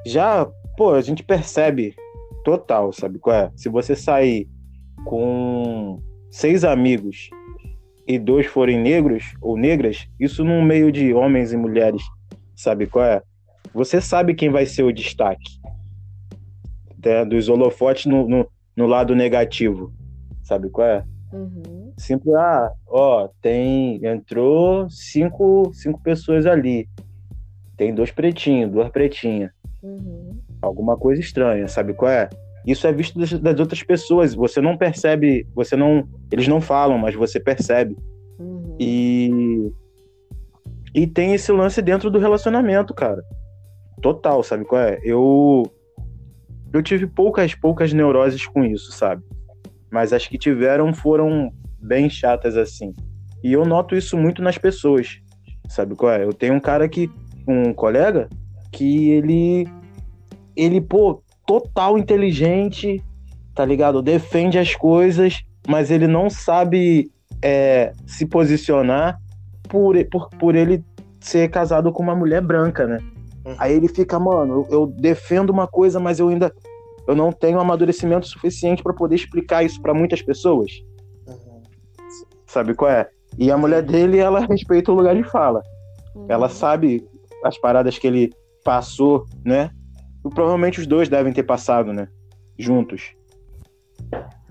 já, 0.07 0.47
pô, 0.77 0.93
a 0.93 1.01
gente 1.01 1.23
percebe 1.23 1.95
total, 2.45 2.93
sabe 2.93 3.19
qual 3.19 3.37
é? 3.37 3.53
Se 3.57 3.69
você 3.69 3.95
sair 3.95 4.49
com 5.05 6.01
seis 6.31 6.65
amigos 6.65 7.31
e 8.07 8.19
dois 8.19 8.47
forem 8.47 8.79
negros 8.79 9.35
ou 9.41 9.57
negras, 9.57 10.09
isso 10.19 10.45
num 10.45 10.63
meio 10.63 10.91
de 10.91 11.15
homens 11.15 11.53
e 11.53 11.57
mulheres, 11.57 12.03
sabe 12.57 12.87
qual 12.87 13.05
é? 13.05 13.23
Você 13.73 14.01
sabe 14.01 14.35
quem 14.35 14.51
vai 14.51 14.67
ser 14.67 14.83
o 14.83 14.93
destaque 14.93 15.61
né, 17.05 17.25
dos 17.25 17.49
holofotes 17.49 18.07
no, 18.07 18.29
no, 18.29 18.49
no, 18.77 18.87
lado 18.87 19.15
negativo, 19.15 19.93
sabe 20.43 20.69
qual 20.71 20.87
é? 20.87 21.05
Uhum. 21.33 21.82
Sempre, 22.03 22.35
ah, 22.35 22.73
ó, 22.89 23.29
tem, 23.41 24.05
entrou 24.05 24.91
cinco, 24.91 25.71
cinco 25.73 26.03
pessoas 26.03 26.47
ali, 26.47 26.89
tem 27.77 27.95
dois 27.95 28.11
pretinhos, 28.11 28.73
duas 28.73 28.91
pretinhas. 28.91 29.53
Uhum. 29.81 30.37
Alguma 30.61 30.97
coisa 30.97 31.21
estranha, 31.21 31.69
sabe 31.69 31.95
qual 31.95 32.11
é? 32.11 32.29
Isso 32.67 32.89
é 32.89 32.93
visto 32.93 33.17
das, 33.21 33.31
das, 33.31 33.61
outras 33.61 33.85
pessoas. 33.85 34.35
Você 34.35 34.61
não 34.61 34.77
percebe, 34.77 35.47
você 35.55 35.77
não. 35.77 36.09
Eles 36.33 36.49
não 36.49 36.61
falam, 36.61 36.99
mas 36.99 37.15
você 37.15 37.39
percebe. 37.39 37.97
Uhum. 38.37 38.77
E. 38.81 39.73
E 40.93 41.07
tem 41.07 41.35
esse 41.35 41.53
lance 41.53 41.81
dentro 41.81 42.11
do 42.11 42.19
relacionamento, 42.19 42.93
cara. 42.93 43.23
Total, 44.01 44.43
sabe 44.43 44.65
qual 44.65 44.83
é? 44.83 44.99
Eu. 45.05 45.63
Eu 46.73 46.83
tive 46.83 47.07
poucas, 47.07 47.55
poucas 47.55 47.93
neuroses 47.93 48.45
com 48.45 48.65
isso, 48.65 48.91
sabe? 48.91 49.23
Mas 49.89 50.13
as 50.13 50.27
que 50.27 50.37
tiveram 50.37 50.93
foram 50.93 51.53
bem 51.83 52.09
chatas 52.09 52.57
assim. 52.57 52.95
E 53.43 53.53
eu 53.53 53.65
noto 53.65 53.97
isso 53.97 54.17
muito 54.17 54.41
nas 54.41 54.57
pessoas, 54.57 55.21
sabe 55.69 55.95
qual 55.95 56.13
é? 56.13 56.25
Eu 56.25 56.33
tenho 56.33 56.55
um 56.55 56.61
cara 56.61 56.89
que. 56.89 57.11
Um 57.47 57.75
colega 57.75 58.29
que 58.71 59.11
ele 59.11 59.67
ele, 60.57 60.81
pô, 60.81 61.23
total 61.47 61.99
inteligente, 61.99 63.03
tá 63.55 63.65
ligado? 63.65 64.03
Defende 64.03 64.59
as 64.59 64.75
coisas, 64.75 65.43
mas 65.67 65.91
ele 65.91 66.07
não 66.07 66.31
sabe 66.31 67.11
é, 67.43 67.93
se 68.07 68.27
posicionar 68.27 69.19
por, 69.69 69.97
por, 70.07 70.29
por 70.31 70.55
ele 70.55 70.85
ser 71.21 71.51
casado 71.51 71.93
com 71.93 72.03
uma 72.03 72.15
mulher 72.15 72.43
branca, 72.43 72.87
né? 72.87 72.99
Uhum. 73.45 73.55
Aí 73.59 73.75
ele 73.75 73.89
fica, 73.89 74.19
mano, 74.19 74.67
eu, 74.71 74.81
eu, 74.81 74.87
defendo 74.87 75.51
uma 75.51 75.67
coisa, 75.67 75.99
mas 75.99 76.19
eu 76.21 76.29
ainda 76.29 76.53
eu 77.07 77.17
não 77.17 77.33
tenho 77.33 77.59
amadurecimento 77.59 78.29
suficiente 78.29 78.83
para 78.83 78.93
poder 78.93 79.17
explicar 79.17 79.65
isso 79.65 79.81
para 79.83 79.93
muitas 79.93 80.23
pessoas. 80.23 80.71
Sabe 82.53 82.75
qual 82.75 82.91
é? 82.91 83.09
E 83.39 83.51
a 83.51 83.57
mulher 83.57 83.83
dele, 83.83 84.19
ela 84.19 84.41
respeita 84.45 84.93
o 84.93 84.95
lugar 84.95 85.17
de 85.17 85.25
fala. 85.25 85.63
Uhum. 86.15 86.27
Ela 86.29 86.51
sabe 86.51 87.03
as 87.43 87.57
paradas 87.57 87.99
que 87.99 88.07
ele 88.07 88.31
passou, 88.63 89.25
né? 89.43 89.71
E 90.23 90.29
provavelmente 90.29 90.79
os 90.79 90.87
dois 90.87 91.09
devem 91.09 91.33
ter 91.33 91.45
passado, 91.45 91.95
né? 91.95 92.09
Juntos. 92.59 93.15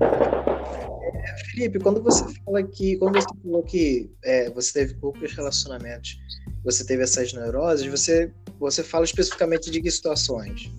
É, 0.01 1.37
Felipe, 1.51 1.79
quando 1.79 2.01
você 2.01 2.25
fala 2.43 2.63
que. 2.63 2.97
Quando 2.97 3.21
você 3.21 3.27
falou 3.43 3.61
que 3.61 4.09
é, 4.25 4.49
você 4.49 4.73
teve 4.73 4.95
poucos 4.95 5.33
relacionamentos, 5.33 6.17
você 6.65 6.83
teve 6.83 7.03
essas 7.03 7.31
neuroses, 7.33 7.85
você, 7.85 8.33
você 8.59 8.83
fala 8.83 9.05
especificamente 9.05 9.69
de 9.69 9.79
que 9.79 9.91
situações? 9.91 10.71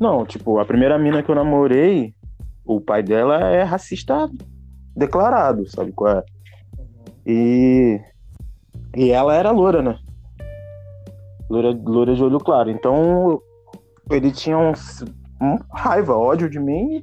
Não, 0.00 0.26
tipo, 0.26 0.58
a 0.58 0.64
primeira 0.64 0.98
mina 0.98 1.22
que 1.22 1.30
eu 1.30 1.36
namorei, 1.36 2.12
o 2.64 2.80
pai 2.80 3.00
dela 3.00 3.48
é 3.48 3.62
racista 3.62 4.28
declarado, 4.96 5.68
sabe 5.68 5.92
qual 5.92 6.18
é? 6.18 6.24
E. 7.26 8.00
E 8.96 9.10
ela 9.10 9.34
era 9.34 9.50
loura, 9.50 9.82
né? 9.82 9.98
Loura, 11.50 11.76
loura 11.84 12.14
de 12.14 12.22
olho 12.22 12.38
claro. 12.38 12.70
Então 12.70 13.40
ele 14.10 14.30
tinha 14.30 14.56
um, 14.56 14.72
um 15.40 15.58
raiva, 15.72 16.16
ódio 16.16 16.48
de 16.48 16.60
mim 16.60 17.02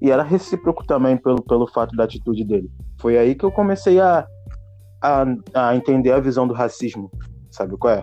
e 0.00 0.10
era 0.10 0.22
recíproco 0.22 0.86
também 0.86 1.16
pelo, 1.16 1.42
pelo 1.42 1.66
fato 1.66 1.96
da 1.96 2.04
atitude 2.04 2.44
dele. 2.44 2.70
Foi 3.00 3.16
aí 3.16 3.34
que 3.34 3.44
eu 3.44 3.50
comecei 3.50 4.00
a, 4.00 4.26
a, 5.02 5.24
a 5.54 5.76
entender 5.76 6.12
a 6.12 6.20
visão 6.20 6.46
do 6.46 6.54
racismo, 6.54 7.10
sabe 7.50 7.76
qual 7.76 7.94
é? 7.94 8.02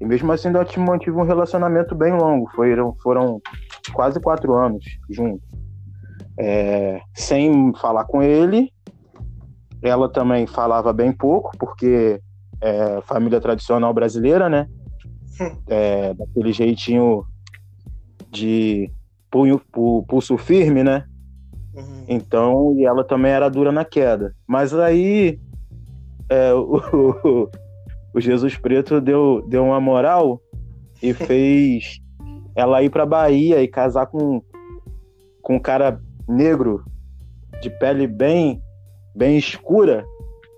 E 0.00 0.06
mesmo 0.06 0.32
assim 0.32 0.48
ainda 0.48 0.66
mantive 0.78 1.16
um 1.16 1.24
relacionamento 1.24 1.94
bem 1.94 2.12
longo, 2.12 2.50
foram, 2.52 2.96
foram 3.02 3.40
quase 3.92 4.20
quatro 4.20 4.54
anos 4.54 4.84
juntos. 5.10 5.46
É, 6.38 7.00
sem 7.14 7.72
falar 7.74 8.04
com 8.04 8.22
ele, 8.22 8.72
ela 9.82 10.08
também 10.08 10.46
falava 10.46 10.92
bem 10.92 11.12
pouco, 11.12 11.56
porque 11.58 12.20
é 12.60 13.00
família 13.02 13.40
tradicional 13.40 13.92
brasileira, 13.92 14.48
né? 14.48 14.68
É, 15.66 16.14
daquele 16.14 16.52
jeitinho 16.52 17.24
de 18.30 18.90
punho, 19.30 19.60
pulso 20.08 20.38
firme, 20.38 20.82
né? 20.82 21.04
Uhum. 21.74 22.04
Então, 22.08 22.74
e 22.76 22.84
ela 22.84 23.04
também 23.04 23.32
era 23.32 23.48
dura 23.48 23.72
na 23.72 23.84
queda. 23.84 24.34
Mas 24.46 24.72
aí 24.72 25.38
é, 26.28 26.52
o, 26.54 27.50
o, 28.14 28.20
Jesus 28.20 28.56
Preto 28.56 29.00
deu, 29.00 29.44
deu 29.48 29.64
uma 29.64 29.80
moral 29.80 30.40
e 31.02 31.12
fez 31.12 31.98
ela 32.54 32.82
ir 32.82 32.90
pra 32.90 33.04
Bahia 33.04 33.62
e 33.62 33.68
casar 33.68 34.06
com, 34.06 34.40
com 35.42 35.56
um 35.56 35.60
cara 35.60 36.00
negro 36.28 36.84
de 37.60 37.70
pele 37.70 38.06
bem, 38.06 38.62
bem 39.14 39.38
escura 39.38 40.04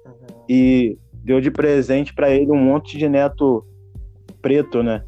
uhum. 0.05 0.45
e 0.49 0.99
deu 1.13 1.41
de 1.41 1.51
presente 1.51 2.15
para 2.15 2.31
ele 2.31 2.51
um 2.51 2.63
monte 2.63 2.97
de 2.97 3.09
neto 3.09 3.65
preto, 4.41 4.83
né? 4.83 5.05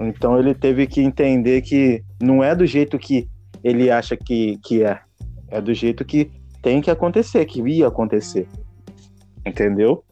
Então 0.00 0.38
ele 0.38 0.54
teve 0.54 0.86
que 0.86 1.00
entender 1.00 1.62
que 1.62 2.04
não 2.22 2.42
é 2.42 2.54
do 2.54 2.66
jeito 2.66 2.98
que 2.98 3.28
ele 3.64 3.90
acha 3.90 4.16
que, 4.16 4.58
que 4.58 4.84
é. 4.84 5.00
É 5.48 5.60
do 5.60 5.74
jeito 5.74 6.04
que 6.04 6.30
tem 6.62 6.80
que 6.80 6.90
acontecer, 6.90 7.44
que 7.46 7.60
ia 7.62 7.88
acontecer. 7.88 8.46
Entendeu? 9.44 10.04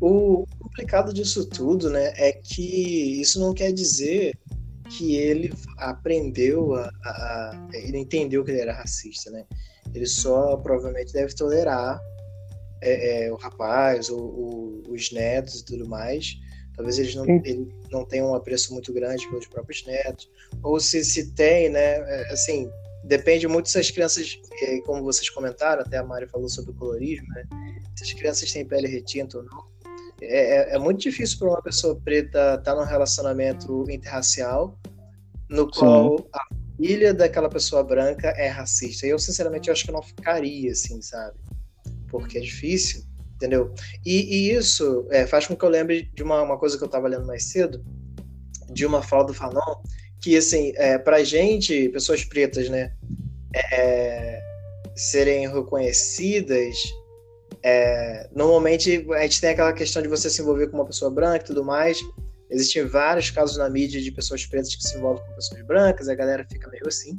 O 0.00 0.44
complicado 0.58 1.12
disso 1.12 1.48
tudo, 1.48 1.88
né, 1.90 2.12
é 2.16 2.32
que 2.32 3.20
isso 3.20 3.40
não 3.40 3.54
quer 3.54 3.72
dizer 3.72 4.34
que 4.96 5.16
ele 5.16 5.52
aprendeu 5.78 6.74
a, 6.74 6.90
a, 7.04 7.68
ele 7.72 7.98
entendeu 7.98 8.44
que 8.44 8.50
ele 8.50 8.60
era 8.60 8.72
racista, 8.72 9.30
né? 9.30 9.44
Ele 9.94 10.06
só 10.06 10.56
provavelmente 10.56 11.12
deve 11.12 11.34
tolerar 11.34 12.00
é, 12.80 13.26
é, 13.26 13.32
o 13.32 13.36
rapaz, 13.36 14.10
ou, 14.10 14.20
ou, 14.20 14.82
os 14.88 15.12
netos 15.12 15.60
e 15.60 15.64
tudo 15.64 15.88
mais, 15.88 16.36
Talvez 16.74 16.98
eles 16.98 17.14
não, 17.14 17.24
ele 17.44 17.68
não 17.90 18.04
tenham 18.04 18.30
um 18.30 18.34
apreço 18.34 18.72
muito 18.72 18.92
grande 18.92 19.28
pelos 19.28 19.46
próprios 19.46 19.84
netos. 19.86 20.30
Ou 20.62 20.80
se, 20.80 21.04
se 21.04 21.32
tem, 21.32 21.68
né? 21.68 21.96
É, 21.96 22.32
assim, 22.32 22.70
depende 23.04 23.46
muito 23.46 23.68
se 23.68 23.78
as 23.78 23.90
crianças, 23.90 24.38
é, 24.62 24.80
como 24.80 25.02
vocês 25.02 25.28
comentaram, 25.28 25.82
até 25.82 25.98
a 25.98 26.04
Mari 26.04 26.26
falou 26.26 26.48
sobre 26.48 26.70
o 26.70 26.74
colorismo, 26.74 27.26
né? 27.28 27.44
Se 27.96 28.04
as 28.04 28.12
crianças 28.14 28.50
têm 28.50 28.66
pele 28.66 28.88
retinta 28.88 29.38
ou 29.38 29.44
não. 29.44 29.64
É, 30.22 30.72
é, 30.72 30.74
é 30.76 30.78
muito 30.78 31.00
difícil 31.00 31.38
para 31.38 31.48
uma 31.48 31.62
pessoa 31.62 32.00
preta 32.02 32.56
estar 32.58 32.58
tá 32.62 32.74
num 32.74 32.84
relacionamento 32.86 33.84
interracial 33.90 34.78
no 35.52 35.70
qual 35.70 36.18
Sim. 36.18 36.24
a 36.32 36.54
família 36.76 37.14
daquela 37.14 37.48
pessoa 37.48 37.84
branca 37.84 38.28
é 38.30 38.48
racista. 38.48 39.06
E 39.06 39.10
eu, 39.10 39.18
sinceramente, 39.18 39.68
eu 39.68 39.72
acho 39.72 39.84
que 39.84 39.90
eu 39.90 39.94
não 39.94 40.02
ficaria 40.02 40.72
assim, 40.72 41.00
sabe? 41.02 41.36
Porque 42.08 42.38
é 42.38 42.40
difícil, 42.40 43.04
entendeu? 43.36 43.72
E, 44.04 44.34
e 44.34 44.50
isso 44.52 45.06
é, 45.10 45.26
faz 45.26 45.46
com 45.46 45.54
que 45.54 45.64
eu 45.64 45.68
lembre 45.68 46.10
de 46.14 46.22
uma, 46.22 46.42
uma 46.42 46.58
coisa 46.58 46.76
que 46.78 46.82
eu 46.82 46.86
estava 46.86 47.06
lendo 47.06 47.26
mais 47.26 47.44
cedo, 47.44 47.84
de 48.72 48.86
uma 48.86 49.02
fala 49.02 49.24
do 49.24 49.34
Fanon, 49.34 49.82
que, 50.20 50.36
assim, 50.36 50.72
é, 50.76 50.96
pra 50.98 51.22
gente, 51.22 51.90
pessoas 51.90 52.24
pretas, 52.24 52.70
né, 52.70 52.94
é, 53.72 54.40
serem 54.96 55.48
reconhecidas, 55.52 56.74
é, 57.62 58.28
normalmente 58.34 59.06
a 59.12 59.22
gente 59.22 59.40
tem 59.40 59.50
aquela 59.50 59.72
questão 59.72 60.00
de 60.00 60.08
você 60.08 60.30
se 60.30 60.40
envolver 60.40 60.68
com 60.68 60.78
uma 60.78 60.86
pessoa 60.86 61.10
branca 61.10 61.44
e 61.44 61.46
tudo 61.46 61.64
mais. 61.64 62.00
Existem 62.52 62.86
vários 62.86 63.30
casos 63.30 63.56
na 63.56 63.68
mídia 63.68 64.00
de 64.00 64.12
pessoas 64.12 64.44
pretas 64.44 64.74
que 64.74 64.82
se 64.82 64.96
envolvem 64.96 65.24
com 65.24 65.34
pessoas 65.34 65.62
brancas, 65.66 66.08
a 66.08 66.14
galera 66.14 66.46
fica 66.50 66.68
meio 66.70 66.86
assim. 66.86 67.16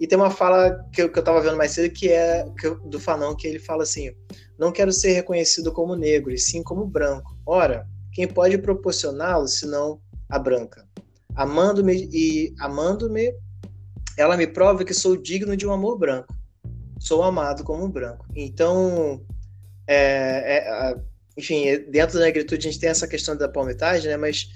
E 0.00 0.06
tem 0.06 0.18
uma 0.18 0.30
fala 0.30 0.82
que 0.92 1.02
eu, 1.02 1.12
que 1.12 1.18
eu 1.18 1.22
tava 1.22 1.40
vendo 1.40 1.56
mais 1.56 1.70
cedo 1.70 1.92
que 1.92 2.08
é 2.08 2.44
que 2.58 2.66
eu, 2.66 2.80
do 2.80 2.98
Fanon, 2.98 3.34
que 3.36 3.46
ele 3.46 3.58
fala 3.58 3.82
assim: 3.82 4.10
não 4.58 4.72
quero 4.72 4.92
ser 4.92 5.12
reconhecido 5.12 5.70
como 5.72 5.94
negro, 5.94 6.32
e 6.32 6.38
sim 6.38 6.62
como 6.62 6.86
branco. 6.86 7.36
Ora, 7.46 7.86
quem 8.12 8.26
pode 8.26 8.58
proporcioná-lo, 8.58 9.46
senão 9.46 10.00
a 10.28 10.38
branca? 10.38 10.86
Amando-me 11.36 12.08
e 12.12 12.54
amando-me, 12.58 13.32
ela 14.16 14.36
me 14.36 14.46
prova 14.46 14.84
que 14.84 14.94
sou 14.94 15.16
digno 15.16 15.56
de 15.56 15.66
um 15.66 15.72
amor 15.72 15.98
branco. 15.98 16.34
Sou 16.98 17.22
amado 17.22 17.64
como 17.64 17.84
um 17.84 17.90
branco. 17.90 18.26
Então, 18.34 19.24
é, 19.86 20.56
é, 20.56 20.96
enfim, 21.36 21.84
dentro 21.88 22.18
da 22.18 22.24
negritude 22.24 22.66
a 22.66 22.70
gente 22.70 22.80
tem 22.80 22.90
essa 22.90 23.08
questão 23.08 23.36
da 23.36 23.48
palmitagem, 23.48 24.10
né? 24.10 24.16
Mas 24.16 24.48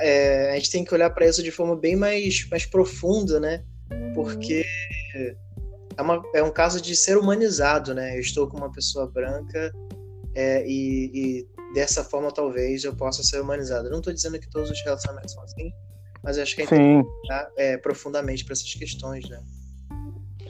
é, 0.00 0.52
a 0.52 0.54
gente 0.56 0.70
tem 0.70 0.84
que 0.84 0.92
olhar 0.92 1.10
para 1.10 1.26
isso 1.26 1.42
de 1.42 1.50
forma 1.50 1.74
bem 1.74 1.96
mais, 1.96 2.46
mais 2.50 2.66
profunda, 2.66 3.40
né? 3.40 3.64
Porque 4.14 4.64
é, 5.96 6.02
uma, 6.02 6.22
é 6.34 6.42
um 6.42 6.50
caso 6.50 6.80
de 6.80 6.94
ser 6.94 7.16
humanizado, 7.16 7.94
né? 7.94 8.16
Eu 8.16 8.20
estou 8.20 8.46
com 8.46 8.58
uma 8.58 8.70
pessoa 8.70 9.06
branca 9.06 9.72
é, 10.34 10.66
e, 10.66 11.10
e, 11.14 11.48
dessa 11.74 12.04
forma 12.04 12.30
talvez 12.30 12.84
eu 12.84 12.94
possa 12.94 13.22
ser 13.22 13.40
humanizado. 13.40 13.86
Eu 13.86 13.92
não 13.92 13.98
estou 13.98 14.12
dizendo 14.12 14.38
que 14.38 14.50
todos 14.50 14.70
os 14.70 14.82
relacionamentos 14.84 15.32
são 15.32 15.42
assim, 15.42 15.72
mas 16.22 16.36
acho 16.38 16.54
que 16.54 16.62
a 16.62 16.64
gente 16.66 16.76
tem 16.76 17.02
que 17.02 17.08
olhar 17.24 17.50
é, 17.56 17.76
profundamente 17.78 18.44
para 18.44 18.52
essas 18.52 18.74
questões, 18.74 19.28
né? 19.28 19.42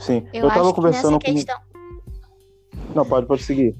Sim. 0.01 0.27
Eu, 0.33 0.45
eu 0.45 0.49
tava 0.49 0.73
conversando 0.73 1.15
com. 1.15 1.33
Questão... 1.33 1.61
Não, 2.95 3.05
pode 3.05 3.27
prosseguir. 3.27 3.77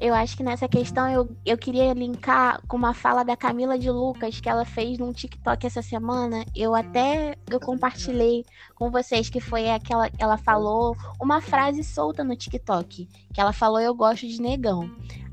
Eu 0.00 0.14
acho 0.14 0.36
que 0.36 0.44
nessa 0.44 0.68
questão 0.68 1.08
eu, 1.08 1.28
eu 1.44 1.58
queria 1.58 1.92
linkar 1.92 2.60
com 2.68 2.76
uma 2.76 2.94
fala 2.94 3.24
da 3.24 3.36
Camila 3.36 3.76
de 3.76 3.90
Lucas 3.90 4.40
que 4.40 4.48
ela 4.48 4.64
fez 4.64 4.96
num 4.96 5.12
TikTok 5.12 5.66
essa 5.66 5.82
semana. 5.82 6.44
Eu 6.54 6.74
até 6.74 7.36
eu 7.50 7.58
compartilhei 7.58 8.44
com 8.76 8.90
vocês 8.90 9.28
que 9.28 9.40
foi 9.40 9.68
aquela 9.68 10.08
ela 10.18 10.36
falou 10.36 10.96
uma 11.20 11.40
frase 11.40 11.82
solta 11.82 12.22
no 12.22 12.36
TikTok, 12.36 13.08
que 13.34 13.40
ela 13.40 13.52
falou 13.52 13.80
eu 13.80 13.92
gosto 13.92 14.26
de 14.26 14.40
negão. 14.40 14.88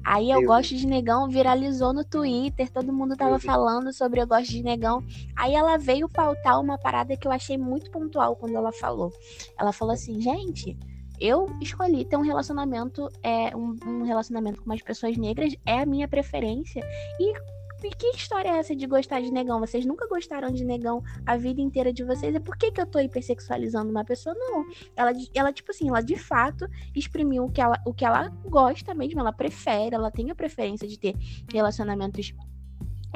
Aí 0.05 0.29
eu, 0.29 0.43
gosto 0.43 0.75
de 0.75 0.85
negão 0.85 1.27
viralizou 1.27 1.91
no 1.91 2.05
Twitter, 2.05 2.71
todo 2.71 2.93
mundo 2.93 3.17
tava 3.17 3.39
falando 3.39 3.91
sobre 3.91 4.21
eu 4.21 4.27
gosto 4.27 4.51
de 4.51 4.61
negão. 4.61 5.03
Aí 5.35 5.55
ela 5.55 5.77
veio 5.77 6.07
pautar 6.07 6.61
uma 6.61 6.77
parada 6.77 7.17
que 7.17 7.27
eu 7.27 7.31
achei 7.31 7.57
muito 7.57 7.89
pontual 7.89 8.35
quando 8.35 8.55
ela 8.55 8.71
falou. 8.71 9.11
Ela 9.59 9.71
falou 9.71 9.95
assim, 9.95 10.21
gente, 10.21 10.77
eu 11.19 11.47
escolhi 11.61 12.05
ter 12.05 12.17
um 12.17 12.21
relacionamento, 12.21 13.09
é, 13.23 13.55
um, 13.55 13.75
um, 13.85 14.03
relacionamento 14.03 14.61
com 14.61 14.65
umas 14.65 14.81
pessoas 14.81 15.17
negras, 15.17 15.55
é 15.65 15.79
a 15.79 15.85
minha 15.85 16.07
preferência. 16.07 16.81
E, 17.19 17.33
e, 17.85 17.89
que 17.97 18.07
história 18.15 18.49
é 18.49 18.57
essa 18.57 18.75
de 18.75 18.85
gostar 18.87 19.21
de 19.21 19.31
negão? 19.31 19.59
Vocês 19.59 19.85
nunca 19.85 20.07
gostaram 20.07 20.51
de 20.51 20.63
negão 20.63 21.03
a 21.25 21.37
vida 21.37 21.61
inteira 21.61 21.93
de 21.93 22.03
vocês? 22.03 22.33
E 22.33 22.39
por 22.39 22.57
que, 22.57 22.71
que 22.71 22.81
eu 22.81 22.85
tô 22.85 22.99
hipersexualizando 22.99 23.91
uma 23.91 24.03
pessoa? 24.03 24.35
Não. 24.37 24.65
Ela, 24.95 25.11
ela, 25.33 25.53
tipo 25.53 25.71
assim, 25.71 25.89
ela 25.89 26.01
de 26.01 26.17
fato 26.17 26.67
exprimiu 26.95 27.45
o 27.45 27.51
que 27.51 27.61
ela, 27.61 27.81
o 27.85 27.93
que 27.93 28.05
ela 28.05 28.29
gosta 28.45 28.93
mesmo, 28.93 29.19
ela 29.19 29.33
prefere, 29.33 29.95
ela 29.95 30.11
tem 30.11 30.31
a 30.31 30.35
preferência 30.35 30.87
de 30.87 30.97
ter 30.97 31.15
relacionamentos 31.51 32.33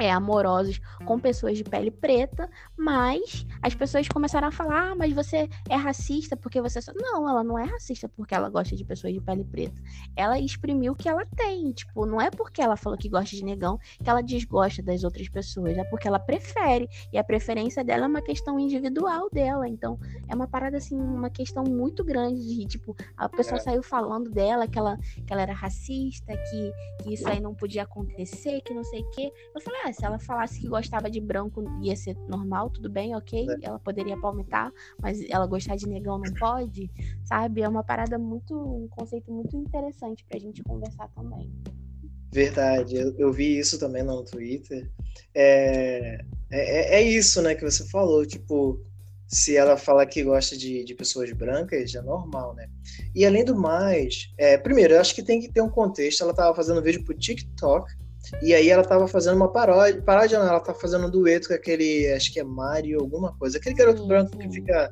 é, 0.00 0.10
amorosos 0.10 0.80
com 1.04 1.20
pessoas 1.20 1.58
de 1.58 1.62
pele 1.62 1.90
preta, 1.90 2.48
mas 2.76 3.46
as 3.62 3.74
pessoas 3.74 4.08
começaram 4.08 4.48
a 4.48 4.50
falar: 4.50 4.92
ah, 4.92 4.94
mas 4.96 5.12
você 5.12 5.48
é 5.68 5.76
racista 5.76 6.36
porque 6.36 6.60
você. 6.60 6.80
Só... 6.80 6.90
Não, 6.94 7.28
ela 7.28 7.44
não 7.44 7.58
é 7.58 7.64
racista 7.64 8.08
porque 8.08 8.34
ela 8.34 8.48
gosta 8.48 8.74
de 8.74 8.84
pessoas 8.84 9.12
de 9.12 9.20
pele 9.20 9.44
preta. 9.44 9.80
Ela 10.16 10.40
exprimiu 10.40 10.94
o 10.94 10.96
que 10.96 11.08
ela 11.08 11.26
tem. 11.36 11.70
Tipo, 11.72 12.06
não 12.06 12.18
é 12.18 12.30
porque 12.30 12.62
ela 12.62 12.76
falou 12.76 12.98
que 12.98 13.08
gosta 13.10 13.36
de 13.36 13.44
negão 13.44 13.78
que 14.02 14.08
ela 14.08 14.22
desgosta 14.22 14.82
das 14.82 15.04
outras 15.04 15.28
pessoas, 15.28 15.76
é 15.76 15.84
porque 15.84 16.08
ela 16.08 16.18
prefere. 16.18 16.88
E 17.12 17.18
a 17.18 17.24
preferência 17.24 17.84
dela 17.84 18.06
é 18.06 18.08
uma 18.08 18.22
questão 18.22 18.58
individual 18.58 19.28
dela. 19.30 19.68
Então, 19.68 19.98
é 20.28 20.34
uma 20.34 20.48
parada 20.48 20.78
assim, 20.78 20.98
uma 20.98 21.28
questão 21.28 21.62
muito 21.64 22.02
grande 22.02 22.40
de, 22.40 22.66
tipo, 22.66 22.96
a 23.16 23.28
pessoa 23.28 23.58
é. 23.58 23.60
saiu 23.60 23.82
falando 23.82 24.30
dela 24.30 24.66
que 24.66 24.78
ela, 24.78 24.96
que 24.96 25.30
ela 25.30 25.42
era 25.42 25.52
racista, 25.52 26.32
que, 26.34 26.72
que 27.02 27.14
isso 27.14 27.28
aí 27.28 27.40
não 27.40 27.54
podia 27.54 27.82
acontecer, 27.82 28.62
que 28.62 28.72
não 28.72 28.84
sei 28.84 29.02
o 29.02 29.10
quê. 29.10 29.30
Eu 29.54 29.60
falei, 29.60 29.80
ah, 29.84 29.89
se 29.92 30.04
ela 30.04 30.18
falasse 30.18 30.60
que 30.60 30.68
gostava 30.68 31.10
de 31.10 31.20
branco, 31.20 31.64
ia 31.82 31.96
ser 31.96 32.16
normal, 32.28 32.70
tudo 32.70 32.88
bem, 32.88 33.14
ok. 33.14 33.46
É. 33.48 33.56
Ela 33.62 33.78
poderia 33.78 34.18
palmitar, 34.18 34.72
mas 35.00 35.20
ela 35.28 35.46
gostar 35.46 35.76
de 35.76 35.88
negão 35.88 36.18
não 36.18 36.32
pode, 36.34 36.90
sabe? 37.24 37.62
É 37.62 37.68
uma 37.68 37.82
parada 37.82 38.18
muito, 38.18 38.54
um 38.54 38.88
conceito 38.88 39.32
muito 39.32 39.56
interessante 39.56 40.24
pra 40.24 40.38
gente 40.38 40.62
conversar 40.62 41.08
também. 41.14 41.52
Verdade, 42.32 42.96
eu, 42.96 43.14
eu 43.18 43.32
vi 43.32 43.58
isso 43.58 43.78
também 43.78 44.02
no 44.02 44.24
Twitter. 44.24 44.88
É, 45.34 46.20
é, 46.50 46.98
é, 46.98 47.02
isso, 47.02 47.42
né, 47.42 47.54
que 47.54 47.64
você 47.64 47.84
falou, 47.88 48.24
tipo, 48.24 48.80
se 49.26 49.56
ela 49.56 49.76
fala 49.76 50.06
que 50.06 50.22
gosta 50.22 50.56
de, 50.56 50.84
de 50.84 50.94
pessoas 50.94 51.32
brancas, 51.32 51.94
é 51.94 52.02
normal, 52.02 52.54
né? 52.54 52.68
E 53.14 53.24
além 53.24 53.44
do 53.44 53.56
mais, 53.56 54.32
é, 54.38 54.58
primeiro, 54.58 54.94
eu 54.94 55.00
acho 55.00 55.14
que 55.14 55.22
tem 55.22 55.40
que 55.40 55.52
ter 55.52 55.60
um 55.60 55.68
contexto. 55.68 56.22
Ela 56.22 56.32
estava 56.32 56.54
fazendo 56.54 56.80
um 56.80 56.82
vídeo 56.82 57.04
pro 57.04 57.16
TikTok 57.16 57.92
e 58.42 58.54
aí 58.54 58.68
ela 58.68 58.84
tava 58.84 59.08
fazendo 59.08 59.36
uma 59.36 59.50
paródia. 59.50 60.00
Paródia 60.02 60.38
não, 60.38 60.46
ela 60.46 60.60
tá 60.60 60.74
fazendo 60.74 61.06
um 61.06 61.10
dueto 61.10 61.48
com 61.48 61.54
aquele, 61.54 62.12
acho 62.12 62.32
que 62.32 62.40
é 62.40 62.44
Mario, 62.44 63.00
alguma 63.00 63.36
coisa. 63.36 63.58
Aquele 63.58 63.74
garoto 63.74 64.06
branco 64.06 64.36
que 64.36 64.48
fica 64.50 64.90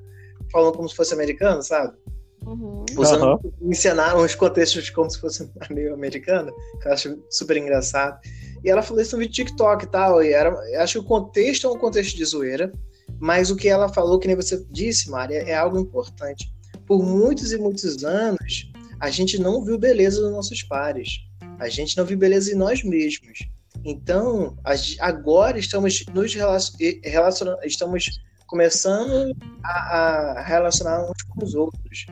falando 0.51 0.77
como 0.77 0.88
se 0.88 0.97
fosse 0.97 1.14
americano, 1.14 1.62
sabe? 1.62 1.97
Uhum. 2.45 2.85
Usando, 2.97 3.41
uhum. 3.45 3.53
encenaram 3.71 4.21
uns 4.23 4.35
contextos 4.35 4.91
como 4.91 5.11
se 5.11 5.21
fosse 5.21 5.51
meio 5.71 5.93
americano, 5.95 6.53
que 6.81 6.88
eu 6.88 6.93
acho 6.93 7.23
super 7.31 7.57
engraçado. 7.57 8.19
E 8.64 8.71
ela 8.71 8.83
falou 8.83 9.03
isso 9.03 9.17
no 9.17 9.23
vídeo 9.23 9.35
TikTok 9.45 9.85
e 9.85 9.88
tal. 9.88 10.23
E 10.23 10.33
era, 10.33 10.55
acho 10.83 10.95
que 10.95 11.05
o 11.05 11.09
contexto 11.09 11.67
é 11.67 11.71
um 11.71 11.79
contexto 11.79 12.17
de 12.17 12.25
zoeira, 12.25 12.73
mas 13.21 13.51
o 13.51 13.57
que 13.57 13.69
ela 13.69 13.88
falou, 13.88 14.19
que 14.19 14.27
nem 14.27 14.37
você 14.37 14.64
disse, 14.71 15.11
Maria, 15.11 15.43
é 15.43 15.55
algo 15.55 15.79
importante. 15.79 16.51
Por 16.87 17.03
muitos 17.03 17.53
e 17.53 17.59
muitos 17.59 18.05
anos, 18.05 18.71
a 19.01 19.11
gente 19.11 19.38
não 19.38 19.64
viu 19.64 19.79
beleza 19.79 20.21
dos 20.21 20.33
nossos 20.33 20.62
pares. 20.62 21.28
A 21.59 21.68
gente 21.68 21.97
não 21.97 22.05
viu 22.05 22.18
beleza 22.18 22.53
em 22.53 22.57
nós 22.57 22.83
mesmos. 22.83 23.49
Então, 23.85 24.57
agora 25.01 25.59
estamos 25.59 26.05
nos 26.12 26.35
relacionando, 26.35 27.64
estamos 27.64 28.21
começando 28.47 29.37
a, 29.62 29.71
a, 29.71 30.42
relacionar 30.42 31.09
uns 31.09 31.23
com 31.23 31.44
os 31.44 31.55
outros. 31.55 32.07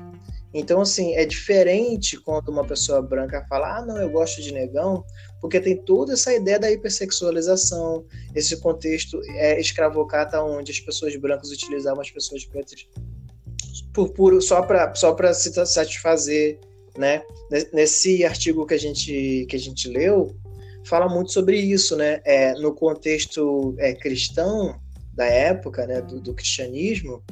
Então, 0.54 0.80
assim, 0.80 1.14
é 1.14 1.24
diferente 1.24 2.18
quando 2.18 2.48
uma 2.48 2.64
pessoa 2.64 3.02
branca 3.02 3.44
fala, 3.48 3.78
ah, 3.78 3.85
não, 3.85 3.96
eu 3.98 4.09
gosto 4.09 4.40
de 4.40 4.52
negão, 4.52 5.04
porque 5.40 5.61
tem 5.61 5.76
toda 5.76 6.14
essa 6.14 6.32
ideia 6.32 6.59
da 6.59 6.70
hipersexualização, 6.70 8.06
esse 8.35 8.59
contexto 8.61 9.20
é, 9.28 9.61
escravocata 9.61 10.42
onde 10.42 10.72
as 10.72 10.80
pessoas 10.80 11.16
brancas 11.16 11.50
utilizavam 11.50 12.00
as 12.00 12.11
pessoas 12.11 12.44
pretas 12.44 12.87
por 13.92 14.11
puro, 14.11 14.40
só 14.40 14.62
para 14.62 14.94
só 14.94 15.16
se 15.35 15.66
satisfazer 15.66 16.61
né? 16.98 17.22
Nesse 17.72 18.24
artigo 18.24 18.66
que 18.66 18.74
a 18.74 18.78
gente, 18.78 19.46
que 19.48 19.56
a 19.56 19.59
gente 19.59 19.88
leu, 19.88 20.37
fala 20.85 21.09
muito 21.09 21.32
sobre 21.32 21.59
isso, 21.59 21.96
né? 21.96 22.20
É, 22.24 22.54
no 22.54 22.74
contexto 22.74 23.74
é, 23.78 23.94
cristão 23.94 24.80
da 25.16 25.24
época, 25.24 25.87
né, 25.87 26.02
do, 26.02 26.20
do 26.20 26.35
cristianismo, 26.35 27.22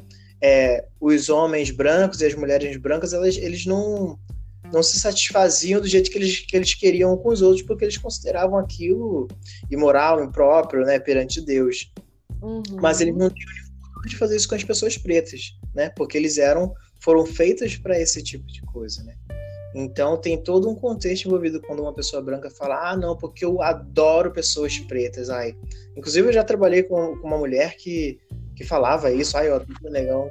é, 0.40 0.84
os 1.00 1.28
homens 1.28 1.70
brancos 1.70 2.20
e 2.20 2.26
as 2.26 2.34
mulheres 2.34 2.76
brancas, 2.78 3.12
elas, 3.12 3.36
eles 3.36 3.66
não, 3.66 4.18
não 4.72 4.82
se 4.82 4.98
satisfaziam 4.98 5.80
do 5.80 5.86
jeito 5.86 6.10
que 6.10 6.16
eles, 6.16 6.38
que 6.38 6.56
eles 6.56 6.74
queriam 6.74 7.16
com 7.16 7.28
os 7.28 7.42
outros, 7.42 7.62
porque 7.62 7.84
eles 7.84 7.98
consideravam 7.98 8.58
aquilo 8.58 9.28
imoral, 9.70 10.24
impróprio, 10.24 10.84
né, 10.84 10.98
perante 10.98 11.40
Deus. 11.40 11.92
Uhum. 12.40 12.62
Mas 12.80 13.00
eles 13.00 13.14
não 13.14 13.28
tinham 13.28 13.64
de 14.06 14.16
fazer 14.16 14.36
isso 14.36 14.48
com 14.48 14.54
as 14.54 14.64
pessoas 14.64 14.98
pretas, 14.98 15.56
né, 15.74 15.90
porque 15.90 16.16
eles 16.16 16.38
eram 16.38 16.72
foram 17.00 17.26
feitas 17.26 17.76
para 17.76 18.00
esse 18.00 18.22
tipo 18.22 18.46
de 18.46 18.62
coisa, 18.62 19.02
né. 19.04 19.14
Então 19.74 20.16
tem 20.16 20.40
todo 20.40 20.68
um 20.68 20.74
contexto 20.74 21.26
envolvido 21.26 21.60
quando 21.60 21.80
uma 21.80 21.92
pessoa 21.92 22.22
branca 22.22 22.48
fala, 22.48 22.90
ah, 22.90 22.96
não, 22.96 23.16
porque 23.16 23.44
eu 23.44 23.60
adoro 23.60 24.30
pessoas 24.30 24.78
pretas. 24.78 25.28
Ai. 25.28 25.56
Inclusive 25.96 26.28
eu 26.28 26.32
já 26.32 26.44
trabalhei 26.44 26.84
com, 26.84 27.16
com 27.16 27.26
uma 27.26 27.38
mulher 27.38 27.76
que 27.76 28.20
que 28.54 28.64
falava 28.64 29.10
isso, 29.10 29.36
ai, 29.36 29.50
ó, 29.50 29.58
tudo 29.58 29.90
legal. 29.90 30.28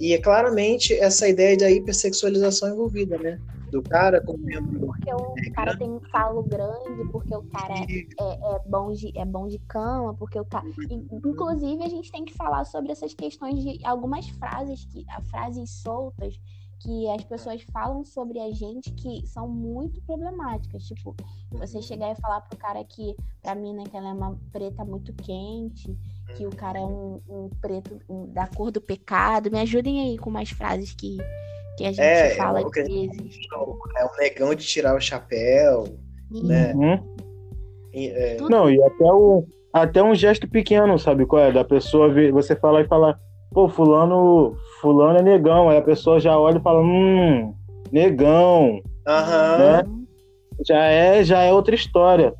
E 0.00 0.12
é 0.12 0.18
claramente 0.18 0.94
essa 0.94 1.28
ideia 1.28 1.56
da 1.56 1.70
hipersexualização 1.70 2.70
envolvida, 2.70 3.18
né? 3.18 3.38
Do 3.70 3.82
cara 3.82 4.20
como 4.24 4.38
membro. 4.38 4.86
Porque 4.86 5.12
o 5.12 5.52
cara 5.52 5.76
tem 5.76 5.90
um 5.90 6.00
falo 6.10 6.42
grande, 6.42 7.04
porque 7.10 7.34
o 7.34 7.42
cara 7.42 7.74
é, 7.74 8.06
é, 8.20 8.60
bom, 8.66 8.92
de, 8.92 9.12
é 9.18 9.24
bom 9.24 9.46
de 9.48 9.58
cama, 9.68 10.14
porque 10.14 10.38
o 10.38 10.44
cara. 10.44 10.64
Inclusive, 10.90 11.82
a 11.82 11.88
gente 11.88 12.10
tem 12.10 12.24
que 12.24 12.32
falar 12.32 12.64
sobre 12.64 12.92
essas 12.92 13.12
questões 13.12 13.62
de 13.62 13.84
algumas 13.84 14.28
frases, 14.28 14.84
que, 14.86 15.04
frases 15.30 15.68
soltas 15.70 16.38
que 16.80 17.08
as 17.10 17.24
pessoas 17.24 17.62
falam 17.72 18.04
sobre 18.04 18.38
a 18.38 18.50
gente 18.52 18.92
que 18.92 19.26
são 19.26 19.48
muito 19.48 20.00
problemáticas. 20.02 20.84
Tipo, 20.84 21.14
você 21.50 21.80
chegar 21.80 22.12
e 22.12 22.20
falar 22.20 22.42
pro 22.42 22.58
cara 22.58 22.84
que, 22.84 23.16
pra 23.42 23.54
mina, 23.54 23.84
que 23.84 23.96
ela 23.96 24.10
é 24.10 24.12
uma 24.12 24.38
preta 24.52 24.84
muito 24.84 25.12
quente, 25.14 25.96
que 26.36 26.46
o 26.46 26.50
cara 26.50 26.78
é 26.78 26.84
um, 26.84 27.20
um 27.28 27.48
preto 27.60 27.98
um, 28.08 28.26
da 28.32 28.46
cor 28.46 28.70
do 28.70 28.80
pecado. 28.80 29.50
Me 29.50 29.60
ajudem 29.60 30.00
aí 30.00 30.18
com 30.18 30.30
mais 30.30 30.50
frases 30.50 30.94
que, 30.94 31.16
que 31.78 31.84
a 31.84 31.92
gente 31.92 32.00
é, 32.00 32.34
fala 32.34 32.60
às 32.60 32.70
vezes. 32.70 33.38
É 33.96 34.04
um 34.04 34.16
negão 34.18 34.54
de 34.54 34.66
tirar 34.66 34.96
o 34.96 35.00
chapéu, 35.00 35.84
né? 36.30 36.74
Uhum. 36.74 37.16
E, 37.92 38.08
é... 38.08 38.36
Não, 38.42 38.70
e 38.70 38.82
até, 38.82 39.04
o, 39.04 39.46
até 39.72 40.02
um 40.02 40.14
gesto 40.14 40.46
pequeno, 40.46 40.98
sabe 40.98 41.24
qual 41.24 41.42
é? 41.42 41.52
Da 41.52 41.64
pessoa 41.64 42.12
ver, 42.12 42.30
você 42.30 42.54
falar 42.54 42.82
e 42.82 42.88
falar, 42.88 43.18
pô, 43.56 43.70
fulano, 43.70 44.54
fulano 44.82 45.18
é 45.18 45.22
negão. 45.22 45.70
Aí 45.70 45.78
a 45.78 45.82
pessoa 45.82 46.20
já 46.20 46.38
olha 46.38 46.58
e 46.58 46.62
fala, 46.62 46.82
hum, 46.82 47.54
negão. 47.90 48.82
Aham. 49.08 49.58
Né? 49.58 49.82
Já 50.68 50.84
é, 50.84 51.24
já 51.24 51.40
é 51.40 51.50
outra 51.50 51.74
história. 51.74 52.34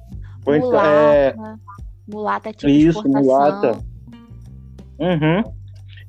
Mulata, 0.46 0.86
é... 0.86 1.34
mulata 2.06 2.50
é 2.50 2.52
tipo 2.52 2.70
Isso, 2.70 3.08
mulata. 3.08 3.78
Uhum. 4.98 5.42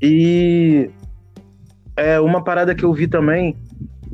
E 0.01 0.91
é 1.95 2.19
uma 2.19 2.43
parada 2.43 2.75
que 2.75 2.83
eu 2.83 2.93
vi 2.93 3.07
também, 3.07 3.55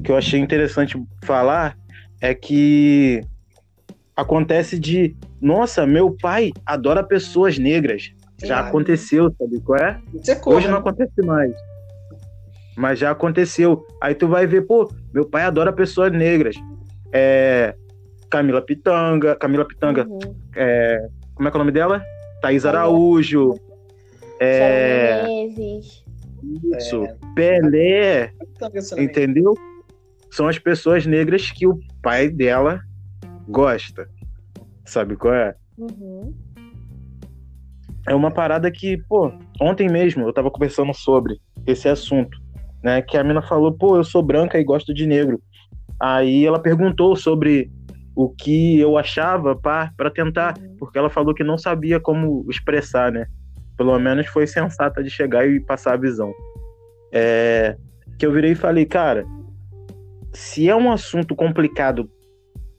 que 0.03 0.11
eu 0.11 0.15
achei 0.15 0.39
interessante 0.39 0.95
falar, 1.23 1.75
é 2.21 2.35
que 2.35 3.19
acontece 4.15 4.77
de, 4.77 5.15
nossa, 5.41 5.87
meu 5.87 6.15
pai 6.21 6.51
adora 6.63 7.03
pessoas 7.03 7.57
negras. 7.57 8.13
Já 8.43 8.59
aconteceu, 8.59 9.33
sabe 9.37 9.59
qual 9.61 9.79
é? 9.79 10.01
é 10.27 10.49
Hoje 10.49 10.67
não 10.67 10.77
acontece 10.77 11.21
mais. 11.23 11.53
Mas 12.75 12.99
já 12.99 13.11
aconteceu. 13.11 13.85
Aí 14.01 14.15
tu 14.15 14.27
vai 14.27 14.47
ver, 14.47 14.61
pô, 14.63 14.91
meu 15.13 15.25
pai 15.25 15.43
adora 15.43 15.71
pessoas 15.71 16.11
negras. 16.11 16.55
É, 17.11 17.75
Camila 18.29 18.61
Pitanga, 18.61 19.35
Camila 19.35 19.65
Pitanga, 19.65 20.07
uhum. 20.07 20.19
é, 20.55 21.07
como 21.35 21.47
é 21.47 21.51
que 21.51 21.57
é 21.57 21.59
o 21.59 21.63
nome 21.63 21.71
dela? 21.71 22.03
Thaís 22.41 22.65
Araújo. 22.65 23.59
É, 24.39 25.23
isso, 26.77 27.05
é, 27.05 27.15
Pelé, 27.35 28.33
entendeu? 28.97 29.53
São 30.31 30.47
as 30.47 30.57
pessoas 30.57 31.05
negras 31.05 31.51
que 31.51 31.67
o 31.67 31.79
pai 32.01 32.27
dela 32.27 32.81
gosta. 33.47 34.09
Sabe 34.83 35.15
qual 35.15 35.33
é? 35.33 35.55
Uhum. 35.77 36.33
É 38.07 38.13
uma 38.13 38.31
parada 38.31 38.69
que, 38.69 38.97
pô, 39.07 39.31
ontem 39.61 39.89
mesmo 39.89 40.27
eu 40.27 40.33
tava 40.33 40.51
conversando 40.51 40.93
sobre 40.93 41.39
esse 41.65 41.87
assunto 41.87 42.37
né? 42.83 43.01
Que 43.01 43.17
a 43.17 43.23
mina 43.23 43.41
falou, 43.41 43.71
pô, 43.71 43.95
eu 43.95 44.03
sou 44.03 44.21
branca 44.21 44.59
e 44.59 44.63
gosto 44.63 44.93
de 44.93 45.07
negro. 45.07 45.41
Aí 45.99 46.45
ela 46.45 46.59
perguntou 46.59 47.15
sobre 47.15 47.71
o 48.15 48.29
que 48.29 48.77
eu 48.77 48.97
achava 48.97 49.55
para 49.55 50.11
tentar, 50.13 50.55
porque 50.77 50.97
ela 50.97 51.09
falou 51.09 51.33
que 51.33 51.43
não 51.43 51.57
sabia 51.57 51.99
como 51.99 52.45
expressar, 52.49 53.11
né? 53.11 53.25
Pelo 53.77 53.97
menos 53.97 54.27
foi 54.27 54.45
sensata 54.45 55.01
de 55.01 55.09
chegar 55.09 55.47
e 55.47 55.59
passar 55.61 55.93
a 55.93 55.97
visão. 55.97 56.31
É, 57.11 57.75
que 58.19 58.25
eu 58.25 58.31
virei 58.31 58.51
e 58.51 58.55
falei, 58.55 58.85
cara, 58.85 59.25
se 60.33 60.69
é 60.69 60.75
um 60.75 60.91
assunto 60.91 61.35
complicado 61.35 62.09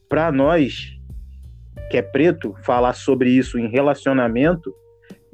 para 0.08 0.30
nós, 0.30 0.92
que 1.90 1.96
é 1.96 2.02
preto, 2.02 2.54
falar 2.62 2.92
sobre 2.92 3.30
isso 3.30 3.58
em 3.58 3.68
relacionamento, 3.68 4.72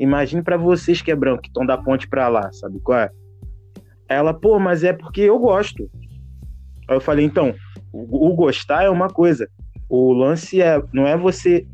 imagine 0.00 0.42
para 0.42 0.56
vocês 0.56 1.02
que 1.02 1.10
é 1.10 1.14
branco, 1.14 1.42
que 1.42 1.48
estão 1.48 1.64
da 1.64 1.76
ponte 1.76 2.08
para 2.08 2.26
lá, 2.28 2.50
sabe 2.52 2.80
qual 2.80 2.98
é? 2.98 3.10
Ela, 4.08 4.32
pô, 4.32 4.58
mas 4.58 4.82
é 4.82 4.92
porque 4.92 5.20
eu 5.20 5.38
gosto. 5.38 5.88
Aí 6.88 6.96
eu 6.96 7.00
falei, 7.00 7.24
então, 7.24 7.54
o, 7.92 8.28
o 8.28 8.34
gostar 8.34 8.82
é 8.82 8.90
uma 8.90 9.08
coisa. 9.08 9.48
O 9.88 10.12
lance 10.12 10.60
é, 10.60 10.82
não 10.92 11.06
é 11.06 11.16
você, 11.16 11.66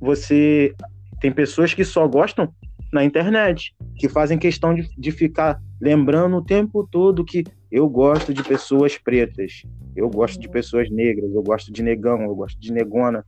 você 0.00 0.74
tem 1.20 1.30
pessoas 1.30 1.72
que 1.72 1.84
só 1.84 2.06
gostam 2.08 2.52
na 2.92 3.04
internet, 3.04 3.74
que 3.96 4.08
fazem 4.08 4.36
questão 4.36 4.74
de, 4.74 4.88
de 4.98 5.12
ficar 5.12 5.60
lembrando 5.80 6.36
o 6.36 6.44
tempo 6.44 6.86
todo 6.90 7.24
que 7.24 7.44
eu 7.70 7.88
gosto 7.88 8.34
de 8.34 8.42
pessoas 8.42 8.98
pretas, 8.98 9.62
eu 9.94 10.10
gosto 10.10 10.40
de 10.40 10.48
pessoas 10.48 10.90
negras, 10.90 11.32
eu 11.32 11.42
gosto 11.42 11.72
de 11.72 11.82
negão, 11.82 12.22
eu 12.22 12.34
gosto 12.34 12.60
de 12.60 12.72
negona, 12.72 13.24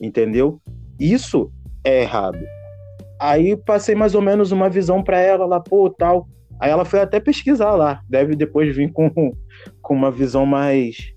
entendeu? 0.00 0.60
Isso 0.98 1.50
é 1.84 2.02
errado. 2.02 2.38
Aí 3.20 3.54
passei 3.54 3.94
mais 3.94 4.14
ou 4.14 4.22
menos 4.22 4.50
uma 4.50 4.70
visão 4.70 5.02
para 5.02 5.20
ela 5.20 5.44
lá, 5.44 5.60
pô, 5.60 5.90
tal. 5.90 6.26
Aí 6.58 6.70
ela 6.70 6.86
foi 6.86 7.00
até 7.00 7.20
pesquisar 7.20 7.74
lá. 7.74 8.00
Deve 8.08 8.34
depois 8.34 8.74
vir 8.74 8.90
com, 8.90 9.10
com 9.82 9.94
uma 9.94 10.10
visão 10.10 10.46
mais, 10.46 11.12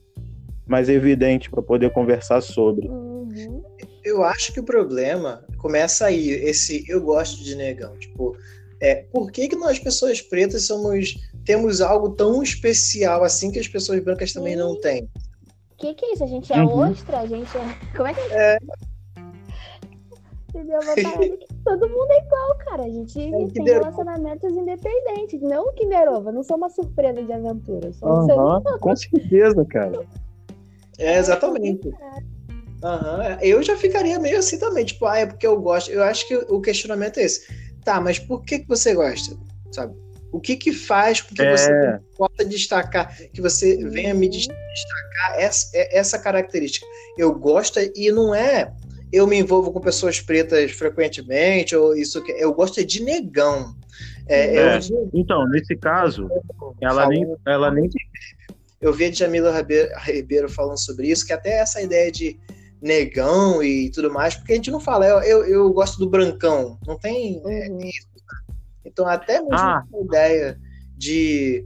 mais 0.67 0.89
evidente 0.89 1.49
para 1.49 1.61
poder 1.61 1.93
conversar 1.93 2.41
sobre. 2.41 2.89
Uhum. 2.89 3.63
Eu 4.03 4.21
acho 4.21 4.51
que 4.51 4.59
o 4.59 4.65
problema 4.65 5.45
começa 5.57 6.07
aí, 6.07 6.29
esse 6.29 6.83
eu 6.89 7.01
gosto 7.01 7.41
de 7.41 7.55
negão. 7.55 7.97
Tipo, 7.97 8.35
é, 8.81 8.95
por 8.95 9.31
que, 9.31 9.47
que 9.47 9.55
nós, 9.55 9.79
pessoas 9.79 10.21
pretas, 10.21 10.67
somos 10.67 11.15
temos 11.45 11.79
algo 11.79 12.09
tão 12.09 12.43
especial 12.43 13.23
assim 13.23 13.49
que 13.49 13.59
as 13.59 13.67
pessoas 13.67 14.03
brancas 14.03 14.33
também 14.33 14.57
não 14.57 14.77
têm? 14.81 15.09
O 15.71 15.75
que, 15.77 15.93
que 15.93 16.05
é 16.05 16.13
isso? 16.13 16.23
A 16.25 16.27
gente 16.27 16.51
é 16.51 16.61
uhum. 16.61 16.91
ostra? 16.91 17.19
A 17.19 17.25
gente 17.25 17.49
é. 17.57 17.77
Como 17.95 18.07
é 18.09 18.13
que 18.13 18.19
é? 18.19 18.55
é... 18.55 18.57
Entendeu? 20.49 20.79
Uma 20.81 20.95
parada 20.95 21.37
que 21.37 21.52
todo 21.63 21.89
mundo 21.89 22.11
é 22.11 22.19
igual, 22.19 22.57
cara. 22.59 22.83
A 22.83 22.89
gente 22.89 23.19
é 23.19 23.47
tem 23.47 23.63
relacionamentos 23.63 24.51
independentes. 24.51 25.41
Não 25.41 25.73
Kinder 25.73 26.09
Ovo, 26.09 26.31
não 26.31 26.43
sou 26.43 26.57
uma 26.57 26.69
surpresa 26.69 27.23
de 27.23 27.31
aventura. 27.31 27.91
Sou 27.93 28.09
uhum, 28.09 28.57
um 28.57 28.79
com 28.79 28.95
certeza, 28.95 29.65
cara. 29.65 30.05
É, 30.99 31.17
exatamente. 31.17 31.87
Uhum. 31.87 33.37
Eu 33.41 33.63
já 33.63 33.77
ficaria 33.77 34.19
meio 34.19 34.39
assim 34.39 34.59
também, 34.59 34.85
tipo, 34.85 35.05
ah, 35.05 35.17
é 35.17 35.25
porque 35.25 35.47
eu 35.47 35.59
gosto. 35.59 35.89
Eu 35.89 36.03
acho 36.03 36.27
que 36.27 36.35
o 36.35 36.59
questionamento 36.61 37.17
é 37.17 37.23
esse. 37.23 37.47
Tá, 37.83 37.99
mas 37.99 38.19
por 38.19 38.43
que, 38.43 38.59
que 38.59 38.67
você 38.67 38.93
gosta? 38.93 39.35
Sabe? 39.71 39.95
O 40.31 40.39
que 40.39 40.55
que 40.55 40.73
faz 40.73 41.21
com 41.21 41.35
que 41.35 41.41
é... 41.41 41.55
você 41.55 41.99
possa 42.17 42.45
destacar, 42.45 43.15
que 43.31 43.41
você 43.41 43.77
venha 43.87 44.13
me 44.13 44.27
destacar 44.27 45.35
essa, 45.37 45.69
essa 45.73 46.19
característica? 46.19 46.85
Eu 47.17 47.33
gosto 47.35 47.79
e 47.95 48.11
não 48.11 48.33
é 48.33 48.73
eu 49.13 49.27
me 49.27 49.37
envolvo 49.37 49.71
com 49.71 49.79
pessoas 49.79 50.19
pretas 50.19 50.71
frequentemente, 50.71 51.75
ou 51.75 51.95
isso 51.95 52.23
que 52.23 52.31
eu 52.31 52.51
gosto 52.51 52.79
é 52.79 52.83
de 52.83 53.03
negão. 53.03 53.75
É, 54.25 54.55
é. 54.55 54.77
Eu... 54.77 55.09
Então, 55.13 55.47
nesse 55.47 55.75
caso, 55.75 56.27
ela 56.81 57.07
nem, 57.07 57.35
ela 57.45 57.69
nem. 57.69 57.87
Eu 58.81 58.91
vi 58.91 59.05
a 59.05 59.11
Jamila 59.11 59.53
Ribeiro 60.03 60.49
falando 60.49 60.79
sobre 60.79 61.07
isso, 61.09 61.27
que 61.27 61.31
até 61.31 61.59
essa 61.59 61.79
ideia 61.79 62.11
de 62.11 62.39
negão 62.81 63.61
e 63.61 63.91
tudo 63.91 64.11
mais, 64.11 64.35
porque 64.35 64.53
a 64.53 64.55
gente 64.55 64.71
não 64.71 64.79
fala, 64.79 65.05
eu, 65.05 65.21
eu, 65.21 65.45
eu 65.45 65.71
gosto 65.71 65.99
do 65.99 66.09
brancão, 66.09 66.79
não 66.85 66.97
tem 66.97 67.39
é, 67.45 67.69
uhum. 67.69 67.79
isso. 67.81 68.07
Então, 68.83 69.07
até 69.07 69.39
mesmo 69.39 69.53
ah. 69.53 69.83
a 69.93 70.03
ideia 70.03 70.59
de 70.97 71.65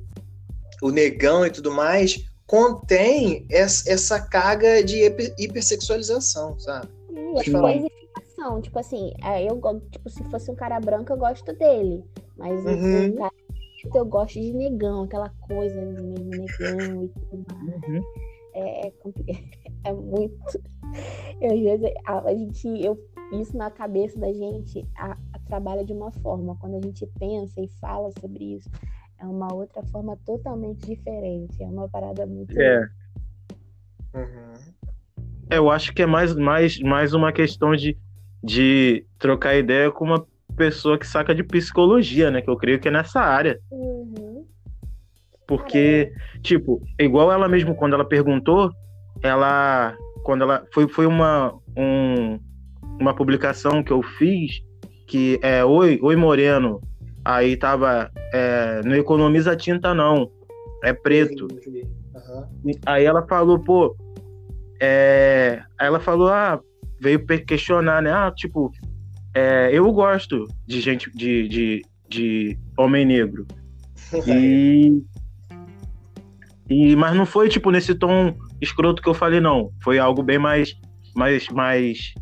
o 0.81 0.91
negão 0.91 1.45
e 1.45 1.49
tudo 1.49 1.71
mais 1.71 2.23
contém 2.45 3.47
essa, 3.49 3.89
essa 3.89 4.19
carga 4.19 4.83
de 4.83 4.99
hipersexualização, 5.39 6.59
sabe? 6.59 6.96
Sim, 7.43 7.57
a 7.57 7.61
coisificação. 7.61 8.61
Tipo 8.61 8.79
assim, 8.79 9.13
é, 9.23 9.43
eu 9.43 9.59
tipo, 9.91 10.09
se 10.09 10.23
fosse 10.25 10.51
um 10.51 10.55
cara 10.55 10.79
branco, 10.79 11.11
eu 11.11 11.17
gosto 11.17 11.53
dele. 11.53 12.03
Mas 12.37 12.63
uhum. 12.65 13.05
um 13.07 13.15
cara 13.15 13.33
eu 13.95 14.05
gosto 14.05 14.39
de 14.39 14.53
negão, 14.53 15.03
aquela 15.03 15.29
coisa 15.29 15.93
de 15.93 16.03
negão 16.03 17.03
e 17.03 17.07
tudo 17.09 17.45
mais. 17.53 17.83
Uhum. 17.83 18.01
É, 18.53 18.87
é, 18.87 18.93
é, 19.85 19.93
muito. 19.93 20.35
Eu, 21.39 21.51
a, 22.05 22.19
a 22.21 22.35
gente, 22.35 22.67
eu, 22.83 22.97
isso 23.31 23.55
na 23.55 23.69
cabeça 23.69 24.19
da 24.19 24.31
gente 24.33 24.85
a, 24.95 25.17
a, 25.33 25.39
trabalha 25.45 25.85
de 25.85 25.93
uma 25.93 26.11
forma. 26.11 26.57
Quando 26.59 26.75
a 26.75 26.81
gente 26.81 27.05
pensa 27.19 27.61
e 27.61 27.67
fala 27.79 28.11
sobre 28.19 28.55
isso, 28.55 28.69
é 29.19 29.25
uma 29.25 29.53
outra 29.53 29.83
forma 29.83 30.17
totalmente 30.25 30.85
diferente. 30.85 31.61
É 31.61 31.67
uma 31.67 31.87
parada 31.87 32.25
muito. 32.25 32.59
É. 32.59 32.89
Uhum. 34.15 34.76
Eu 35.49 35.69
acho 35.69 35.93
que 35.93 36.01
é 36.01 36.05
mais, 36.05 36.35
mais, 36.35 36.79
mais 36.79 37.13
uma 37.13 37.31
questão 37.31 37.75
de, 37.75 37.97
de 38.43 39.05
trocar 39.17 39.55
ideia 39.55 39.91
com 39.91 40.05
uma 40.05 40.25
pessoa 40.55 40.97
que 40.97 41.07
saca 41.07 41.33
de 41.33 41.43
psicologia, 41.43 42.29
né? 42.31 42.41
Que 42.41 42.49
eu 42.49 42.57
creio 42.57 42.79
que 42.79 42.87
é 42.87 42.91
nessa 42.91 43.21
área. 43.21 43.59
Uhum. 43.71 44.45
Porque, 45.47 46.11
tipo, 46.41 46.81
igual 46.99 47.31
ela 47.31 47.47
mesmo, 47.47 47.73
quando 47.75 47.93
ela 47.93 48.03
perguntou, 48.03 48.71
ela. 49.21 49.95
Quando 50.23 50.41
ela. 50.41 50.65
Foi, 50.73 50.87
foi 50.89 51.05
uma, 51.05 51.53
um, 51.77 52.37
uma 52.99 53.15
publicação 53.15 53.81
que 53.81 53.91
eu 53.91 54.03
fiz 54.03 54.61
que 55.07 55.39
é 55.41 55.63
Oi, 55.63 55.97
Oi 56.01 56.15
Moreno. 56.15 56.81
Aí 57.23 57.57
tava, 57.57 58.11
é, 58.33 58.81
não 58.85 58.95
economiza 58.95 59.55
tinta 59.55 59.93
não, 59.93 60.29
é 60.83 60.93
preto. 60.93 61.47
Uhum. 61.47 62.71
Aí 62.85 63.05
ela 63.05 63.25
falou, 63.25 63.59
pô, 63.59 63.95
é... 64.79 65.61
ela 65.79 65.99
falou, 65.99 66.29
ah, 66.29 66.59
veio 66.99 67.25
questionar, 67.45 68.01
né? 68.01 68.11
Ah, 68.11 68.31
tipo, 68.35 68.71
é, 69.33 69.69
eu 69.71 69.91
gosto 69.91 70.47
de 70.65 70.81
gente, 70.81 71.11
de, 71.11 71.47
de, 71.47 71.85
de 72.09 72.57
homem 72.77 73.05
negro. 73.05 73.45
E, 74.25 75.03
e 76.69 76.95
mas 76.95 77.13
não 77.13 77.25
foi 77.25 77.49
tipo 77.49 77.71
nesse 77.71 77.93
tom 77.93 78.33
escroto 78.61 79.01
que 79.01 79.09
eu 79.09 79.13
falei 79.13 79.41
não, 79.41 79.69
foi 79.83 79.99
algo 79.99 80.23
bem 80.23 80.37
mais 80.37 80.73
mais 81.13 81.49
mais 81.49 82.13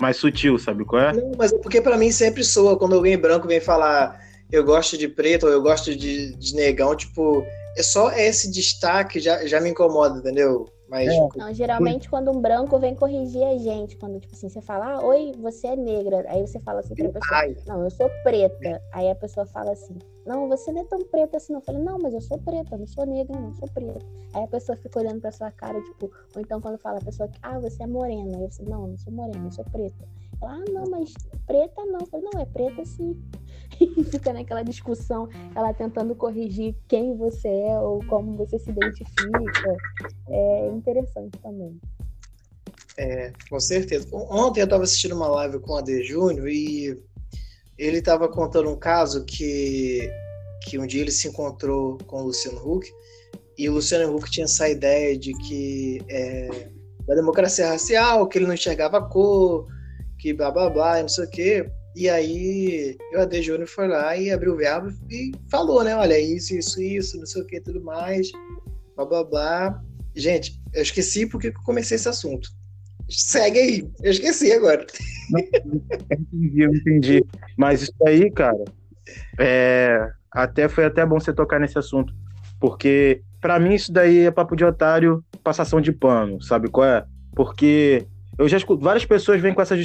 mais 0.00 0.18
sutil, 0.18 0.58
sabe 0.58 0.84
qual 0.84 1.00
é? 1.00 1.12
Não, 1.14 1.32
mas 1.38 1.50
é 1.50 1.58
porque 1.58 1.80
para 1.80 1.96
mim 1.96 2.10
sempre 2.10 2.44
soa 2.44 2.78
quando 2.78 2.94
alguém 2.94 3.16
branco 3.16 3.48
vem 3.48 3.60
falar 3.60 4.20
eu 4.52 4.62
gosto 4.64 4.96
de 4.96 5.08
preto 5.08 5.46
ou 5.46 5.52
eu 5.52 5.62
gosto 5.62 5.96
de, 5.96 6.34
de 6.36 6.54
negão, 6.54 6.94
tipo, 6.94 7.44
é 7.76 7.82
só 7.82 8.12
esse 8.12 8.50
destaque 8.50 9.18
já, 9.18 9.44
já 9.46 9.60
me 9.60 9.70
incomoda, 9.70 10.18
entendeu? 10.18 10.66
Mas, 10.94 11.08
é. 11.08 11.28
Não, 11.36 11.52
geralmente 11.52 12.08
quando 12.08 12.30
um 12.30 12.40
branco 12.40 12.78
vem 12.78 12.94
corrigir 12.94 13.42
a 13.42 13.58
gente, 13.58 13.96
quando 13.96 14.20
tipo 14.20 14.32
assim, 14.32 14.48
você 14.48 14.60
fala, 14.60 14.92
ah, 14.92 15.04
oi, 15.04 15.32
você 15.40 15.66
é 15.66 15.76
negra. 15.76 16.24
Aí 16.28 16.40
você 16.40 16.60
fala 16.60 16.78
assim 16.78 16.94
pra 16.94 17.08
pessoa, 17.08 17.40
Ai. 17.40 17.56
não, 17.66 17.82
eu 17.82 17.90
sou 17.90 18.08
preta. 18.22 18.80
Aí 18.92 19.10
a 19.10 19.14
pessoa 19.16 19.44
fala 19.44 19.72
assim, 19.72 19.98
não, 20.24 20.48
você 20.48 20.70
não 20.70 20.82
é 20.82 20.84
tão 20.84 21.04
preta 21.06 21.36
assim. 21.36 21.52
Não. 21.52 21.58
Eu 21.58 21.64
falei, 21.64 21.82
não, 21.82 21.98
mas 21.98 22.14
eu 22.14 22.20
sou 22.20 22.38
preta, 22.38 22.76
não 22.76 22.86
sou 22.86 23.04
negra, 23.04 23.36
não, 23.36 23.52
sou 23.54 23.68
preta. 23.68 24.06
Aí 24.34 24.44
a 24.44 24.46
pessoa 24.46 24.76
fica 24.76 25.00
olhando 25.00 25.20
pra 25.20 25.32
sua 25.32 25.50
cara, 25.50 25.80
tipo, 25.82 26.12
ou 26.32 26.40
então 26.40 26.60
quando 26.60 26.78
fala 26.78 26.98
a 26.98 27.04
pessoa 27.04 27.28
que, 27.28 27.38
ah, 27.42 27.58
você 27.58 27.82
é 27.82 27.86
morena. 27.88 28.38
Aí 28.38 28.48
você, 28.48 28.62
não, 28.62 28.86
não 28.86 28.96
sou 28.96 29.12
morena, 29.12 29.44
eu 29.44 29.50
sou 29.50 29.64
preta. 29.64 30.04
Ela, 30.40 30.52
ah, 30.52 30.64
não, 30.72 30.84
mas 30.88 31.12
preta 31.44 31.84
não. 31.86 31.98
Eu 32.00 32.06
falei, 32.06 32.28
não, 32.32 32.40
é 32.40 32.44
preta 32.44 32.84
sim. 32.84 33.20
Fica 34.10 34.32
naquela 34.32 34.62
discussão, 34.62 35.28
ela 35.54 35.72
tentando 35.72 36.14
corrigir 36.14 36.74
quem 36.88 37.16
você 37.16 37.48
é 37.48 37.78
ou 37.80 38.04
como 38.06 38.36
você 38.36 38.58
se 38.58 38.70
identifica. 38.70 39.76
É 40.28 40.68
interessante 40.68 41.38
também. 41.42 41.78
É, 42.96 43.32
com 43.50 43.58
certeza. 43.58 44.06
Ontem 44.12 44.60
eu 44.60 44.64
estava 44.64 44.84
assistindo 44.84 45.14
uma 45.14 45.28
live 45.28 45.58
com 45.58 45.72
o 45.72 45.76
Ade 45.76 46.04
Júnior 46.04 46.48
e 46.48 46.96
ele 47.76 47.98
estava 47.98 48.28
contando 48.28 48.70
um 48.70 48.76
caso 48.76 49.24
que, 49.24 50.08
que 50.62 50.78
um 50.78 50.86
dia 50.86 51.02
ele 51.02 51.10
se 51.10 51.28
encontrou 51.28 51.98
com 52.06 52.22
o 52.22 52.26
Luciano 52.26 52.58
Huck 52.58 52.88
e 53.58 53.68
o 53.68 53.74
Luciano 53.74 54.14
Huck 54.14 54.30
tinha 54.30 54.44
essa 54.44 54.68
ideia 54.68 55.18
de 55.18 55.32
que 55.32 56.00
é, 56.08 56.68
da 57.06 57.14
democracia 57.14 57.68
racial, 57.68 58.28
que 58.28 58.38
ele 58.38 58.46
não 58.46 58.54
enxergava 58.54 59.02
cor, 59.02 59.66
que 60.18 60.32
blá 60.32 60.50
blá 60.50 60.70
blá, 60.70 61.02
não 61.02 61.08
sei 61.08 61.24
o 61.24 61.30
quê. 61.30 61.70
E 61.94 62.08
aí 62.08 62.96
o 63.14 63.20
AD 63.20 63.42
Júnior 63.42 63.68
foi 63.68 63.86
lá 63.86 64.16
e 64.16 64.30
abriu 64.30 64.54
o 64.54 64.56
verbo 64.56 64.92
e 65.08 65.32
falou, 65.48 65.84
né? 65.84 65.94
Olha, 65.94 66.18
isso, 66.18 66.54
isso, 66.56 66.82
isso, 66.82 67.18
não 67.18 67.26
sei 67.26 67.42
o 67.42 67.46
que, 67.46 67.60
tudo 67.60 67.82
mais, 67.82 68.30
blá 68.96 69.04
blá 69.06 69.24
blá. 69.24 69.82
Gente, 70.14 70.60
eu 70.72 70.82
esqueci 70.82 71.26
porque 71.26 71.48
eu 71.48 71.54
comecei 71.64 71.96
esse 71.96 72.08
assunto. 72.08 72.48
Segue 73.08 73.58
aí, 73.58 73.90
eu 74.02 74.10
esqueci 74.10 74.52
agora. 74.52 74.84
Não, 75.30 75.40
entendi, 75.40 76.60
eu 76.60 76.74
entendi. 76.74 77.24
Mas 77.56 77.82
isso 77.82 77.94
aí, 78.06 78.30
cara, 78.30 78.64
é, 79.38 80.10
até 80.32 80.68
foi 80.68 80.84
até 80.84 81.04
bom 81.06 81.20
você 81.20 81.32
tocar 81.32 81.60
nesse 81.60 81.78
assunto, 81.78 82.12
porque 82.58 83.22
para 83.40 83.60
mim 83.60 83.74
isso 83.74 83.92
daí 83.92 84.26
é 84.26 84.30
papo 84.30 84.56
de 84.56 84.64
otário, 84.64 85.24
passação 85.42 85.80
de 85.80 85.92
pano, 85.92 86.42
sabe 86.42 86.68
qual 86.68 86.86
é? 86.86 87.04
Porque 87.36 88.06
eu 88.38 88.48
já 88.48 88.56
escuto, 88.56 88.82
várias 88.82 89.04
pessoas 89.04 89.40
vêm 89.40 89.54
com 89.54 89.62
essa 89.62 89.76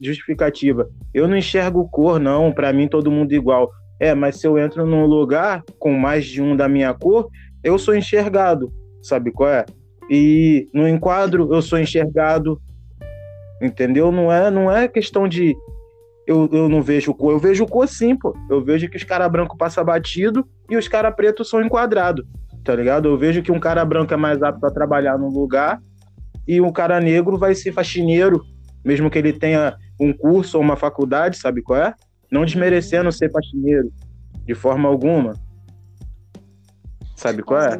justificativa. 0.00 0.88
Eu 1.14 1.28
não 1.28 1.36
enxergo 1.36 1.88
cor, 1.88 2.18
não, 2.18 2.52
para 2.52 2.72
mim 2.72 2.88
todo 2.88 3.10
mundo 3.10 3.32
igual. 3.32 3.70
É, 4.00 4.14
mas 4.14 4.40
se 4.40 4.46
eu 4.46 4.58
entro 4.58 4.84
num 4.84 5.06
lugar 5.06 5.62
com 5.78 5.92
mais 5.92 6.26
de 6.26 6.42
um 6.42 6.56
da 6.56 6.68
minha 6.68 6.92
cor, 6.92 7.28
eu 7.62 7.78
sou 7.78 7.94
enxergado, 7.94 8.72
sabe 9.00 9.30
qual 9.30 9.48
é? 9.48 9.64
E 10.10 10.68
no 10.74 10.88
enquadro 10.88 11.54
eu 11.54 11.62
sou 11.62 11.78
enxergado, 11.78 12.60
entendeu? 13.62 14.10
Não 14.10 14.32
é, 14.32 14.50
não 14.50 14.70
é 14.70 14.88
questão 14.88 15.28
de 15.28 15.56
eu, 16.26 16.48
eu 16.52 16.68
não 16.68 16.82
vejo 16.82 17.14
cor, 17.14 17.32
eu 17.32 17.38
vejo 17.38 17.64
cor 17.66 17.86
sim, 17.86 18.16
pô. 18.16 18.34
Eu 18.50 18.64
vejo 18.64 18.88
que 18.88 18.96
os 18.96 19.04
cara 19.04 19.28
branco 19.28 19.56
passa 19.56 19.84
batido 19.84 20.44
e 20.68 20.76
os 20.76 20.88
cara 20.88 21.12
preto 21.12 21.44
são 21.44 21.62
enquadrados, 21.62 22.26
tá 22.64 22.74
ligado? 22.74 23.08
Eu 23.08 23.16
vejo 23.16 23.42
que 23.42 23.52
um 23.52 23.60
cara 23.60 23.84
branco 23.84 24.12
é 24.12 24.16
mais 24.16 24.42
apto 24.42 24.66
a 24.66 24.70
trabalhar 24.70 25.16
num 25.16 25.28
lugar 25.28 25.80
e 26.46 26.60
um 26.60 26.72
cara 26.72 27.00
negro 27.00 27.38
vai 27.38 27.54
ser 27.54 27.72
faxineiro, 27.72 28.44
mesmo 28.84 29.10
que 29.10 29.18
ele 29.18 29.32
tenha 29.32 29.76
um 30.00 30.12
curso 30.12 30.56
ou 30.56 30.62
uma 30.62 30.76
faculdade, 30.76 31.36
sabe 31.36 31.62
qual 31.62 31.80
é? 31.80 31.94
Não 32.30 32.44
desmerecendo 32.44 33.12
ser 33.12 33.30
faxineiro, 33.30 33.92
de 34.44 34.54
forma 34.54 34.88
alguma. 34.88 35.34
Sabe 37.16 37.42
qual 37.42 37.60
é? 37.60 37.78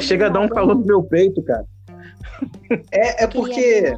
Chega 0.00 0.26
a 0.26 0.30
dar 0.30 0.40
um 0.40 0.48
calor 0.48 0.74
no 0.74 0.84
meu 0.84 1.02
peito, 1.02 1.42
cara. 1.42 1.66
É, 2.90 3.24
é 3.24 3.26
porque. 3.26 3.96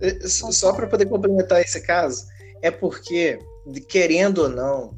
É, 0.00 0.28
só 0.28 0.72
para 0.72 0.86
poder 0.86 1.06
complementar 1.06 1.60
esse 1.60 1.80
caso, 1.80 2.26
é 2.62 2.70
porque, 2.70 3.38
querendo 3.88 4.42
ou 4.42 4.48
não, 4.48 4.94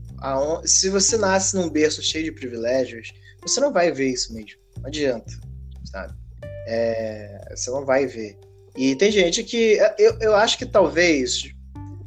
se 0.65 0.89
você 0.91 1.17
nasce 1.17 1.57
num 1.57 1.71
berço 1.71 2.03
cheio 2.03 2.25
de 2.25 2.33
privilégios, 2.33 3.13
você 3.41 3.61
não 3.61 3.73
vai 3.73 3.93
ver 3.93 4.09
isso 4.09 4.35
mesmo. 4.35 4.59
Não 4.79 4.87
adianta, 4.87 5.33
sabe? 5.85 6.13
É, 6.67 7.55
você 7.55 7.71
não 7.71 7.85
vai 7.85 8.07
ver. 8.07 8.39
E 8.77 8.95
tem 8.97 9.11
gente 9.11 9.43
que. 9.45 9.79
Eu, 9.99 10.19
eu 10.21 10.37
acho 10.37 10.59
que 10.59 10.67
talvez 10.67 11.51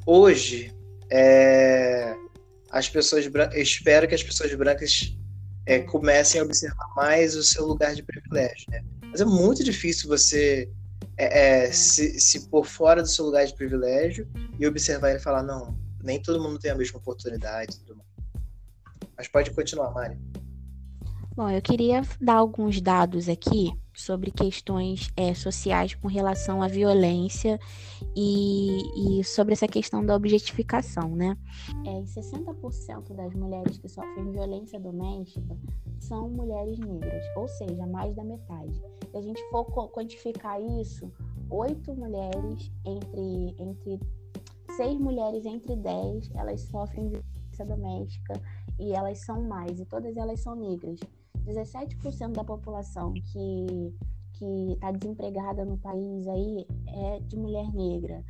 hoje 0.05 0.75
é, 1.09 2.13
as 2.69 2.87
pessoas 2.89 3.25
brancas. 3.27 3.57
Espero 3.57 4.07
que 4.07 4.15
as 4.15 4.23
pessoas 4.23 4.53
brancas 4.53 5.15
é, 5.65 5.79
comecem 5.79 6.41
a 6.41 6.43
observar 6.43 6.87
mais 6.95 7.35
o 7.35 7.43
seu 7.43 7.65
lugar 7.65 7.95
de 7.95 8.03
privilégio. 8.03 8.65
Né? 8.69 8.83
Mas 9.05 9.21
é 9.21 9.25
muito 9.25 9.63
difícil 9.63 10.09
você 10.09 10.69
é, 11.17 11.65
é 11.65 11.71
se, 11.71 12.19
se 12.19 12.47
pôr 12.49 12.65
fora 12.65 13.01
do 13.01 13.07
seu 13.07 13.25
lugar 13.25 13.45
de 13.45 13.55
privilégio 13.55 14.27
e 14.59 14.67
observar 14.67 15.15
e 15.15 15.19
falar: 15.19 15.41
não, 15.41 15.77
nem 16.03 16.21
todo 16.21 16.41
mundo 16.41 16.59
tem 16.59 16.71
a 16.71 16.75
mesma 16.75 16.99
oportunidade. 16.99 17.77
Mas 19.17 19.27
pode 19.27 19.51
continuar, 19.51 19.91
Mari. 19.91 20.17
Bom, 21.35 21.49
eu 21.49 21.61
queria 21.61 22.01
dar 22.21 22.35
alguns 22.35 22.81
dados 22.81 23.29
aqui 23.29 23.71
sobre 23.99 24.31
questões 24.31 25.09
é, 25.15 25.33
sociais 25.33 25.93
com 25.93 26.07
relação 26.07 26.61
à 26.61 26.67
violência 26.67 27.59
e, 28.15 29.19
e, 29.19 29.23
sobre 29.23 29.53
essa 29.53 29.67
questão 29.67 30.05
da 30.05 30.15
objetificação, 30.15 31.15
né? 31.15 31.37
É, 31.85 32.01
60% 32.01 33.13
das 33.13 33.33
mulheres 33.33 33.77
que 33.77 33.89
sofrem 33.89 34.31
violência 34.31 34.79
doméstica 34.79 35.57
são 35.99 36.29
mulheres 36.29 36.79
negras, 36.79 37.23
ou 37.35 37.47
seja, 37.47 37.85
mais 37.87 38.15
da 38.15 38.23
metade. 38.23 38.81
Se 39.11 39.17
a 39.17 39.21
gente 39.21 39.41
for 39.49 39.65
quantificar 39.89 40.61
isso, 40.79 41.11
oito 41.49 41.93
mulheres 41.93 42.71
entre, 42.85 43.55
entre 43.59 43.99
seis 44.77 44.97
mulheres 44.97 45.45
entre 45.45 45.75
dez, 45.75 46.29
elas 46.35 46.61
sofrem 46.61 47.09
violência 47.09 47.65
doméstica 47.65 48.41
e 48.79 48.93
elas 48.93 49.19
são 49.19 49.41
mais, 49.43 49.79
e 49.79 49.85
todas 49.85 50.15
elas 50.15 50.39
são 50.39 50.55
negras. 50.55 50.99
17% 51.45 52.31
da 52.33 52.43
população 52.43 53.13
que 53.13 53.93
que 54.39 54.71
está 54.71 54.91
desempregada 54.91 55.65
no 55.65 55.77
país 55.77 56.25
aí 56.27 56.65
é 56.87 57.19
de 57.19 57.35
mulher 57.35 57.69
negra. 57.73 58.23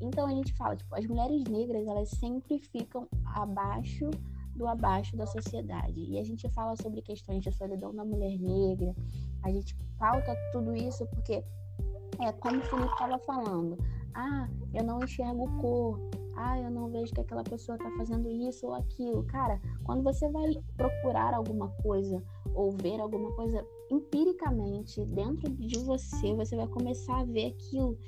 Então 0.00 0.26
a 0.26 0.30
gente 0.30 0.54
fala, 0.54 0.76
tipo, 0.76 0.94
as 0.94 1.04
mulheres 1.06 1.42
negras, 1.44 1.86
elas 1.86 2.08
sempre 2.08 2.58
ficam 2.58 3.08
abaixo 3.24 4.10
do 4.54 4.66
abaixo 4.66 5.16
da 5.16 5.26
sociedade. 5.26 6.00
E 6.00 6.18
a 6.18 6.24
gente 6.24 6.48
fala 6.50 6.76
sobre 6.76 7.02
questões 7.02 7.42
de 7.42 7.50
solidão 7.52 7.94
da 7.94 8.04
mulher 8.04 8.38
negra. 8.38 8.94
A 9.42 9.50
gente 9.50 9.76
pauta 9.98 10.36
tudo 10.52 10.74
isso 10.74 11.04
porque 11.08 11.44
é 12.20 12.32
como 12.32 12.58
o 12.58 12.62
Felipe 12.62 12.92
estava 12.92 13.18
falando. 13.18 13.76
Ah, 14.14 14.48
eu 14.72 14.84
não 14.84 15.00
enxergo 15.02 15.46
cor. 15.60 15.98
Ah, 16.42 16.58
eu 16.58 16.70
não 16.70 16.88
vejo 16.88 17.12
que 17.12 17.20
aquela 17.20 17.44
pessoa 17.44 17.76
está 17.76 17.90
fazendo 17.98 18.30
isso 18.30 18.66
ou 18.66 18.74
aquilo. 18.74 19.22
Cara, 19.24 19.60
quando 19.84 20.02
você 20.02 20.26
vai 20.30 20.50
procurar 20.74 21.34
alguma 21.34 21.68
coisa 21.82 22.22
ou 22.54 22.72
ver 22.72 22.98
alguma 22.98 23.30
coisa 23.32 23.62
empiricamente 23.90 25.04
dentro 25.04 25.50
de 25.50 25.78
você, 25.80 26.34
você 26.34 26.56
vai 26.56 26.66
começar 26.66 27.20
a 27.20 27.24
ver 27.24 27.48
aquilo 27.48 27.98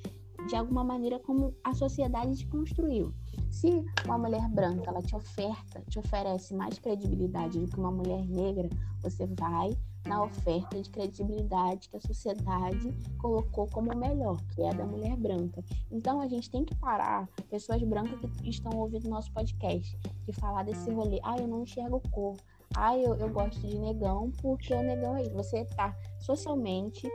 de 0.49 0.57
alguma 0.57 0.83
maneira 0.83 1.18
como 1.18 1.55
a 1.62 1.74
sociedade 1.74 2.39
te 2.39 2.47
construiu. 2.47 3.12
Se 3.51 3.85
uma 4.07 4.16
mulher 4.16 4.49
branca 4.49 4.89
ela 4.89 5.03
te 5.03 5.14
oferta, 5.14 5.83
te 5.91 5.99
oferece 5.99 6.55
mais 6.55 6.78
credibilidade 6.78 7.61
do 7.61 7.68
que 7.68 7.78
uma 7.78 7.93
mulher 7.93 8.26
negra, 8.26 8.68
você 9.03 9.26
vai 9.39 9.76
na 10.07 10.25
oferta 10.25 10.81
de 10.81 10.91
credibilidade 10.91 11.89
que 11.89 11.97
a 11.97 12.01
sociedade 12.01 12.93
colocou 13.19 13.67
como 13.69 13.97
melhor, 13.97 14.37
que 14.55 14.63
é 14.63 14.71
a 14.71 14.73
da 14.73 14.85
mulher 14.85 15.17
branca. 15.17 15.63
Então 15.91 16.21
a 16.21 16.29
gente 16.29 16.51
tem 16.51 16.65
que 16.65 16.75
parar, 16.75 17.29
pessoas 17.49 17.83
brancas 17.83 18.19
que 18.41 18.51
estão 18.51 18.73
ouvindo 18.79 19.09
nosso 19.09 19.33
podcast, 19.33 19.97
de 20.25 20.33
falar 20.33 20.65
desse 20.65 20.91
rolê. 20.91 21.21
Ah, 21.23 21.37
eu 21.39 21.47
não 21.47 21.63
enxergo 21.63 22.01
cor. 22.11 22.37
Ah, 22.75 22.97
eu, 22.97 23.15
eu 23.17 23.29
gosto 23.29 23.61
de 23.61 23.79
negão 23.79 24.33
porque 24.41 24.73
o 24.73 24.83
negão 24.83 25.17
é 25.17 25.23
isso. 25.23 25.35
Você 25.35 25.65
tá 25.77 25.95
socialmente 26.19 27.09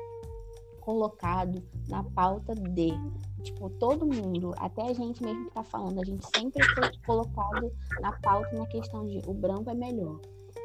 colocado 0.88 1.62
na 1.90 2.02
pauta 2.02 2.56
de. 2.56 2.94
Tipo, 3.44 3.70
todo 3.72 4.06
mundo, 4.06 4.54
até 4.58 4.82
a 4.84 4.94
gente 4.94 5.24
mesmo 5.24 5.46
que 5.46 5.54
tá 5.54 5.64
falando, 5.64 6.02
a 6.02 6.06
gente 6.06 6.26
sempre 6.36 6.64
foi 6.74 6.90
colocado 7.06 7.72
na 8.02 8.12
pauta 8.20 8.58
na 8.58 8.66
questão 8.66 9.06
de 9.06 9.22
o 9.28 9.34
branco 9.34 9.70
é 9.70 9.74
melhor. 9.74 10.20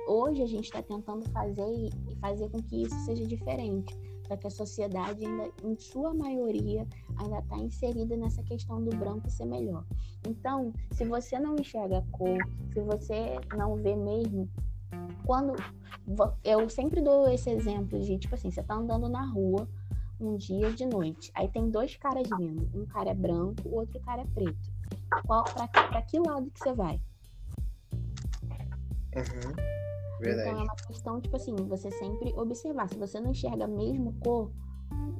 Hoje 0.06 0.42
a 0.42 0.46
gente 0.46 0.64
está 0.64 0.82
tentando 0.82 1.28
fazer 1.30 1.66
e 2.08 2.16
fazer 2.16 2.48
com 2.50 2.62
que 2.62 2.82
isso 2.82 2.98
seja 3.04 3.24
diferente, 3.26 3.96
para 4.26 4.36
que 4.36 4.46
a 4.46 4.50
sociedade 4.50 5.24
ainda, 5.24 5.50
em 5.62 5.76
sua 5.76 6.12
maioria, 6.12 6.86
ainda 7.16 7.38
está 7.38 7.56
inserida 7.58 8.16
nessa 8.16 8.42
questão 8.42 8.82
do 8.82 8.94
branco 8.96 9.30
ser 9.30 9.44
melhor. 9.44 9.84
Então, 10.26 10.72
se 10.92 11.04
você 11.04 11.38
não 11.38 11.56
enxerga 11.56 11.98
a 11.98 12.02
cor, 12.16 12.38
se 12.72 12.80
você 12.80 13.38
não 13.56 13.76
vê 13.76 13.94
mesmo, 13.94 14.48
quando 15.24 15.54
eu 16.44 16.68
sempre 16.68 17.00
dou 17.00 17.28
esse 17.28 17.50
exemplo 17.50 18.00
de 18.00 18.18
tipo 18.18 18.34
assim, 18.34 18.50
você 18.50 18.62
tá 18.62 18.74
andando 18.74 19.08
na 19.08 19.24
rua 19.24 19.68
um 20.20 20.36
dia 20.36 20.72
de 20.72 20.86
noite, 20.86 21.30
aí 21.34 21.48
tem 21.48 21.68
dois 21.70 21.96
caras 21.96 22.28
vindo, 22.38 22.68
um 22.74 22.86
cara 22.86 23.10
é 23.10 23.14
branco, 23.14 23.68
o 23.68 23.76
outro 23.76 24.00
cara 24.00 24.22
é 24.22 24.26
preto. 24.26 24.72
Qual 25.26 25.44
para 25.44 26.02
que, 26.02 26.18
lado 26.18 26.50
que 26.50 26.58
você 26.58 26.72
vai? 26.72 27.00
Uhum. 29.14 29.91
Verdade. 30.22 30.48
Então 30.48 30.60
é 30.60 30.64
uma 30.64 30.76
questão, 30.76 31.20
tipo 31.20 31.36
assim, 31.36 31.54
você 31.56 31.90
sempre 31.90 32.32
observar. 32.36 32.88
Se 32.88 32.96
você 32.96 33.20
não 33.20 33.32
enxerga 33.32 33.64
a 33.64 33.68
mesma 33.68 34.14
cor, 34.22 34.50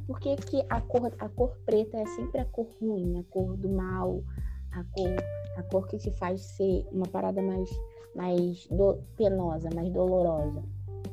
por 0.07 0.21
que, 0.21 0.37
que 0.37 0.65
a, 0.71 0.81
cor, 0.81 1.13
a 1.19 1.29
cor 1.29 1.57
preta 1.65 1.99
é 1.99 2.07
sempre 2.07 2.41
a 2.41 2.45
cor 2.45 2.69
ruim, 2.81 3.19
a 3.19 3.25
cor 3.25 3.57
do 3.57 3.69
mal, 3.69 4.23
a 4.71 4.85
cor, 4.85 5.17
a 5.57 5.63
cor 5.65 5.87
que 5.89 5.99
te 5.99 6.11
faz 6.13 6.41
ser 6.41 6.87
uma 6.93 7.07
parada 7.07 7.43
mais, 7.43 7.69
mais 8.15 8.67
do, 8.69 9.03
penosa, 9.17 9.69
mais 9.75 9.91
dolorosa? 9.91 10.63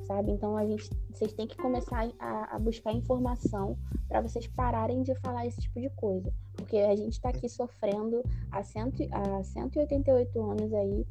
Sabe? 0.05 0.31
Então 0.31 0.55
a 0.55 0.65
gente, 0.65 0.89
vocês 1.11 1.33
têm 1.33 1.47
que 1.47 1.57
começar 1.57 2.11
a, 2.19 2.55
a 2.55 2.59
buscar 2.59 2.91
informação 2.93 3.77
para 4.07 4.21
vocês 4.21 4.47
pararem 4.47 5.03
de 5.03 5.13
falar 5.15 5.45
esse 5.45 5.61
tipo 5.61 5.79
de 5.79 5.89
coisa. 5.91 6.31
Porque 6.53 6.77
a 6.77 6.95
gente 6.95 7.13
está 7.13 7.29
aqui 7.29 7.47
sofrendo 7.47 8.23
há, 8.51 8.63
cento, 8.63 9.03
há 9.11 9.43
188 9.43 10.41
anos 10.41 10.73
aí 10.73 11.05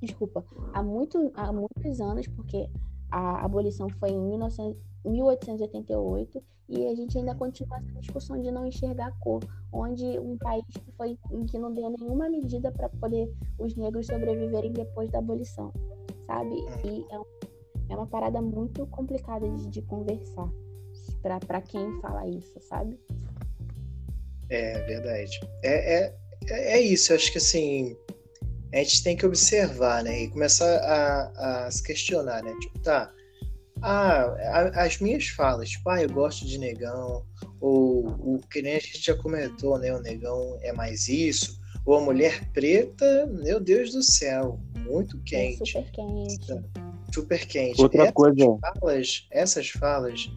desculpa, 0.00 0.44
há, 0.72 0.82
muito, 0.82 1.30
há 1.34 1.52
muitos 1.52 2.00
anos, 2.00 2.26
porque 2.28 2.68
a 3.10 3.44
abolição 3.44 3.88
foi 3.88 4.10
em 4.10 4.20
1900, 4.20 4.76
1888 5.04 6.42
e 6.68 6.86
a 6.86 6.94
gente 6.94 7.16
ainda 7.16 7.34
continua 7.34 7.78
essa 7.78 8.00
discussão 8.00 8.40
de 8.40 8.50
não 8.50 8.66
enxergar 8.66 9.06
a 9.06 9.12
cor, 9.12 9.40
onde 9.72 10.18
um 10.18 10.36
país 10.36 10.64
que 10.68 10.92
foi 10.92 11.16
que 11.48 11.58
não 11.58 11.72
deu 11.72 11.90
nenhuma 11.90 12.28
medida 12.28 12.72
para 12.72 12.88
poder 12.88 13.32
os 13.58 13.76
negros 13.76 14.06
sobreviverem 14.06 14.72
depois 14.72 15.08
da 15.10 15.18
abolição, 15.18 15.72
sabe? 16.26 16.56
E 16.84 17.06
é, 17.10 17.18
um, 17.18 17.24
é 17.90 17.96
uma 17.96 18.06
parada 18.06 18.42
muito 18.42 18.84
complicada 18.88 19.48
de, 19.48 19.68
de 19.68 19.82
conversar 19.82 20.50
para 21.46 21.60
quem 21.60 22.00
fala 22.00 22.26
isso, 22.26 22.58
sabe? 22.60 22.98
É 24.48 24.80
verdade. 24.82 25.40
É, 25.62 26.04
é, 26.04 26.14
é 26.48 26.80
isso. 26.80 27.12
Acho 27.12 27.30
que 27.32 27.38
assim 27.38 27.96
a 28.72 28.78
gente 28.78 29.02
tem 29.02 29.16
que 29.16 29.26
observar, 29.26 30.02
né? 30.02 30.24
E 30.24 30.28
começar 30.28 30.66
a, 30.66 31.66
a 31.66 31.70
se 31.70 31.82
questionar, 31.82 32.42
né? 32.42 32.52
Tipo, 32.60 32.78
tá. 32.80 33.12
Ah, 33.82 34.34
as 34.74 34.98
minhas 35.00 35.26
falas, 35.28 35.68
tipo, 35.68 35.88
ah, 35.90 36.02
eu 36.02 36.08
gosto 36.08 36.46
de 36.46 36.56
negão, 36.56 37.24
ou 37.60 38.06
o 38.06 38.40
que 38.50 38.62
nem 38.62 38.76
a 38.76 38.80
gente 38.80 39.04
já 39.04 39.14
comentou, 39.16 39.78
né? 39.78 39.94
O 39.94 40.00
negão 40.00 40.58
é 40.62 40.72
mais 40.72 41.08
isso, 41.08 41.60
ou 41.84 41.96
a 41.96 42.00
mulher 42.00 42.50
preta, 42.52 43.26
meu 43.26 43.60
Deus 43.60 43.92
do 43.92 44.02
céu, 44.02 44.58
muito 44.86 45.20
quente. 45.24 45.62
É 45.62 45.66
super 45.66 45.90
quente. 45.92 46.66
Super 47.14 47.46
quente. 47.46 47.80
Outra 47.80 48.02
essas 48.02 48.14
coisa. 48.14 48.58
Falas, 48.60 49.26
essas 49.30 49.68
falas, 49.68 50.30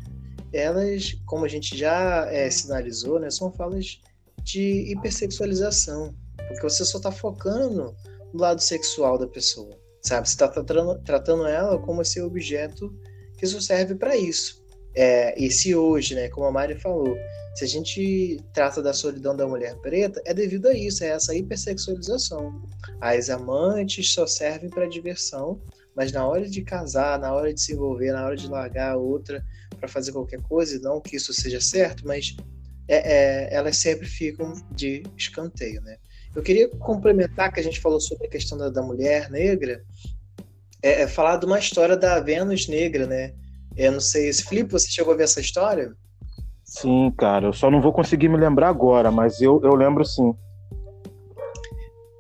elas, 0.52 1.14
como 1.26 1.46
a 1.46 1.48
gente 1.48 1.78
já 1.78 2.28
é, 2.32 2.50
sinalizou, 2.50 3.20
né? 3.20 3.30
São 3.30 3.52
falas 3.54 4.02
de 4.44 4.92
hipersexualização. 4.92 6.14
Porque 6.36 6.62
você 6.64 6.84
só 6.84 6.98
está 6.98 7.12
focando 7.12 7.96
do 8.34 8.40
lado 8.40 8.62
sexual 8.62 9.18
da 9.18 9.28
pessoa, 9.28 9.78
sabe? 10.02 10.28
Você 10.28 10.34
está 10.34 10.48
tratando, 10.48 11.02
tratando 11.04 11.48
ela 11.48 11.80
como 11.80 12.02
esse 12.02 12.22
objeto 12.22 12.94
que 13.38 13.48
só 13.48 13.60
serve 13.60 13.96
para 13.96 14.16
isso. 14.16 14.64
É, 14.96 15.40
e 15.40 15.50
se 15.52 15.76
hoje, 15.76 16.16
né, 16.16 16.30
como 16.30 16.48
a 16.48 16.52
Mari 16.52 16.80
falou, 16.80 17.16
se 17.56 17.64
a 17.64 17.68
gente 17.68 18.38
trata 18.54 18.82
da 18.82 18.94
solidão 18.94 19.36
da 19.36 19.48
mulher 19.48 19.76
preta, 19.78 20.22
é 20.26 20.34
devido 20.34 20.68
a 20.68 20.74
isso, 20.74 21.04
é 21.04 21.08
essa 21.08 21.36
hipersexualização. 21.36 22.62
As 23.02 23.30
amantes 23.30 24.14
só 24.14 24.26
servem 24.26 24.70
para 24.70 24.88
diversão, 24.88 25.62
mas 25.96 26.12
na 26.12 26.28
hora 26.28 26.48
de 26.48 26.62
casar, 26.62 27.20
na 27.20 27.34
hora 27.34 27.54
de 27.54 27.62
se 27.62 27.74
envolver, 27.74 28.12
na 28.12 28.26
hora 28.26 28.36
de 28.36 28.48
largar 28.48 28.94
a 28.94 28.98
outra 28.98 29.44
para 29.80 29.88
fazer 29.88 30.12
qualquer 30.12 30.42
coisa, 30.42 30.80
não 30.80 31.02
que 31.02 31.16
isso 31.16 31.34
seja 31.34 31.62
certo, 31.62 32.06
mas 32.06 32.36
é, 32.88 32.96
é, 32.98 33.54
elas 33.54 33.78
sempre 33.78 34.08
ficam 34.08 34.54
de 34.72 35.04
escanteio, 35.18 35.82
né? 35.82 35.98
Eu 36.36 36.44
queria 36.44 36.70
complementar 36.70 37.52
que 37.52 37.60
a 37.60 37.64
gente 37.64 37.80
falou 37.80 38.00
sobre 38.00 38.28
a 38.28 38.30
questão 38.30 38.58
da, 38.58 38.70
da 38.70 38.82
mulher 38.82 39.30
negra, 39.30 39.84
é, 40.82 41.02
é, 41.02 41.08
falar 41.08 41.38
de 41.38 41.46
uma 41.46 41.60
história 41.60 41.98
da 41.98 42.20
Vênus 42.20 42.68
negra, 42.68 43.06
né? 43.06 43.34
Eu 43.76 43.92
não 43.92 44.00
sei, 44.00 44.32
se 44.32 44.44
Felipe, 44.44 44.72
você 44.72 44.90
chegou 44.90 45.14
a 45.14 45.18
ver 45.18 45.24
essa 45.24 45.42
história? 45.42 45.94
Sim, 46.64 47.12
cara, 47.18 47.48
eu 47.48 47.54
só 47.54 47.72
não 47.72 47.82
vou 47.82 47.92
conseguir 47.92 48.30
me 48.30 48.38
lembrar 48.38 48.70
agora, 48.70 49.10
mas 49.10 49.42
eu, 49.42 49.60
eu 49.64 49.74
lembro 49.76 50.06
sim. 50.06 50.34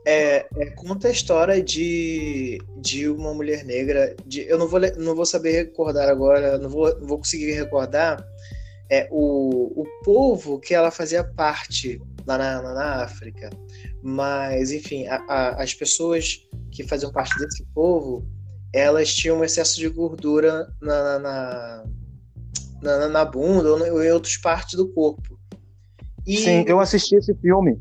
É, 0.05 0.47
é, 0.57 0.65
conta 0.71 1.07
a 1.07 1.11
história 1.11 1.61
de, 1.61 2.59
de 2.77 3.07
uma 3.07 3.31
mulher 3.31 3.63
negra. 3.63 4.15
De, 4.25 4.41
eu 4.47 4.57
não 4.57 4.67
vou, 4.67 4.79
não 4.97 5.15
vou 5.15 5.25
saber 5.25 5.51
recordar 5.51 6.09
agora, 6.09 6.57
não 6.57 6.69
vou, 6.69 6.99
não 6.99 7.07
vou 7.07 7.19
conseguir 7.19 7.51
recordar 7.51 8.25
é, 8.89 9.07
o, 9.11 9.81
o 9.81 9.85
povo 10.03 10.59
que 10.59 10.73
ela 10.73 10.89
fazia 10.89 11.23
parte 11.23 12.01
lá 12.25 12.37
na, 12.37 12.61
na 12.61 13.03
África. 13.03 13.51
Mas, 14.01 14.71
enfim, 14.71 15.05
a, 15.07 15.17
a, 15.27 15.63
as 15.63 15.73
pessoas 15.73 16.47
que 16.71 16.83
faziam 16.83 17.11
parte 17.11 17.37
desse 17.37 17.65
povo, 17.73 18.25
elas 18.73 19.13
tinham 19.13 19.39
um 19.39 19.43
excesso 19.43 19.77
de 19.77 19.89
gordura 19.89 20.71
na, 20.81 21.19
na, 21.19 21.83
na, 22.81 23.07
na 23.09 23.25
bunda 23.25 23.71
ou 23.71 24.03
em 24.03 24.11
outras 24.11 24.37
partes 24.37 24.75
do 24.75 24.87
corpo. 24.89 25.37
E... 26.25 26.37
Sim, 26.37 26.63
eu 26.67 26.79
assisti 26.79 27.15
esse 27.15 27.33
filme. 27.35 27.77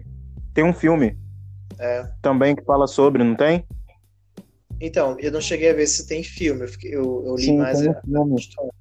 Tem 0.54 0.64
um 0.64 0.72
filme 0.72 1.16
é. 1.78 2.08
também 2.20 2.56
que 2.56 2.64
fala 2.64 2.86
sobre, 2.86 3.22
não 3.22 3.36
tem? 3.36 3.64
Então, 4.80 5.16
eu 5.18 5.30
não 5.30 5.40
cheguei 5.40 5.70
a 5.70 5.74
ver 5.74 5.86
se 5.86 6.06
tem 6.06 6.22
filme, 6.22 6.62
eu, 6.62 6.68
fiquei, 6.68 6.94
eu, 6.94 7.24
eu 7.26 7.36
li 7.36 7.44
Sim, 7.44 7.58
mais 7.58 7.86
a, 7.86 7.90
a 7.90 8.34
história, 8.36 8.72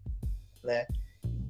né? 0.64 0.86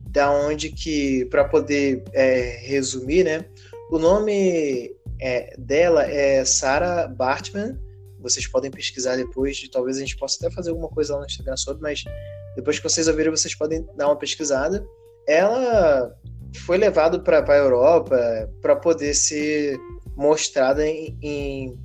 Da 0.10 0.32
onde 0.32 0.70
que, 0.70 1.26
para 1.26 1.44
poder 1.46 2.04
é, 2.14 2.60
resumir, 2.64 3.26
né? 3.26 3.46
O 3.92 4.00
nome 4.00 4.96
é, 5.20 5.56
dela 5.58 6.06
é 6.06 6.44
Sarah 6.46 7.08
Bartman. 7.08 7.80
Vocês 8.20 8.48
podem 8.48 8.72
pesquisar 8.72 9.16
depois, 9.16 9.68
talvez 9.70 9.98
a 9.98 10.00
gente 10.00 10.18
possa 10.18 10.38
até 10.38 10.54
fazer 10.54 10.72
alguma 10.72 10.90
coisa 10.90 11.14
lá 11.14 11.20
no 11.20 11.26
Instagram 11.26 11.58
sobre, 11.58 11.82
mas 11.82 12.04
depois 12.56 12.80
que 12.80 12.84
vocês 12.84 13.08
ouvirem, 13.08 13.32
vocês 13.32 13.54
podem 13.54 13.88
dar 13.96 14.08
uma 14.08 14.18
pesquisada. 14.18 14.86
Ela 15.28 16.16
foi 16.66 16.78
levada 16.78 17.20
para 17.20 17.44
a 17.54 17.58
Europa 17.58 18.18
para 18.62 18.76
poder 18.76 19.14
ser 19.14 19.78
mostrada 20.16 20.86
em, 20.86 21.18
em, 21.22 21.80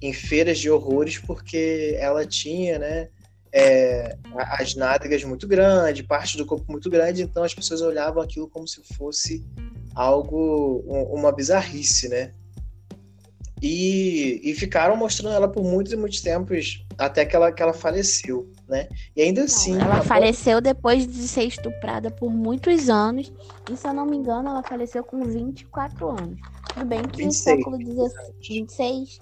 em, 0.00 0.12
feiras 0.12 0.58
de 0.58 0.70
horrores, 0.70 1.18
porque 1.18 1.96
ela 1.98 2.24
tinha, 2.24 2.78
né? 2.78 3.08
É, 3.50 4.16
as 4.36 4.74
nádegas 4.74 5.24
muito 5.24 5.48
grandes, 5.48 6.06
parte 6.06 6.36
do 6.36 6.44
corpo 6.44 6.70
muito 6.70 6.90
grande, 6.90 7.22
então 7.22 7.42
as 7.42 7.54
pessoas 7.54 7.80
olhavam 7.80 8.22
aquilo 8.22 8.48
como 8.48 8.68
se 8.68 8.82
fosse 8.94 9.42
algo, 9.94 10.84
uma 10.86 11.32
bizarrice, 11.32 12.08
né? 12.08 12.34
E, 13.60 14.40
e 14.44 14.54
ficaram 14.54 14.96
mostrando 14.96 15.34
ela 15.34 15.48
por 15.48 15.64
muitos 15.64 15.92
e 15.92 15.96
muitos 15.96 16.20
tempos, 16.20 16.84
até 16.96 17.24
que 17.24 17.34
ela, 17.34 17.50
que 17.50 17.62
ela 17.62 17.72
faleceu, 17.72 18.48
né? 18.68 18.88
E 19.16 19.22
ainda 19.22 19.42
assim. 19.42 19.80
ela 19.80 20.02
faleceu 20.02 20.60
depois 20.60 21.06
de 21.06 21.26
ser 21.26 21.44
estuprada 21.44 22.10
por 22.10 22.30
muitos 22.30 22.88
anos. 22.88 23.32
E 23.70 23.76
se 23.76 23.86
eu 23.86 23.92
não 23.92 24.06
me 24.06 24.16
engano, 24.16 24.48
ela 24.48 24.62
faleceu 24.62 25.02
com 25.02 25.24
24 25.24 26.08
anos. 26.08 26.40
Tudo 26.72 26.86
bem 26.86 27.02
que 27.02 27.24
26, 27.24 27.36
século 27.36 27.76
XVI. 27.76 28.32
26. 28.48 29.20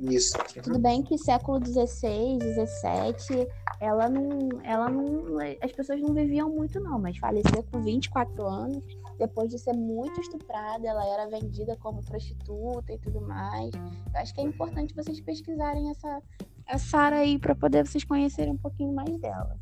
Isso. 0.00 0.36
Tudo 0.62 0.78
bem 0.78 1.02
que 1.02 1.16
século 1.16 1.64
XVI, 1.64 2.38
XVII, 2.40 3.46
ela 3.80 4.08
não, 4.08 4.48
ela 4.64 4.88
não. 4.88 5.38
As 5.60 5.72
pessoas 5.72 6.00
não 6.00 6.12
viviam 6.12 6.48
muito, 6.48 6.80
não, 6.80 6.98
mas 6.98 7.16
faleceu 7.18 7.64
com 7.70 7.80
24 7.80 8.46
anos 8.46 8.84
depois 9.18 9.48
de 9.50 9.58
ser 9.58 9.72
muito 9.72 10.20
estuprada, 10.20 10.86
ela 10.86 11.06
era 11.06 11.28
vendida 11.28 11.76
como 11.76 12.02
prostituta 12.04 12.92
e 12.92 12.98
tudo 12.98 13.20
mais. 13.20 13.70
Eu 13.74 14.20
acho 14.20 14.34
que 14.34 14.40
é 14.40 14.44
importante 14.44 14.94
vocês 14.94 15.20
pesquisarem 15.20 15.90
essa, 15.90 16.22
a 16.66 16.78
Sara 16.78 17.16
aí 17.16 17.38
para 17.38 17.54
poder 17.54 17.86
vocês 17.86 18.04
conhecerem 18.04 18.52
um 18.52 18.58
pouquinho 18.58 18.92
mais 18.92 19.16
dela. 19.18 19.56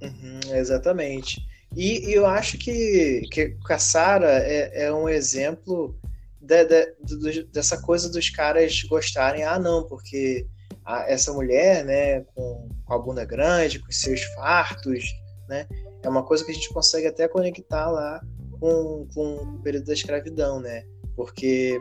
Uhum, 0.00 0.54
exatamente. 0.54 1.40
E, 1.76 2.10
e, 2.10 2.14
eu 2.14 2.26
acho 2.26 2.56
que, 2.56 3.22
que 3.30 3.56
a 3.68 3.78
Sara 3.78 4.30
é, 4.30 4.84
é, 4.84 4.92
um 4.92 5.08
exemplo 5.08 5.98
de, 6.40 6.64
de, 6.64 6.86
de, 7.04 7.44
dessa 7.44 7.80
coisa 7.82 8.10
dos 8.10 8.30
caras 8.30 8.82
gostarem, 8.84 9.44
ah, 9.44 9.58
não, 9.58 9.84
porque 9.84 10.46
a, 10.84 11.10
essa 11.10 11.32
mulher, 11.32 11.84
né, 11.84 12.20
com, 12.34 12.68
com 12.84 12.94
a 12.94 12.98
bunda 12.98 13.24
grande, 13.24 13.80
com 13.80 13.90
seus 13.90 14.22
fartos, 14.34 15.04
né, 15.48 15.66
é 16.02 16.08
uma 16.08 16.22
coisa 16.22 16.44
que 16.44 16.52
a 16.52 16.54
gente 16.54 16.72
consegue 16.72 17.06
até 17.06 17.26
conectar 17.28 17.90
lá 17.90 18.22
com, 18.60 19.06
com 19.14 19.34
o 19.36 19.62
período 19.62 19.86
da 19.86 19.92
escravidão, 19.92 20.60
né? 20.60 20.84
Porque 21.16 21.80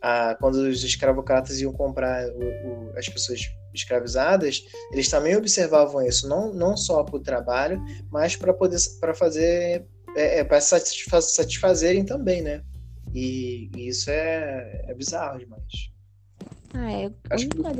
a, 0.00 0.34
quando 0.36 0.56
os 0.56 0.84
escravocratas 0.84 1.60
iam 1.60 1.72
comprar 1.72 2.28
o, 2.28 2.38
o, 2.38 2.98
as 2.98 3.08
pessoas 3.08 3.40
escravizadas, 3.74 4.64
eles 4.92 5.08
também 5.08 5.36
observavam 5.36 6.02
isso, 6.02 6.28
não, 6.28 6.52
não 6.52 6.76
só 6.76 7.02
para 7.02 7.16
o 7.16 7.20
trabalho, 7.20 7.82
mas 8.10 8.36
para 8.36 8.52
poder 8.52 8.78
para 9.00 9.14
fazer 9.14 9.86
é, 10.16 10.38
é 10.38 10.44
para 10.44 10.60
satisfaz, 10.60 11.32
satisfazerem 11.32 12.04
também, 12.04 12.42
né? 12.42 12.62
E, 13.14 13.70
e 13.76 13.88
isso 13.88 14.10
é, 14.10 14.84
é 14.88 14.94
bizarro 14.94 15.38
demais. 15.38 15.97
Ah, 16.74 16.92
é. 16.92 17.06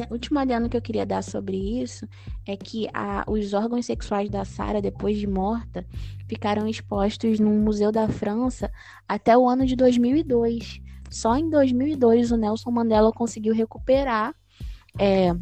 O 0.09 0.15
último 0.15 0.39
adendo 0.39 0.69
que 0.69 0.77
eu 0.77 0.83
queria 0.83 1.05
dar 1.05 1.23
sobre 1.23 1.57
isso 1.57 2.09
é 2.47 2.57
que 2.57 2.89
a, 2.95 3.25
os 3.29 3.53
órgãos 3.53 3.85
sexuais 3.85 4.31
da 4.31 4.45
Sara, 4.45 4.81
depois 4.81 5.19
de 5.19 5.27
morta, 5.27 5.87
ficaram 6.27 6.67
expostos 6.67 7.39
no 7.39 7.51
Museu 7.51 7.93
da 7.93 8.09
França 8.09 8.71
até 9.07 9.37
o 9.37 9.49
ano 9.49 9.67
de 9.67 9.77
2002. 9.77 10.81
Só 11.11 11.37
em 11.37 11.51
2002 11.51 12.33
o 12.33 12.37
Nelson 12.37 12.71
Mandela 12.71 13.13
conseguiu 13.13 13.55
recuperar 13.55 14.35
é, 14.99 15.35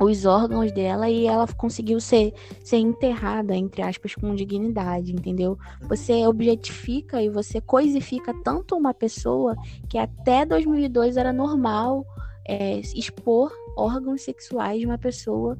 os 0.00 0.24
órgãos 0.24 0.70
dela 0.70 1.10
e 1.10 1.26
ela 1.26 1.46
conseguiu 1.48 2.00
ser, 2.00 2.32
ser 2.64 2.78
enterrada, 2.78 3.56
entre 3.56 3.82
aspas, 3.82 4.14
com 4.14 4.34
dignidade, 4.34 5.12
entendeu? 5.12 5.58
Você 5.82 6.26
objetifica 6.26 7.20
e 7.20 7.28
você 7.28 7.60
coisifica 7.60 8.32
tanto 8.44 8.76
uma 8.76 8.94
pessoa 8.94 9.56
que 9.88 9.98
até 9.98 10.46
2002 10.46 11.16
era 11.16 11.32
normal 11.32 12.06
é, 12.48 12.80
expor 12.80 13.52
órgãos 13.76 14.22
sexuais 14.22 14.80
de 14.80 14.86
uma 14.86 14.98
pessoa 14.98 15.56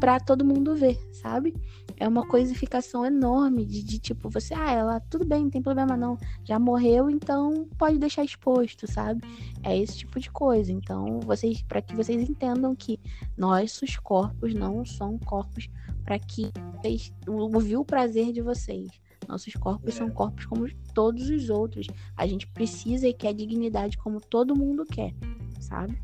para 0.00 0.20
todo 0.20 0.44
mundo 0.44 0.74
ver, 0.74 0.98
sabe? 1.12 1.54
É 1.96 2.06
uma 2.06 2.26
coisificação 2.26 3.06
enorme 3.06 3.64
de, 3.64 3.82
de, 3.82 3.98
tipo, 3.98 4.28
você, 4.28 4.52
ah, 4.52 4.70
ela, 4.70 5.00
tudo 5.00 5.24
bem, 5.24 5.44
não 5.44 5.50
tem 5.50 5.62
problema 5.62 5.96
não, 5.96 6.18
já 6.44 6.58
morreu, 6.58 7.08
então 7.08 7.66
pode 7.78 7.98
deixar 7.98 8.22
exposto, 8.22 8.90
sabe? 8.90 9.22
É 9.62 9.78
esse 9.78 9.98
tipo 9.98 10.20
de 10.20 10.30
coisa. 10.30 10.70
Então, 10.70 11.20
vocês, 11.20 11.62
para 11.62 11.80
que 11.80 11.96
vocês 11.96 12.28
entendam 12.28 12.74
que 12.74 13.00
nossos 13.36 13.96
corpos 13.96 14.52
não 14.52 14.84
são 14.84 15.18
corpos 15.18 15.70
para 16.04 16.18
que 16.18 16.50
vocês 16.76 17.12
ouvir 17.26 17.76
o 17.76 17.84
prazer 17.84 18.32
de 18.32 18.42
vocês. 18.42 18.88
Nossos 19.26 19.54
corpos 19.54 19.94
são 19.94 20.10
corpos 20.10 20.44
como 20.46 20.68
todos 20.94 21.30
os 21.30 21.48
outros. 21.48 21.86
A 22.16 22.26
gente 22.26 22.46
precisa 22.46 23.08
e 23.08 23.14
quer 23.14 23.32
dignidade 23.32 23.96
como 23.98 24.20
todo 24.20 24.56
mundo 24.56 24.84
quer, 24.84 25.14
sabe? 25.60 25.98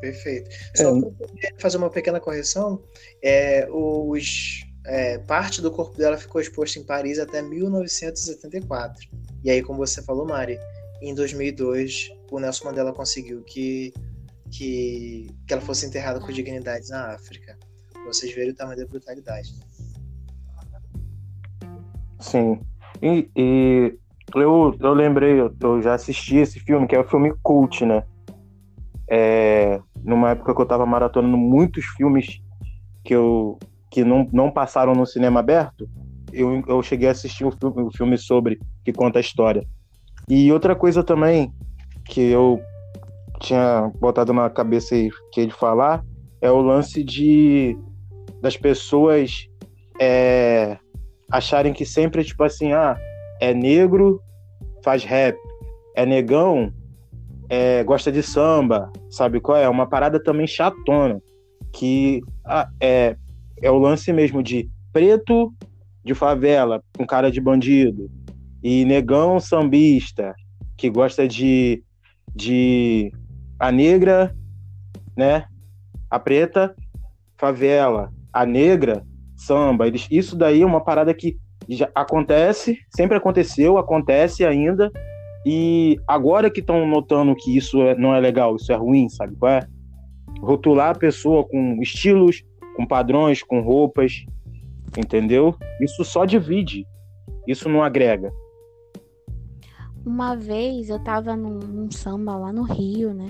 Perfeito. 0.00 0.50
Só 0.74 0.96
é. 0.96 1.00
para 1.00 1.60
fazer 1.60 1.76
uma 1.76 1.90
pequena 1.90 2.18
correção, 2.18 2.82
é, 3.22 3.68
os, 3.70 4.64
é, 4.84 5.18
parte 5.18 5.62
do 5.62 5.70
corpo 5.70 5.96
dela 5.96 6.16
ficou 6.16 6.40
exposto 6.40 6.78
em 6.78 6.84
Paris 6.84 7.18
até 7.18 7.40
1974. 7.40 9.08
E 9.44 9.50
aí, 9.50 9.62
como 9.62 9.78
você 9.78 10.02
falou, 10.02 10.26
Mari, 10.26 10.58
em 11.00 11.14
2002 11.14 12.10
o 12.30 12.40
Nelson 12.40 12.64
Mandela 12.64 12.92
conseguiu 12.92 13.42
que, 13.42 13.92
que, 14.50 15.28
que 15.46 15.52
ela 15.52 15.62
fosse 15.62 15.86
enterrada 15.86 16.18
com 16.18 16.32
dignidade 16.32 16.88
na 16.88 17.14
África. 17.14 17.56
Vocês 18.06 18.34
verem 18.34 18.50
o 18.50 18.54
tamanho 18.54 18.78
da 18.78 18.86
brutalidade. 18.86 19.52
Sim. 22.18 22.60
E, 23.00 23.28
e 23.36 23.98
eu, 24.34 24.76
eu 24.80 24.94
lembrei, 24.94 25.40
eu, 25.40 25.54
eu 25.60 25.82
já 25.82 25.94
assisti 25.94 26.36
esse 26.36 26.58
filme, 26.58 26.86
que 26.86 26.94
é 26.94 26.98
o 26.98 27.02
um 27.02 27.08
filme 27.08 27.34
cult, 27.42 27.84
né? 27.84 28.04
É, 29.14 29.78
numa 30.02 30.30
época 30.30 30.54
que 30.54 30.60
eu 30.62 30.64
tava 30.64 30.86
maratonando 30.86 31.36
muitos 31.36 31.84
filmes 31.84 32.40
que 33.04 33.14
eu 33.14 33.58
que 33.90 34.02
não, 34.04 34.26
não 34.32 34.50
passaram 34.50 34.94
no 34.94 35.04
cinema 35.04 35.40
aberto, 35.40 35.86
eu, 36.32 36.64
eu 36.66 36.82
cheguei 36.82 37.08
a 37.08 37.10
assistir 37.10 37.44
o 37.44 37.50
filme, 37.50 37.82
o 37.82 37.90
filme 37.94 38.16
sobre 38.16 38.58
que 38.82 38.90
conta 38.90 39.18
a 39.18 39.20
história. 39.20 39.66
E 40.26 40.50
outra 40.50 40.74
coisa 40.74 41.04
também 41.04 41.52
que 42.06 42.22
eu 42.22 42.58
tinha 43.38 43.92
botado 44.00 44.32
na 44.32 44.48
cabeça 44.48 44.94
aí 44.94 45.10
que 45.30 45.42
ele 45.42 45.50
falar 45.50 46.02
é 46.40 46.50
o 46.50 46.62
lance 46.62 47.04
de 47.04 47.76
das 48.40 48.56
pessoas 48.56 49.46
é, 50.00 50.78
acharem 51.30 51.74
que 51.74 51.84
sempre 51.84 52.24
tipo 52.24 52.42
assim, 52.44 52.72
ah, 52.72 52.96
é 53.42 53.52
negro, 53.52 54.22
faz 54.82 55.04
rap, 55.04 55.36
é 55.94 56.06
negão, 56.06 56.72
é, 57.52 57.84
gosta 57.84 58.10
de 58.10 58.22
samba, 58.22 58.90
sabe 59.10 59.38
qual 59.38 59.58
é? 59.58 59.68
Uma 59.68 59.86
parada 59.86 60.18
também 60.18 60.46
chatona, 60.46 61.20
que 61.70 62.22
ah, 62.46 62.66
é, 62.80 63.14
é 63.60 63.70
o 63.70 63.76
lance 63.76 64.10
mesmo 64.10 64.42
de 64.42 64.70
preto 64.90 65.52
de 66.02 66.14
favela 66.14 66.82
com 66.96 67.06
cara 67.06 67.30
de 67.30 67.42
bandido 67.42 68.10
e 68.62 68.86
negão 68.86 69.38
sambista 69.38 70.34
que 70.78 70.88
gosta 70.88 71.28
de, 71.28 71.84
de 72.34 73.12
a 73.58 73.70
negra, 73.70 74.34
né? 75.14 75.44
A 76.10 76.18
preta, 76.18 76.74
favela, 77.36 78.10
a 78.32 78.46
negra, 78.46 79.04
samba. 79.36 79.84
Isso 80.10 80.36
daí 80.36 80.62
é 80.62 80.66
uma 80.66 80.82
parada 80.82 81.12
que 81.12 81.36
já 81.68 81.90
acontece, 81.94 82.78
sempre 82.88 83.18
aconteceu, 83.18 83.76
acontece 83.76 84.42
ainda 84.42 84.90
e 85.44 85.98
agora 86.06 86.50
que 86.50 86.60
estão 86.60 86.86
notando 86.86 87.34
que 87.34 87.56
isso 87.56 87.82
é, 87.82 87.96
não 87.96 88.14
é 88.14 88.20
legal, 88.20 88.56
isso 88.56 88.72
é 88.72 88.76
ruim, 88.76 89.08
sabe 89.08 89.34
qual 89.36 89.52
é? 89.52 89.66
Rotular 90.40 90.90
a 90.90 90.98
pessoa 90.98 91.44
com 91.44 91.80
estilos, 91.82 92.42
com 92.76 92.86
padrões, 92.86 93.42
com 93.42 93.60
roupas, 93.60 94.24
entendeu? 94.96 95.54
Isso 95.80 96.04
só 96.04 96.24
divide, 96.24 96.86
isso 97.46 97.68
não 97.68 97.82
agrega. 97.82 98.32
Uma 100.04 100.34
vez 100.34 100.88
eu 100.88 100.98
tava 101.02 101.36
num, 101.36 101.58
num 101.58 101.90
samba 101.90 102.36
lá 102.36 102.52
no 102.52 102.62
Rio, 102.62 103.14
né? 103.14 103.28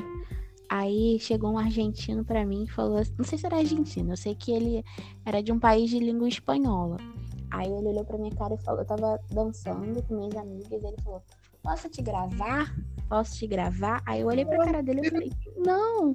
Aí 0.69 1.19
chegou 1.21 1.53
um 1.53 1.59
argentino 1.59 2.25
para 2.25 2.47
mim 2.47 2.65
e 2.65 2.71
falou, 2.71 3.03
não 3.19 3.25
sei 3.27 3.37
se 3.37 3.45
era 3.45 3.57
argentino, 3.57 4.13
eu 4.13 4.17
sei 4.17 4.35
que 4.35 4.51
ele 4.51 4.83
era 5.25 5.43
de 5.43 5.53
um 5.53 5.59
país 5.59 5.91
de 5.91 5.99
língua 5.99 6.27
espanhola. 6.29 6.97
Aí 7.51 7.71
ele 7.71 7.89
olhou 7.89 8.05
pra 8.07 8.17
minha 8.17 8.35
cara 8.35 8.55
e 8.55 8.65
falou, 8.65 8.81
eu 8.81 8.87
tava 8.87 9.21
dançando 9.31 10.03
com 10.05 10.15
minhas 10.17 10.35
amigas, 10.35 10.83
e 10.83 10.87
ele 10.87 10.97
falou, 11.05 11.23
posso 11.63 11.89
te 11.89 12.03
gravar? 12.03 12.75
Posso 13.09 13.39
te 13.39 13.47
gravar? 13.47 14.03
Aí 14.07 14.21
eu 14.21 14.27
olhei 14.27 14.45
pra 14.45 14.65
cara 14.65 14.83
dele 14.83 15.03
e 15.03 15.11
falei, 15.11 15.33
não, 15.57 16.15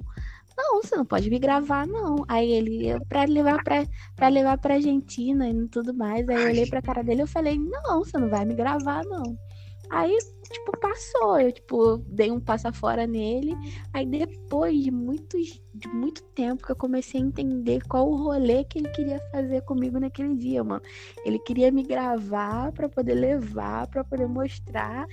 não, 0.56 0.82
você 0.82 0.96
não 0.96 1.04
pode 1.04 1.30
me 1.30 1.38
gravar, 1.38 1.86
não. 1.86 2.24
Aí 2.28 2.50
ele, 2.50 2.98
pra 3.08 3.24
levar 3.24 3.62
pra, 3.62 3.86
pra 4.16 4.28
levar 4.28 4.58
pra 4.58 4.74
Argentina 4.74 5.48
e 5.48 5.68
tudo 5.68 5.94
mais. 5.94 6.28
Aí 6.28 6.36
eu 6.36 6.48
olhei 6.48 6.66
pra 6.66 6.82
cara 6.82 7.02
dele 7.02 7.22
e 7.22 7.26
falei, 7.26 7.58
não, 7.58 8.04
você 8.04 8.18
não 8.18 8.28
vai 8.28 8.44
me 8.44 8.54
gravar, 8.54 9.04
não. 9.04 9.38
Aí, 9.90 10.16
tipo, 10.50 10.78
passou. 10.78 11.40
Eu, 11.40 11.50
tipo, 11.50 11.98
dei 12.06 12.30
um 12.30 12.40
passa 12.40 12.72
fora 12.72 13.06
nele. 13.06 13.56
Aí 13.92 14.04
depois 14.04 14.82
de, 14.82 14.90
muitos, 14.90 15.62
de 15.74 15.88
muito 15.88 16.22
tempo 16.22 16.64
que 16.64 16.72
eu 16.72 16.76
comecei 16.76 17.20
a 17.20 17.24
entender 17.24 17.82
qual 17.88 18.08
o 18.08 18.16
rolê 18.16 18.64
que 18.64 18.78
ele 18.78 18.88
queria 18.90 19.18
fazer 19.30 19.62
comigo 19.62 19.98
naquele 19.98 20.34
dia, 20.36 20.62
mano. 20.62 20.82
Ele 21.24 21.38
queria 21.38 21.70
me 21.70 21.82
gravar 21.82 22.72
para 22.72 22.88
poder 22.88 23.14
levar, 23.14 23.86
para 23.86 24.04
poder 24.04 24.26
mostrar 24.26 25.06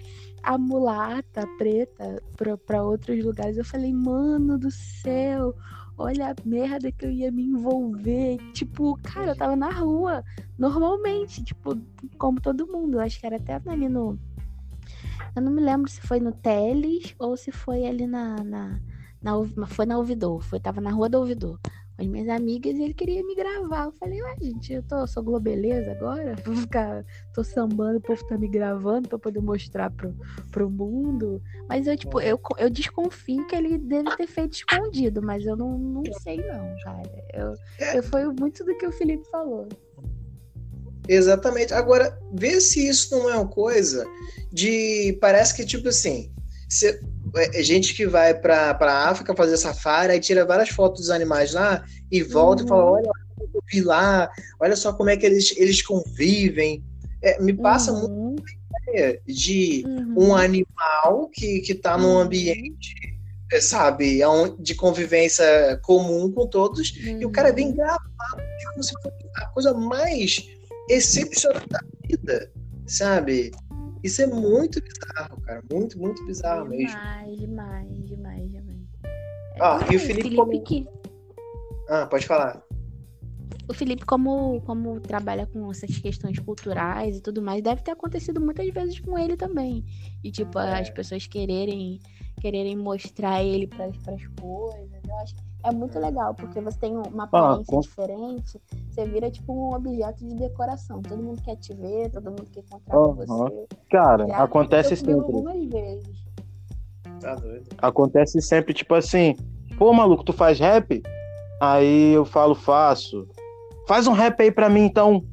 a 0.43 0.57
mulata 0.57 1.47
preta 1.57 2.21
para 2.65 2.83
outros 2.83 3.23
lugares. 3.23 3.57
Eu 3.57 3.65
falei, 3.65 3.93
mano 3.93 4.57
do 4.57 4.69
céu, 4.69 5.55
olha 5.97 6.31
a 6.31 6.35
merda 6.45 6.91
que 6.91 7.05
eu 7.05 7.11
ia 7.11 7.31
me 7.31 7.43
envolver. 7.43 8.37
Tipo, 8.51 8.99
cara, 9.01 9.31
eu 9.31 9.35
tava 9.37 9.55
na 9.55 9.71
rua, 9.71 10.23
normalmente, 10.57 11.43
tipo, 11.43 11.77
como 12.17 12.41
todo 12.41 12.67
mundo. 12.67 12.95
Eu 12.95 13.01
acho 13.01 13.19
que 13.19 13.25
era 13.25 13.37
até 13.37 13.61
ali 13.65 13.87
no 13.87 14.19
eu 15.35 15.41
não 15.41 15.51
me 15.51 15.61
lembro 15.61 15.89
se 15.89 15.99
foi 16.01 16.19
no 16.19 16.31
Teles 16.31 17.13
ou 17.19 17.35
se 17.35 17.51
foi 17.51 17.85
ali 17.85 18.07
na. 18.07 18.41
na, 18.43 18.79
na 19.21 19.67
foi 19.67 19.85
na 19.85 19.97
Ouvidor. 19.97 20.41
Foi, 20.41 20.59
tava 20.59 20.79
na 20.79 20.91
rua 20.91 21.09
do 21.09 21.19
Ouvidor. 21.19 21.59
Com 21.95 22.01
as 22.01 22.07
minhas 22.07 22.27
amigas 22.27 22.75
e 22.75 22.83
ele 22.83 22.93
queria 22.93 23.23
me 23.23 23.35
gravar. 23.35 23.85
Eu 23.85 23.91
falei, 23.93 24.21
ué, 24.21 24.35
gente, 24.41 24.73
eu 24.73 24.83
tô, 24.83 25.05
sou 25.07 25.23
globeleza 25.23 25.91
agora? 25.91 26.35
Vou 26.45 26.55
ficar. 26.55 27.05
tô 27.33 27.43
sambando, 27.43 27.97
o 27.97 28.01
povo 28.01 28.25
tá 28.27 28.37
me 28.37 28.47
gravando 28.47 29.09
pra 29.09 29.19
poder 29.19 29.41
mostrar 29.41 29.89
pro, 29.91 30.15
pro 30.51 30.69
mundo. 30.69 31.41
Mas 31.67 31.87
eu, 31.87 31.97
tipo, 31.97 32.19
eu, 32.21 32.39
eu 32.57 32.69
desconfio 32.69 33.45
que 33.47 33.55
ele 33.55 33.77
deve 33.77 34.15
ter 34.15 34.27
feito 34.27 34.53
escondido, 34.53 35.21
mas 35.21 35.45
eu 35.45 35.55
não, 35.55 35.77
não 35.77 36.03
sei, 36.21 36.37
não, 36.37 36.75
cara. 36.83 37.25
Eu, 37.33 37.53
eu, 37.93 38.03
foi 38.03 38.25
muito 38.25 38.63
do 38.63 38.77
que 38.77 38.87
o 38.87 38.91
Felipe 38.91 39.25
falou. 39.29 39.67
Exatamente. 41.07 41.73
Agora, 41.73 42.17
vê 42.33 42.59
se 42.59 42.87
isso 42.87 43.15
não 43.17 43.29
é 43.29 43.35
uma 43.35 43.47
coisa 43.47 44.05
de. 44.51 45.17
Parece 45.21 45.55
que, 45.55 45.65
tipo 45.65 45.89
assim, 45.89 46.31
se, 46.69 46.99
é, 47.35 47.59
é 47.59 47.63
gente 47.63 47.93
que 47.93 48.05
vai 48.05 48.33
para 48.33 48.77
a 48.79 49.09
África 49.09 49.35
fazer 49.35 49.57
safari 49.57 50.13
e 50.13 50.19
tira 50.19 50.45
várias 50.45 50.69
fotos 50.69 51.01
dos 51.01 51.09
animais 51.09 51.53
lá 51.53 51.83
e 52.11 52.21
volta 52.23 52.61
uhum. 52.61 52.67
e 52.67 52.69
fala: 52.69 52.85
uhum. 52.85 52.91
olha, 52.91 53.11
eu 53.53 53.63
vi 53.71 53.81
lá, 53.81 54.29
olha 54.59 54.75
só 54.75 54.93
como 54.93 55.09
é 55.09 55.17
que 55.17 55.25
eles, 55.25 55.53
eles 55.57 55.81
convivem. 55.81 56.83
É, 57.21 57.41
me 57.41 57.53
passa 57.53 57.91
uhum. 57.91 58.07
muito 58.07 58.43
ideia 58.87 59.19
de 59.25 59.83
uhum. 59.85 60.29
um 60.29 60.35
animal 60.35 61.29
que, 61.33 61.59
que 61.61 61.73
tá 61.73 61.97
num 61.97 62.13
uhum. 62.13 62.19
ambiente 62.19 62.95
é, 63.51 63.61
sabe, 63.61 64.19
de 64.59 64.75
convivência 64.75 65.79
comum 65.83 66.31
com 66.31 66.47
todos, 66.47 66.91
uhum. 66.91 67.21
e 67.21 67.25
o 67.25 67.31
cara 67.31 67.53
vem 67.53 67.73
gravar 67.73 67.99
como 68.71 68.83
se 68.83 68.91
fosse 68.93 69.15
a 69.37 69.45
coisa 69.47 69.73
mais 69.73 70.45
excepcional 70.89 71.63
da 71.69 71.79
vida, 72.07 72.51
sabe? 72.87 73.51
Isso 74.03 74.21
é 74.21 74.27
muito 74.27 74.79
bizarro, 74.81 75.41
cara. 75.41 75.63
Muito, 75.71 75.97
muito 75.99 76.23
bizarro 76.25 76.69
demais, 76.69 76.93
mesmo. 76.93 77.37
Demais, 77.39 78.05
demais, 78.07 78.51
demais. 78.51 78.81
Ah, 79.59 79.79
É, 79.89 79.93
e 79.93 79.95
o 79.95 79.99
Felipe, 79.99 80.35
como- 80.35 80.63
que, 80.63 80.87
Ah, 81.89 82.05
pode 82.05 82.25
falar. 82.27 82.63
o 83.67 83.73
Felipe, 83.73 84.05
como, 84.05 84.61
como 84.61 84.99
trabalha 84.99 85.47
com 85.47 85.71
essas 85.71 85.97
questões 85.97 86.37
culturais 86.39 87.17
e 87.17 87.21
tudo 87.21 87.41
mais, 87.41 87.63
deve 87.63 87.81
ter 87.81 87.91
acontecido 87.91 88.39
muitas 88.39 88.69
vezes 88.71 88.99
com 88.99 89.17
ele 89.17 89.35
também. 89.35 89.83
E, 90.23 90.29
tipo, 90.31 90.59
É. 90.59 90.81
as 90.81 90.89
pessoas 90.91 91.25
quererem, 91.25 91.99
quererem 92.41 92.75
mostrar 92.75 93.43
ele 93.43 93.65
para 93.65 93.85
as 93.85 93.97
coisas. 94.39 94.94
Eu 95.07 95.15
acho 95.19 95.35
que 95.35 95.41
é 95.63 95.71
muito 95.71 95.99
legal, 95.99 96.33
porque 96.35 96.59
você 96.61 96.77
tem 96.79 96.95
uma 96.95 97.23
aparência 97.23 97.65
com- 97.65 97.79
diferente, 97.79 98.61
você 98.89 99.05
vira, 99.05 99.29
tipo, 99.31 99.51
um 99.53 99.75
objeto 99.75 100.25
de 100.27 100.35
decoração. 100.35 101.01
Todo 101.01 101.21
mundo 101.21 101.41
quer 101.41 101.55
te 101.57 101.73
ver, 101.73 102.11
todo 102.11 102.25
mundo 102.29 102.45
quer 102.51 102.61
encontrar 102.61 102.95
com 102.95 103.03
Aham. 103.11 103.49
você. 103.49 103.65
Cara, 103.89 104.27
Já 104.27 104.43
acontece 104.43 104.95
sempre. 104.95 105.13
algumas 105.13 105.65
vezes. 105.67 106.25
Tá 107.21 107.35
doido. 107.35 107.65
Acontece 107.77 108.41
sempre, 108.41 108.73
tipo 108.73 108.93
assim, 108.93 109.35
pô, 109.77 109.91
maluco, 109.93 110.23
tu 110.23 110.33
faz 110.33 110.59
rap? 110.59 111.01
Aí 111.59 112.13
eu 112.13 112.25
falo, 112.25 112.53
faço. 112.53 113.27
Faz 113.87 114.07
um 114.07 114.11
rap 114.13 114.41
aí 114.41 114.51
pra 114.51 114.69
mim, 114.69 114.81
então. 114.81 115.23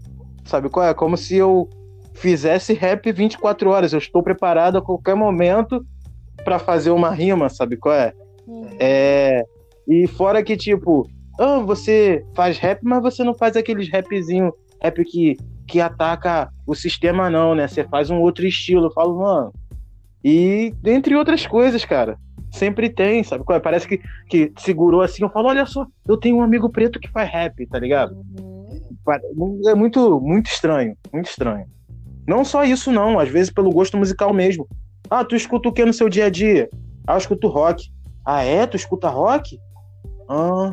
Sabe 0.45 0.69
qual 0.69 0.87
é? 0.87 0.95
Como 0.95 1.17
se 1.17 1.37
eu 1.37 1.69
fizesse 2.15 2.73
rap 2.75 3.11
24 3.13 3.71
horas. 3.71 3.93
Eu 3.93 3.99
estou 3.99 4.23
preparado 4.23 4.77
a 4.79 4.83
qualquer 4.83 5.15
momento 5.15 5.85
pra 6.45 6.59
fazer 6.59 6.91
uma 6.91 7.11
rima, 7.11 7.49
sabe 7.49 7.77
qual 7.77 7.95
é? 7.95 8.13
Hum. 8.47 8.63
É. 8.79 9.45
E 9.89 10.07
fora 10.07 10.43
que, 10.43 10.57
tipo, 10.57 11.09
ah, 11.39 11.61
você 11.61 12.25
faz 12.35 12.59
rap, 12.59 12.81
mas 12.83 13.03
você 13.03 13.25
não 13.25 13.35
faz 13.35 13.57
aqueles 13.57 13.91
rapzinho, 13.91 14.53
rap 14.83 15.05
que, 15.05 15.37
que 15.67 15.81
ataca 15.81 16.49
o 16.67 16.75
sistema, 16.75 17.31
não, 17.31 17.55
né? 17.55 17.67
Você 17.67 17.85
faz 17.85 18.11
um 18.11 18.21
outro 18.21 18.47
estilo. 18.47 18.87
Eu 18.87 18.93
falo, 18.93 19.19
mano. 19.19 19.53
E 20.25 20.73
dentre 20.81 21.17
outras 21.17 21.47
coisas, 21.47 21.85
cara. 21.85 22.17
Sempre 22.53 22.91
tem, 22.91 23.25
sabe? 23.25 23.45
é? 23.51 23.59
Parece 23.59 23.89
que, 23.89 23.99
que 24.29 24.53
segurou 24.59 25.01
assim. 25.01 25.23
Eu 25.23 25.31
falo, 25.31 25.49
olha 25.49 25.65
só, 25.65 25.87
eu 26.07 26.19
tenho 26.19 26.37
um 26.37 26.43
amigo 26.43 26.69
preto 26.69 27.01
que 27.01 27.11
faz 27.11 27.31
rap, 27.31 27.67
tá 27.67 27.79
ligado? 27.79 28.15
Uhum. 28.15 28.79
É 29.67 29.75
muito, 29.75 30.21
muito 30.21 30.47
estranho, 30.47 30.95
muito 31.13 31.31
estranho. 31.31 31.67
Não 32.29 32.45
só 32.45 32.63
isso, 32.63 32.93
não. 32.93 33.19
Às 33.19 33.31
vezes 33.31 33.53
pelo 33.53 33.71
gosto 33.71 33.97
musical 33.97 34.33
mesmo. 34.33 34.69
Ah, 35.11 35.25
tu 35.25 35.35
escuta 35.35 35.69
o 35.69 35.73
que 35.73 35.85
no 35.85 35.93
seu 35.93 36.09
dia 36.09 36.27
a 36.27 36.31
dia? 36.31 36.69
Ah, 37.07 37.15
eu 37.15 37.19
escuto 37.19 37.49
rock. 37.49 37.91
Ah, 38.25 38.45
é? 38.45 38.67
Tu 38.67 38.77
escuta 38.77 39.09
rock? 39.09 39.59
Ah, 40.29 40.73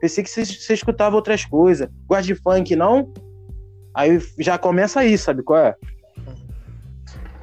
pensei 0.00 0.24
que 0.24 0.30
você, 0.30 0.74
escutava 0.74 1.16
outras 1.16 1.44
coisas. 1.44 1.88
Gosta 2.06 2.24
de 2.24 2.34
funk, 2.34 2.74
não? 2.76 3.12
Aí 3.94 4.20
já 4.38 4.56
começa 4.58 5.00
aí, 5.00 5.16
sabe 5.18 5.42
qual 5.42 5.58
é? 5.58 5.74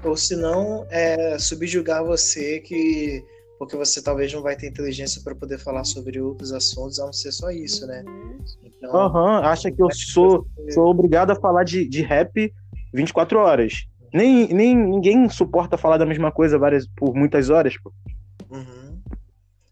Ou 0.04 0.16
se 0.16 0.36
não, 0.36 0.86
é 0.90 1.38
subjugar 1.38 2.04
você 2.04 2.60
que 2.60 3.24
porque 3.58 3.76
você 3.76 4.02
talvez 4.04 4.32
não 4.32 4.42
vai 4.42 4.56
ter 4.56 4.68
inteligência 4.68 5.22
para 5.24 5.34
poder 5.34 5.58
falar 5.58 5.84
sobre 5.84 6.22
outros 6.22 6.52
assuntos, 6.54 7.00
a 7.00 7.06
não 7.06 7.14
ser 7.14 7.32
só 7.32 7.50
isso, 7.50 7.88
né? 7.88 8.04
Uhum. 8.08 8.38
Então, 8.64 8.96
Aham, 8.96 9.40
acha 9.40 9.72
que 9.72 9.82
eu 9.82 9.90
sou, 9.92 10.46
sou 10.70 10.88
obrigado 10.88 11.32
a 11.32 11.36
falar 11.36 11.64
de, 11.64 11.88
de 11.88 12.04
rap 12.04 12.54
24 12.94 13.40
horas. 13.40 13.88
Nem, 14.14 14.48
nem 14.54 14.76
ninguém 14.76 15.28
suporta 15.30 15.78
falar 15.78 15.98
da 15.98 16.06
mesma 16.06 16.32
coisa 16.32 16.58
várias, 16.58 16.88
por 16.96 17.16
muitas 17.16 17.50
horas, 17.50 17.76
pô. 17.82 17.92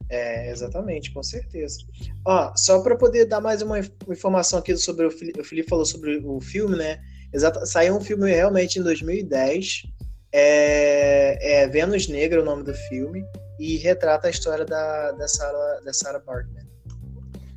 É, 0.09 0.51
exatamente, 0.51 1.11
com 1.11 1.23
certeza. 1.23 1.79
Ó, 2.23 2.53
só 2.55 2.81
para 2.81 2.95
poder 2.95 3.25
dar 3.25 3.41
mais 3.41 3.61
uma 3.61 3.79
inf- 3.79 3.91
informação 4.07 4.59
aqui 4.59 4.75
sobre 4.77 5.05
o 5.05 5.11
Felipe, 5.11 5.41
o 5.41 5.43
Felipe 5.43 5.69
falou 5.69 5.85
sobre 5.85 6.17
o 6.23 6.39
filme, 6.39 6.75
né? 6.77 7.01
Exato, 7.33 7.65
saiu 7.65 7.95
um 7.95 8.01
filme 8.01 8.29
realmente 8.29 8.79
em 8.79 8.83
2010. 8.83 9.83
É, 10.31 11.61
é 11.61 11.67
Vênus 11.67 12.07
Negra, 12.07 12.41
o 12.41 12.45
nome 12.45 12.63
do 12.63 12.73
filme, 12.73 13.23
e 13.59 13.77
retrata 13.77 14.27
a 14.27 14.29
história 14.29 14.65
da, 14.65 15.11
da 15.13 15.27
Sarah, 15.27 15.81
da 15.83 15.93
Sarah 15.93 16.19
Bartman. 16.19 16.65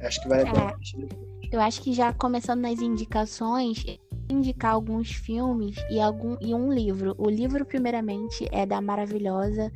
Acho 0.00 0.22
que 0.22 0.28
vale 0.28 0.48
a 0.48 0.52
pena. 0.52 0.74
assistir. 0.74 1.08
Eu 1.50 1.60
acho 1.60 1.82
que 1.82 1.92
já 1.92 2.12
começando 2.12 2.60
nas 2.60 2.78
indicações, 2.78 3.84
indicar 4.28 4.72
alguns 4.72 5.10
filmes 5.12 5.76
e, 5.90 5.98
algum, 5.98 6.36
e 6.40 6.54
um 6.54 6.72
livro. 6.72 7.14
O 7.18 7.28
livro, 7.28 7.64
primeiramente, 7.64 8.46
é 8.52 8.66
da 8.66 8.80
maravilhosa, 8.80 9.72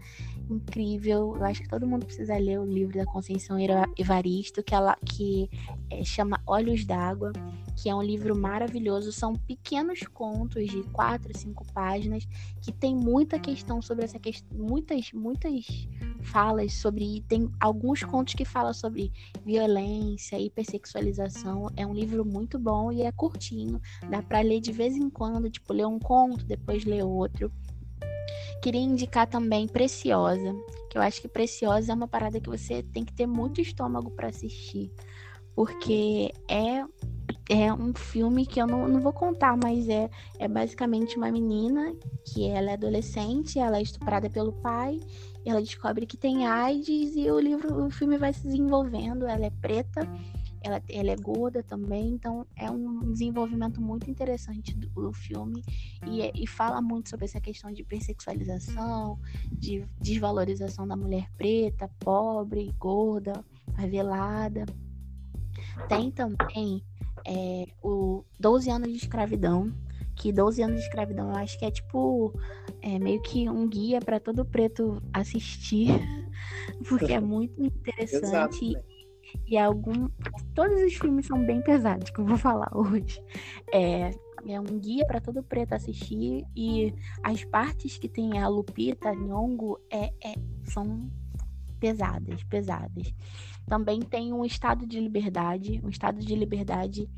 incrível. 0.51 1.35
Eu 1.37 1.45
acho 1.45 1.63
que 1.63 1.69
todo 1.69 1.87
mundo 1.87 2.07
precisa 2.07 2.37
ler 2.37 2.61
o 2.61 2.65
livro 2.65 2.97
da 2.97 3.07
Conceição 3.07 3.59
Eva- 3.59 3.91
Evaristo, 3.97 4.63
que, 4.63 4.75
ela, 4.75 4.97
que 5.05 5.49
é, 5.91 6.05
chama 6.05 6.41
Olhos 6.47 6.85
d'Água, 6.85 7.33
que 7.77 7.89
é 7.89 7.95
um 7.95 8.03
livro 8.03 8.37
maravilhoso. 8.37 9.13
São 9.13 9.35
pequenos 9.35 10.01
contos 10.13 10.69
de 10.69 10.83
quatro, 10.91 11.37
cinco 11.37 11.65
páginas 11.73 12.27
que 12.61 12.73
tem 12.73 12.95
muita 12.95 13.39
questão 13.39 13.81
sobre 13.81 14.05
essa 14.05 14.19
questão, 14.19 14.57
muitas, 14.57 15.13
muitas 15.13 15.67
falas 16.23 16.73
sobre. 16.75 17.23
Tem 17.29 17.51
alguns 17.59 18.03
contos 18.03 18.35
que 18.35 18.45
falam 18.45 18.75
sobre 18.75 19.13
violência, 19.45 20.39
hipersexualização. 20.39 21.69
É 21.77 21.87
um 21.87 21.95
livro 21.95 22.25
muito 22.25 22.59
bom 22.59 22.93
e 22.93 23.03
é 23.03 23.13
curtinho. 23.13 23.81
Dá 24.09 24.23
pra 24.23 24.41
ler 24.41 24.61
de 24.61 24.73
vez 24.73 24.95
em 24.95 25.09
quando, 25.09 25.51
tipo, 25.51 25.73
ler 25.73 25.87
um 25.87 25.99
conto, 25.99 26.45
depois 26.45 26.85
ler 26.85 27.05
outro. 27.05 27.51
Queria 28.63 28.81
indicar 28.81 29.27
também 29.27 29.67
Preciosa, 29.67 30.55
que 30.91 30.97
eu 30.97 31.03
acho 31.03 31.21
que 31.21 31.29
Preciosa 31.29 31.93
é 31.93 31.95
uma 31.95 32.09
parada 32.09 32.41
que 32.41 32.49
você 32.49 32.83
tem 32.83 33.05
que 33.05 33.13
ter 33.13 33.27
muito 33.27 33.61
estômago 33.61 34.11
pra 34.11 34.29
assistir, 34.29 34.91
porque 35.55 36.33
é 36.49 36.85
é 37.49 37.73
um 37.73 37.93
filme 37.93 38.47
que 38.47 38.61
eu 38.61 38.67
não, 38.67 38.87
não 38.87 39.01
vou 39.01 39.13
contar, 39.13 39.57
mas 39.63 39.89
é, 39.89 40.09
é 40.39 40.49
basicamente 40.49 41.17
uma 41.17 41.31
menina 41.31 41.93
que 42.25 42.49
ela 42.49 42.71
é 42.71 42.75
adolescente, 42.75 43.59
ela 43.59 43.79
é 43.79 43.83
estuprada 43.83 44.31
pelo 44.31 44.53
pai, 44.53 45.01
ela 45.45 45.61
descobre 45.61 46.07
que 46.07 46.17
tem 46.17 46.47
AIDS 46.47 47.17
e 47.17 47.31
o 47.31 47.39
livro, 47.39 47.85
o 47.85 47.91
filme 47.91 48.17
vai 48.17 48.33
se 48.33 48.45
desenvolvendo. 48.45 49.27
Ela 49.27 49.47
é 49.47 49.51
preta, 49.51 50.09
ela, 50.63 50.83
ela 50.89 51.11
é 51.11 51.17
gorda 51.17 51.63
também, 51.63 52.11
então 52.11 52.47
é 52.57 52.71
um 52.71 53.13
desenvolvimento 53.13 53.81
muito 53.81 54.11
interessante 54.11 54.75
do, 54.75 54.89
do 54.89 55.13
filme 55.13 55.63
e, 56.07 56.23
é- 56.23 56.33
e 56.35 56.47
fala 56.47 56.81
muito 56.81 57.11
sobre 57.11 57.25
essa 57.25 57.41
questão 57.41 57.73
de 57.73 57.83
hipersexualização, 57.83 59.19
de 59.51 59.85
desvalorização 60.01 60.87
da 60.87 60.97
mulher 60.97 61.29
preta, 61.37 61.91
pobre, 61.99 62.73
gorda, 62.79 63.45
favelada. 63.75 64.65
Tem 65.89 66.11
também 66.11 66.85
é, 67.27 67.67
o 67.83 68.25
12 68.39 68.71
anos 68.71 68.89
de 68.91 68.97
escravidão, 68.97 69.73
que 70.15 70.33
12 70.33 70.63
anos 70.63 70.77
de 70.81 70.87
escravidão 70.87 71.31
eu 71.31 71.37
acho 71.37 71.59
que 71.59 71.65
é 71.65 71.71
tipo 71.71 72.33
é 72.81 72.99
meio 72.99 73.21
que 73.23 73.49
um 73.49 73.69
guia 73.69 74.01
para 74.01 74.21
todo 74.21 74.45
preto 74.45 75.03
assistir, 75.13 75.89
porque 76.89 77.13
é 77.13 77.21
muito 77.21 77.63
interessante 77.63 78.65
Exato. 78.65 78.73
né? 78.73 78.92
E 79.47 79.59
algum 79.59 80.09
todos 80.55 80.81
os 80.83 80.95
filmes 80.95 81.27
são 81.27 81.45
bem 81.45 81.63
pesados 81.63 82.11
que 82.11 82.21
eu 82.21 82.25
vou 82.25 82.37
falar 82.37 82.71
hoje. 82.77 83.23
É, 83.73 84.11
é 84.47 84.61
um 84.61 84.79
guia 84.79 85.07
para 85.07 85.21
todo 85.21 85.43
preto 85.43 85.73
assistir 85.73 86.45
e 86.57 86.93
as 87.23 87.45
partes 87.45 87.99
que 87.99 88.09
tem 88.09 88.39
a 88.39 88.49
Lupita 88.49 89.15
Nyong'o 89.15 89.79
é, 89.91 90.07
é 90.25 90.35
são 90.65 91.11
pesadas, 91.79 92.45
pesadas. 92.45 93.13
Também 93.67 94.01
tem 94.01 94.33
um 94.33 94.45
Estado 94.45 94.87
de 94.87 95.01
Liberdade. 95.01 95.81
Um 95.83 95.89
Estado 95.89 96.21
de 96.21 96.35
Liberdade 96.35 97.09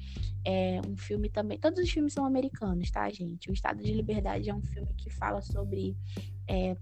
é 0.45 0.81
um 0.87 0.97
filme 0.97 1.29
também. 1.29 1.59
Todos 1.59 1.79
os 1.79 1.91
filmes 1.91 2.13
são 2.13 2.25
americanos, 2.25 2.91
tá, 2.91 3.09
gente? 3.11 3.51
O 3.51 3.53
Estado 3.53 3.83
de 3.83 3.93
Liberdade 3.93 4.49
é 4.49 4.55
um 4.55 4.63
filme 4.63 4.93
que 4.97 5.11
fala 5.11 5.43
sobre 5.43 5.97
é, 6.49 6.77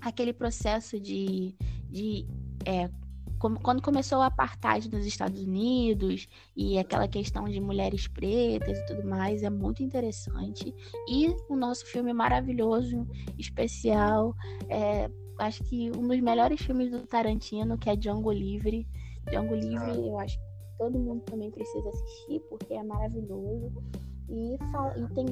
aquele 0.00 0.32
processo 0.32 0.98
de. 1.00 1.54
de 1.88 2.26
é, 2.64 2.90
como- 3.38 3.60
quando 3.60 3.80
começou 3.82 4.18
o 4.18 4.22
apartheid 4.22 4.90
nos 4.90 5.06
Estados 5.06 5.42
Unidos 5.42 6.26
e 6.56 6.78
aquela 6.78 7.06
questão 7.08 7.44
de 7.48 7.60
mulheres 7.60 8.06
pretas 8.08 8.76
e 8.78 8.86
tudo 8.86 9.06
mais, 9.08 9.42
é 9.42 9.50
muito 9.50 9.82
interessante. 9.82 10.74
E 11.08 11.34
o 11.48 11.56
nosso 11.56 11.86
filme 11.86 12.12
maravilhoso, 12.12 13.06
especial, 13.38 14.34
é, 14.68 15.10
acho 15.38 15.62
que 15.64 15.90
um 15.96 16.06
dos 16.08 16.20
melhores 16.20 16.60
filmes 16.60 16.90
do 16.90 17.06
Tarantino, 17.06 17.78
que 17.78 17.88
é 17.88 17.96
Django 17.96 18.32
Livre. 18.32 18.86
Django 19.30 19.54
Livre, 19.54 20.06
eu 20.08 20.18
acho 20.18 20.36
que 20.38 20.44
todo 20.78 20.98
mundo 20.98 21.22
também 21.22 21.50
precisa 21.50 21.88
assistir, 21.88 22.40
porque 22.48 22.74
é 22.74 22.82
maravilhoso. 22.82 23.72
E, 24.28 24.56
fala- 24.72 24.94
e 24.98 25.14
tem 25.14 25.26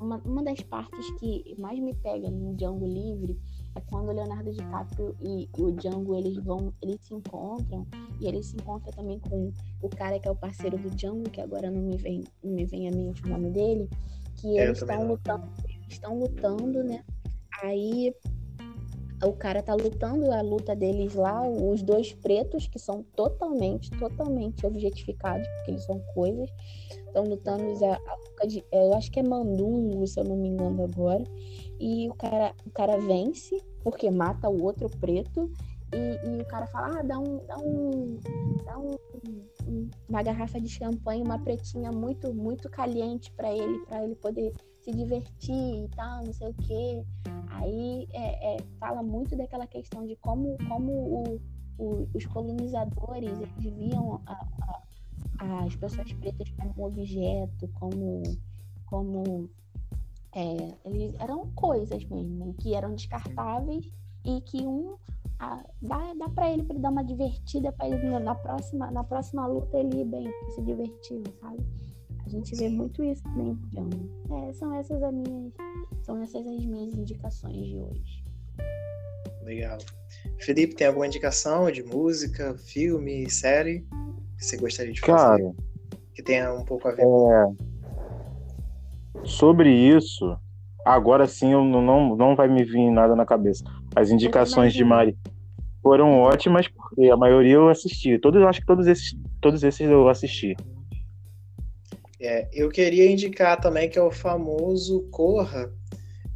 uma, 0.00 0.18
uma 0.24 0.42
das 0.42 0.60
partes 0.62 1.10
que 1.18 1.54
mais 1.58 1.78
me 1.78 1.94
pega 1.94 2.30
no 2.30 2.54
Django 2.56 2.86
Livre 2.86 3.38
é 3.76 3.80
quando 3.90 4.08
o 4.08 4.12
Leonardo 4.12 4.50
DiCaprio 4.50 5.14
e, 5.20 5.48
e 5.56 5.62
o 5.62 5.70
Django 5.72 6.16
eles 6.16 6.36
vão, 6.36 6.72
eles 6.82 7.00
se 7.02 7.14
encontram 7.14 7.86
e 8.20 8.26
ele 8.26 8.42
se 8.42 8.56
encontra 8.56 8.90
também 8.92 9.18
com 9.20 9.52
o 9.82 9.88
cara 9.88 10.18
que 10.18 10.26
é 10.26 10.30
o 10.30 10.36
parceiro 10.36 10.78
do 10.78 10.90
Django, 10.90 11.30
que 11.30 11.40
agora 11.40 11.70
não 11.70 11.82
me 11.82 11.96
vem, 11.96 12.24
não 12.42 12.52
me 12.52 12.64
vem 12.64 12.88
a 12.88 12.90
mente 12.90 13.22
o 13.22 13.28
nome 13.28 13.50
dele, 13.50 13.88
que 14.36 14.58
É, 14.58 14.64
eles 14.64 14.80
estão 14.80 15.06
lutando, 15.06 15.48
estão 15.88 16.18
lutando, 16.18 16.82
né? 16.82 17.04
Aí 17.62 18.14
o 19.24 19.32
cara 19.32 19.62
tá 19.62 19.74
lutando 19.74 20.30
a 20.30 20.42
luta 20.42 20.76
deles 20.76 21.14
lá, 21.14 21.42
os 21.46 21.82
dois 21.82 22.12
pretos, 22.12 22.66
que 22.66 22.78
são 22.78 23.02
totalmente, 23.14 23.90
totalmente 23.92 24.66
objetificados, 24.66 25.46
porque 25.48 25.70
eles 25.70 25.84
são 25.84 25.98
coisas, 26.14 26.50
estão 27.06 27.24
lutando 27.24 27.72
a, 27.84 28.00
a 28.42 28.46
de, 28.46 28.62
eu 28.70 28.94
acho 28.94 29.10
que 29.10 29.20
é 29.20 29.22
mandungo, 29.22 30.06
se 30.06 30.20
eu 30.20 30.24
não 30.24 30.36
me 30.36 30.48
engano 30.48 30.84
agora, 30.84 31.24
e 31.80 32.08
o 32.08 32.14
cara, 32.14 32.54
o 32.64 32.70
cara 32.70 32.98
vence, 32.98 33.62
porque 33.82 34.10
mata 34.10 34.48
o 34.48 34.62
outro 34.62 34.88
preto, 34.88 35.50
e, 35.92 36.28
e, 36.28 36.42
o 36.42 36.46
cara 36.46 36.66
fala, 36.66 36.98
ah, 36.98 37.02
dá 37.02 37.18
um, 37.18 37.46
dá 37.46 37.58
um, 37.58 38.18
dá 38.64 38.78
um, 38.78 38.96
um 39.68 39.90
uma 40.08 40.22
garrafa 40.22 40.60
de 40.60 40.68
champanhe, 40.68 41.22
uma 41.22 41.38
pretinha 41.38 41.90
muito, 41.92 42.32
muito 42.34 42.68
caliente 42.68 43.30
para 43.32 43.52
ele, 43.52 43.78
para 43.86 44.04
ele 44.04 44.14
poder 44.16 44.52
se 44.82 44.92
divertir 44.92 45.84
e 45.84 45.88
tal, 45.94 46.24
não 46.24 46.32
sei 46.32 46.48
o 46.48 46.54
quê. 46.54 47.04
Aí 47.48 48.06
é, 48.12 48.54
é, 48.54 48.56
fala 48.78 49.02
muito 49.02 49.36
daquela 49.36 49.66
questão 49.66 50.06
de 50.06 50.16
como, 50.16 50.56
como 50.68 50.92
o, 50.92 51.40
o, 51.78 52.08
os 52.14 52.26
colonizadores 52.26 53.30
eles 53.30 53.74
viam 53.74 54.20
a, 54.26 54.46
a, 55.38 55.64
as 55.64 55.74
pessoas 55.76 56.12
pretas 56.12 56.50
como 56.50 56.86
objeto, 56.86 57.68
como, 57.74 58.22
como 58.86 59.50
é, 60.36 60.74
eles 60.84 61.14
eram 61.18 61.50
coisas 61.54 62.04
mesmo, 62.04 62.54
que 62.60 62.74
eram 62.74 62.94
descartáveis 62.94 63.90
e 64.22 64.40
que 64.42 64.66
um 64.66 64.96
a, 65.38 65.64
dá, 65.80 66.12
dá 66.14 66.28
para 66.28 66.52
ele, 66.52 66.62
pra 66.62 66.74
ele 66.74 66.82
dar 66.82 66.90
uma 66.90 67.02
divertida 67.02 67.72
para 67.72 67.88
ele 67.88 68.18
na 68.18 68.34
próxima, 68.34 68.90
na 68.90 69.02
próxima 69.02 69.46
luta 69.46 69.78
ele 69.78 70.02
ir 70.02 70.04
bem, 70.04 70.30
se 70.54 70.62
divertiu, 70.62 71.22
sabe? 71.40 71.58
A 72.26 72.28
gente 72.28 72.54
vê 72.56 72.68
muito 72.68 73.02
isso 73.04 73.22
também 73.22 73.56
É, 74.30 74.52
são 74.52 74.74
essas 74.74 75.02
as 75.02 75.14
minhas, 75.14 75.52
são 76.02 76.20
essas 76.20 76.46
as 76.46 76.66
minhas 76.66 76.92
indicações 76.94 77.66
de 77.66 77.78
hoje. 77.78 78.24
Legal. 79.42 79.78
Felipe, 80.40 80.74
tem 80.74 80.88
alguma 80.88 81.06
indicação 81.06 81.70
de 81.70 81.82
música, 81.82 82.54
filme, 82.58 83.30
série 83.30 83.86
que 84.36 84.44
você 84.44 84.56
gostaria 84.56 84.92
de 84.92 85.00
fazer? 85.00 85.44
Cara, 85.44 85.54
que 86.12 86.22
tenha 86.22 86.52
um 86.52 86.64
pouco 86.64 86.88
a 86.88 86.92
ver 86.92 87.02
é... 87.02 87.75
Sobre 89.24 89.70
isso, 89.70 90.36
agora 90.84 91.26
sim 91.26 91.52
eu 91.52 91.64
não, 91.64 92.16
não 92.16 92.36
vai 92.36 92.48
me 92.48 92.64
vir 92.64 92.90
nada 92.90 93.16
na 93.16 93.26
cabeça. 93.26 93.64
As 93.94 94.10
indicações 94.10 94.72
de 94.72 94.84
Mari 94.84 95.16
foram 95.82 96.18
ótimas, 96.20 96.68
porque 96.68 97.10
a 97.10 97.16
maioria 97.16 97.54
eu 97.54 97.68
assisti. 97.68 98.18
Todos, 98.18 98.42
acho 98.42 98.60
que 98.60 98.66
todos 98.66 98.86
esses, 98.86 99.16
todos 99.40 99.62
esses 99.62 99.88
eu 99.88 100.08
assisti. 100.08 100.56
É, 102.20 102.48
eu 102.52 102.68
queria 102.70 103.10
indicar 103.10 103.60
também 103.60 103.88
que 103.88 103.98
é 103.98 104.02
o 104.02 104.10
famoso 104.10 105.02
Corra, 105.10 105.70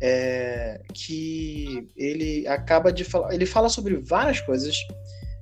é, 0.00 0.80
que 0.94 1.88
ele 1.96 2.46
acaba 2.46 2.92
de 2.92 3.04
falar, 3.04 3.34
ele 3.34 3.46
fala 3.46 3.68
sobre 3.68 3.96
várias 3.96 4.40
coisas 4.40 4.76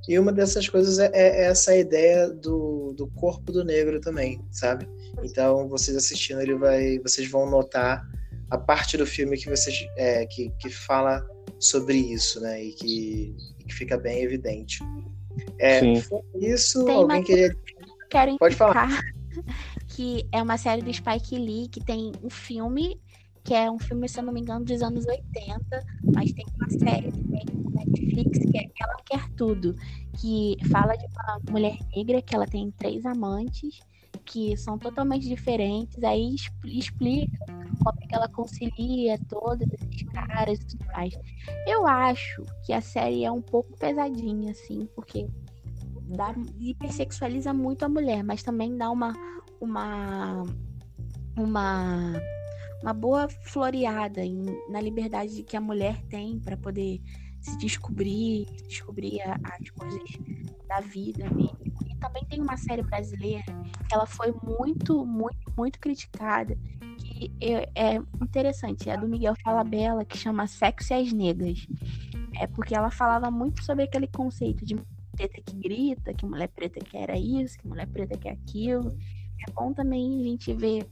e 0.08 0.18
uma 0.18 0.32
dessas 0.32 0.68
coisas 0.68 0.98
é, 0.98 1.10
é 1.12 1.44
essa 1.44 1.76
ideia 1.76 2.28
do, 2.30 2.77
do 2.92 3.06
corpo 3.08 3.52
do 3.52 3.64
negro 3.64 4.00
também, 4.00 4.40
sabe? 4.50 4.88
Então 5.22 5.68
vocês 5.68 5.96
assistindo 5.96 6.40
ele 6.40 6.54
vai, 6.54 6.98
vocês 6.98 7.28
vão 7.30 7.48
notar 7.48 8.06
a 8.50 8.58
parte 8.58 8.96
do 8.96 9.06
filme 9.06 9.36
que 9.36 9.48
vocês 9.48 9.86
é, 9.96 10.26
que, 10.26 10.50
que 10.58 10.70
fala 10.70 11.26
sobre 11.58 11.98
isso, 11.98 12.40
né? 12.40 12.62
E 12.64 12.72
que, 12.72 13.36
que 13.66 13.74
fica 13.74 13.96
bem 13.98 14.22
evidente. 14.22 14.82
É, 15.58 15.80
isso, 16.36 16.84
Tem 16.84 16.94
alguém 16.94 17.22
queria. 17.22 17.56
Quero 18.10 18.38
Pode 18.38 18.56
falar 18.56 18.88
que 19.88 20.26
é 20.32 20.42
uma 20.42 20.56
série 20.56 20.82
do 20.82 20.92
Spike 20.92 21.38
Lee, 21.38 21.68
que 21.68 21.84
tem 21.84 22.12
um 22.22 22.30
filme, 22.30 23.00
que 23.44 23.54
é 23.54 23.70
um 23.70 23.78
filme, 23.78 24.08
se 24.08 24.18
eu 24.18 24.24
não 24.24 24.32
me 24.32 24.40
engano, 24.40 24.64
dos 24.64 24.82
anos 24.82 25.06
80, 25.06 25.86
mas 26.14 26.32
tem 26.32 26.46
uma 26.56 26.70
série 26.70 27.10
também 27.10 27.44
no 27.52 27.70
Netflix, 27.70 28.38
que 28.38 28.58
é 28.58 28.64
Ela 28.80 28.96
Quer 29.04 29.28
Tudo, 29.30 29.74
que 30.20 30.56
fala 30.70 30.96
de 30.96 31.06
uma 31.06 31.40
mulher 31.50 31.76
negra 31.94 32.20
que 32.20 32.34
ela 32.34 32.46
tem 32.46 32.70
três 32.72 33.06
amantes, 33.06 33.80
que 34.24 34.56
são 34.56 34.78
totalmente 34.78 35.28
diferentes, 35.28 36.02
aí 36.02 36.34
explica 36.64 37.44
como 37.82 37.98
é 38.02 38.06
que 38.06 38.14
ela 38.14 38.28
concilia 38.28 39.18
todos 39.28 39.66
esses 39.72 40.02
caras 40.10 40.60
e 40.60 40.66
tudo 40.66 40.84
mais. 40.86 41.14
Eu 41.66 41.86
acho 41.86 42.44
que 42.64 42.72
a 42.72 42.80
série 42.80 43.24
é 43.24 43.30
um 43.30 43.40
pouco 43.40 43.76
pesadinha, 43.78 44.50
assim, 44.50 44.88
porque 44.94 45.26
dá, 46.08 46.34
hipersexualiza 46.58 47.52
muito 47.52 47.84
a 47.84 47.88
mulher, 47.88 48.22
mas 48.22 48.42
também 48.42 48.76
dá 48.76 48.90
uma, 48.90 49.14
uma, 49.60 50.42
uma, 51.36 52.12
uma 52.82 52.92
boa 52.92 53.28
floreada 53.28 54.24
em, 54.24 54.44
na 54.68 54.80
liberdade 54.80 55.42
que 55.42 55.56
a 55.56 55.60
mulher 55.60 56.02
tem 56.08 56.38
para 56.40 56.56
poder 56.56 57.00
se 57.40 57.56
descobrir, 57.58 58.46
descobrir 58.68 59.20
as 59.22 59.70
coisas 59.70 60.10
da 60.68 60.80
vida 60.80 61.28
mesmo. 61.30 61.58
E 61.88 61.96
também 61.96 62.24
tem 62.26 62.40
uma 62.40 62.56
série 62.56 62.82
brasileira 62.82 63.44
que 63.44 63.94
ela 63.94 64.06
foi 64.06 64.32
muito, 64.32 65.04
muito, 65.06 65.52
muito 65.56 65.78
criticada, 65.78 66.56
que 66.98 67.32
é, 67.40 67.94
é 67.94 68.02
interessante, 68.22 68.90
é 68.90 68.96
do 68.96 69.08
Miguel 69.08 69.34
Falabella, 69.42 70.04
que 70.04 70.16
chama 70.16 70.46
Sexo 70.46 70.92
e 70.92 70.96
as 70.96 71.12
Negras. 71.12 71.66
É 72.40 72.46
porque 72.46 72.74
ela 72.74 72.90
falava 72.90 73.30
muito 73.30 73.64
sobre 73.64 73.84
aquele 73.84 74.06
conceito 74.06 74.64
de 74.64 74.76
preta 75.16 75.40
que 75.44 75.56
grita, 75.56 76.14
que 76.14 76.24
mulher 76.24 76.48
preta 76.48 76.78
quer 76.78 77.16
isso, 77.16 77.58
que 77.58 77.66
mulher 77.66 77.88
preta 77.88 78.16
quer 78.16 78.30
aquilo. 78.30 78.96
É 79.46 79.52
bom 79.52 79.72
também 79.72 80.20
a 80.20 80.24
gente 80.24 80.52
ver 80.54 80.86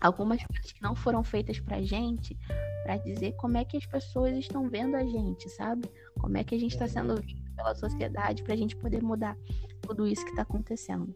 algumas 0.00 0.42
coisas 0.44 0.72
que 0.72 0.82
não 0.82 0.94
foram 0.94 1.22
feitas 1.22 1.60
pra 1.60 1.82
gente, 1.82 2.36
para 2.84 2.96
dizer 2.98 3.32
como 3.36 3.56
é 3.56 3.64
que 3.64 3.76
as 3.76 3.86
pessoas 3.86 4.36
estão 4.36 4.68
vendo 4.68 4.96
a 4.96 5.04
gente, 5.04 5.48
sabe? 5.50 5.88
Como 6.20 6.36
é 6.36 6.44
que 6.44 6.54
a 6.54 6.58
gente 6.58 6.72
está 6.72 6.86
sendo 6.86 7.20
visto 7.20 7.44
pela 7.54 7.74
sociedade 7.74 8.42
para 8.42 8.54
a 8.54 8.56
gente 8.56 8.76
poder 8.76 9.02
mudar 9.02 9.36
tudo 9.80 10.06
isso 10.06 10.24
que 10.24 10.30
está 10.30 10.42
acontecendo. 10.42 11.14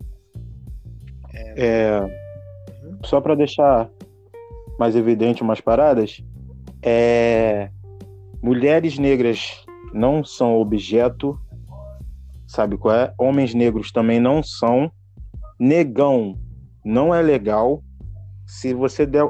É, 1.34 2.00
só 3.04 3.20
para 3.20 3.34
deixar 3.34 3.90
mais 4.78 4.96
evidente 4.96 5.42
umas 5.42 5.60
paradas, 5.60 6.22
é, 6.82 7.70
mulheres 8.42 8.98
negras 8.98 9.64
não 9.92 10.24
são 10.24 10.58
objeto, 10.58 11.38
sabe 12.46 12.78
qual 12.78 12.94
é? 12.94 13.12
Homens 13.18 13.54
negros 13.54 13.90
também 13.90 14.20
não 14.20 14.42
são. 14.42 14.90
Negão 15.58 16.38
não 16.84 17.14
é 17.14 17.20
legal. 17.20 17.82
Se 18.48 18.72
você 18.72 19.04
der, 19.04 19.22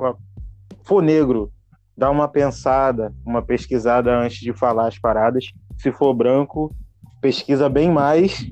for 0.85 1.03
negro, 1.03 1.51
dá 1.97 2.11
uma 2.11 2.29
pensada, 2.29 3.13
uma 3.27 3.43
pesquisada 3.43 4.17
antes 4.17 4.39
de 4.39 4.53
falar 4.53 4.87
as 4.87 4.99
paradas. 4.99 5.47
Se 5.77 5.91
for 5.93 6.15
branco, 6.15 6.75
pesquisa 7.21 7.69
bem 7.69 7.91
mais 7.91 8.49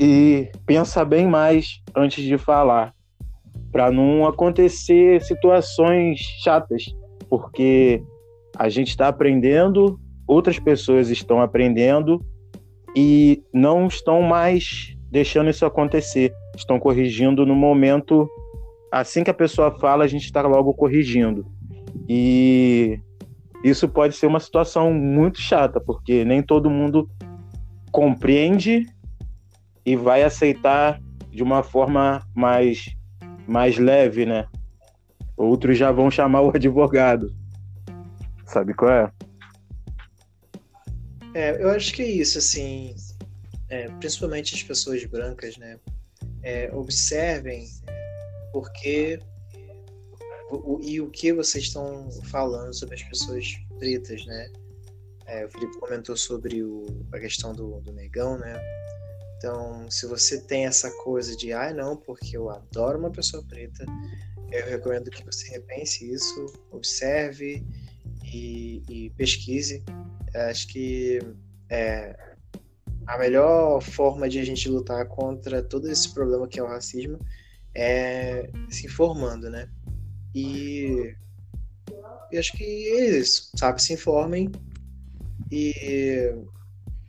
e 0.00 0.50
pensa 0.66 1.04
bem 1.04 1.26
mais 1.26 1.82
antes 1.94 2.24
de 2.24 2.38
falar, 2.38 2.94
para 3.70 3.90
não 3.90 4.26
acontecer 4.26 5.22
situações 5.22 6.18
chatas, 6.42 6.84
porque 7.28 8.02
a 8.56 8.68
gente 8.68 8.88
está 8.88 9.08
aprendendo, 9.08 10.00
outras 10.26 10.58
pessoas 10.58 11.10
estão 11.10 11.42
aprendendo 11.42 12.24
e 12.96 13.42
não 13.52 13.86
estão 13.86 14.22
mais 14.22 14.96
deixando 15.10 15.50
isso 15.50 15.66
acontecer 15.66 16.32
estão 16.60 16.78
corrigindo 16.78 17.46
no 17.46 17.54
momento. 17.54 18.28
Assim 18.90 19.22
que 19.22 19.30
a 19.30 19.34
pessoa 19.34 19.78
fala, 19.78 20.04
a 20.04 20.08
gente 20.08 20.24
está 20.24 20.42
logo 20.42 20.72
corrigindo. 20.74 21.46
E 22.08 22.98
isso 23.62 23.88
pode 23.88 24.14
ser 24.14 24.26
uma 24.26 24.40
situação 24.40 24.92
muito 24.92 25.40
chata, 25.40 25.80
porque 25.80 26.24
nem 26.24 26.42
todo 26.42 26.70
mundo 26.70 27.08
compreende 27.90 28.86
e 29.84 29.96
vai 29.96 30.22
aceitar 30.22 31.00
de 31.30 31.42
uma 31.42 31.62
forma 31.62 32.22
mais, 32.34 32.94
mais 33.46 33.78
leve, 33.78 34.24
né? 34.24 34.46
Outros 35.36 35.76
já 35.78 35.92
vão 35.92 36.10
chamar 36.10 36.42
o 36.42 36.50
advogado. 36.54 37.34
Sabe 38.46 38.74
qual 38.74 38.90
é? 38.90 39.12
É, 41.34 41.62
eu 41.62 41.70
acho 41.70 41.92
que 41.92 42.02
é 42.02 42.10
isso, 42.10 42.38
assim, 42.38 42.94
é, 43.68 43.88
principalmente 44.00 44.54
as 44.54 44.62
pessoas 44.62 45.04
brancas, 45.04 45.56
né? 45.58 45.78
é, 46.42 46.70
observem 46.72 47.66
porque 48.52 49.20
o, 50.50 50.80
e 50.82 51.00
o 51.00 51.10
que 51.10 51.32
vocês 51.32 51.64
estão 51.64 52.10
falando 52.24 52.74
sobre 52.74 52.94
as 52.94 53.02
pessoas 53.02 53.56
pretas, 53.78 54.24
né? 54.26 54.50
É, 55.26 55.44
o 55.44 55.48
Felipe 55.50 55.78
comentou 55.78 56.16
sobre 56.16 56.62
o, 56.62 56.86
a 57.12 57.18
questão 57.18 57.52
do, 57.52 57.80
do 57.80 57.92
negão, 57.92 58.38
né? 58.38 58.58
Então, 59.36 59.88
se 59.90 60.06
você 60.06 60.40
tem 60.40 60.66
essa 60.66 60.90
coisa 61.02 61.36
de, 61.36 61.52
ah, 61.52 61.72
não, 61.72 61.96
porque 61.96 62.36
eu 62.36 62.50
adoro 62.50 62.98
uma 62.98 63.10
pessoa 63.10 63.44
preta, 63.44 63.84
eu 64.50 64.66
recomendo 64.66 65.10
que 65.10 65.24
você 65.24 65.48
repense 65.50 66.10
isso, 66.10 66.46
observe 66.70 67.62
e, 68.24 68.82
e 68.88 69.10
pesquise. 69.10 69.84
Acho 70.34 70.66
que 70.68 71.20
é, 71.70 72.16
a 73.06 73.18
melhor 73.18 73.80
forma 73.80 74.28
de 74.28 74.38
a 74.40 74.44
gente 74.44 74.68
lutar 74.68 75.06
contra 75.06 75.62
todo 75.62 75.88
esse 75.90 76.12
problema 76.12 76.48
que 76.48 76.58
é 76.58 76.62
o 76.62 76.66
racismo 76.66 77.18
é 77.78 78.50
se 78.68 78.86
informando, 78.86 79.48
né? 79.48 79.68
E, 80.34 81.14
acho 82.36 82.52
que 82.52 82.64
é 82.64 83.18
isso, 83.18 83.50
sabe? 83.56 83.80
Se 83.80 83.92
informem 83.92 84.50
e 85.50 86.34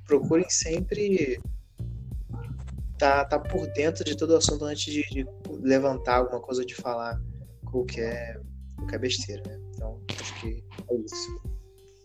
procurem 0.06 0.50
sempre 0.50 1.42
tá, 2.98 3.26
tá 3.26 3.40
por 3.40 3.68
dentro 3.74 4.04
de 4.04 4.16
todo 4.16 4.32
o 4.32 4.38
assunto 4.38 4.66
antes 4.66 4.94
de, 4.94 5.02
de 5.10 5.26
levantar 5.62 6.18
alguma 6.18 6.42
coisa, 6.42 6.64
de 6.64 6.76
falar 6.76 7.20
qualquer, 7.66 8.40
qualquer 8.76 9.00
besteira, 9.00 9.42
né? 9.48 9.60
Então, 9.74 10.00
acho 10.22 10.40
que 10.40 10.64
é 10.90 10.96
isso. 10.96 11.59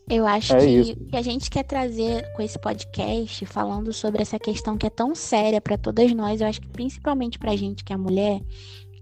Eu 0.09 0.27
acho 0.27 0.55
é 0.55 0.59
que 0.59 0.91
o 0.91 1.05
que 1.07 1.17
a 1.17 1.21
gente 1.21 1.49
quer 1.49 1.63
trazer 1.63 2.31
com 2.33 2.41
esse 2.41 2.59
podcast, 2.59 3.43
falando 3.47 3.91
sobre 3.91 4.21
essa 4.21 4.37
questão 4.37 4.77
que 4.77 4.85
é 4.85 4.89
tão 4.89 5.15
séria 5.15 5.59
para 5.59 5.77
todas 5.77 6.13
nós, 6.13 6.41
eu 6.41 6.47
acho 6.47 6.61
que 6.61 6.67
principalmente 6.67 7.39
pra 7.39 7.55
gente 7.55 7.83
que 7.83 7.91
é 7.91 7.97
mulher, 7.97 8.39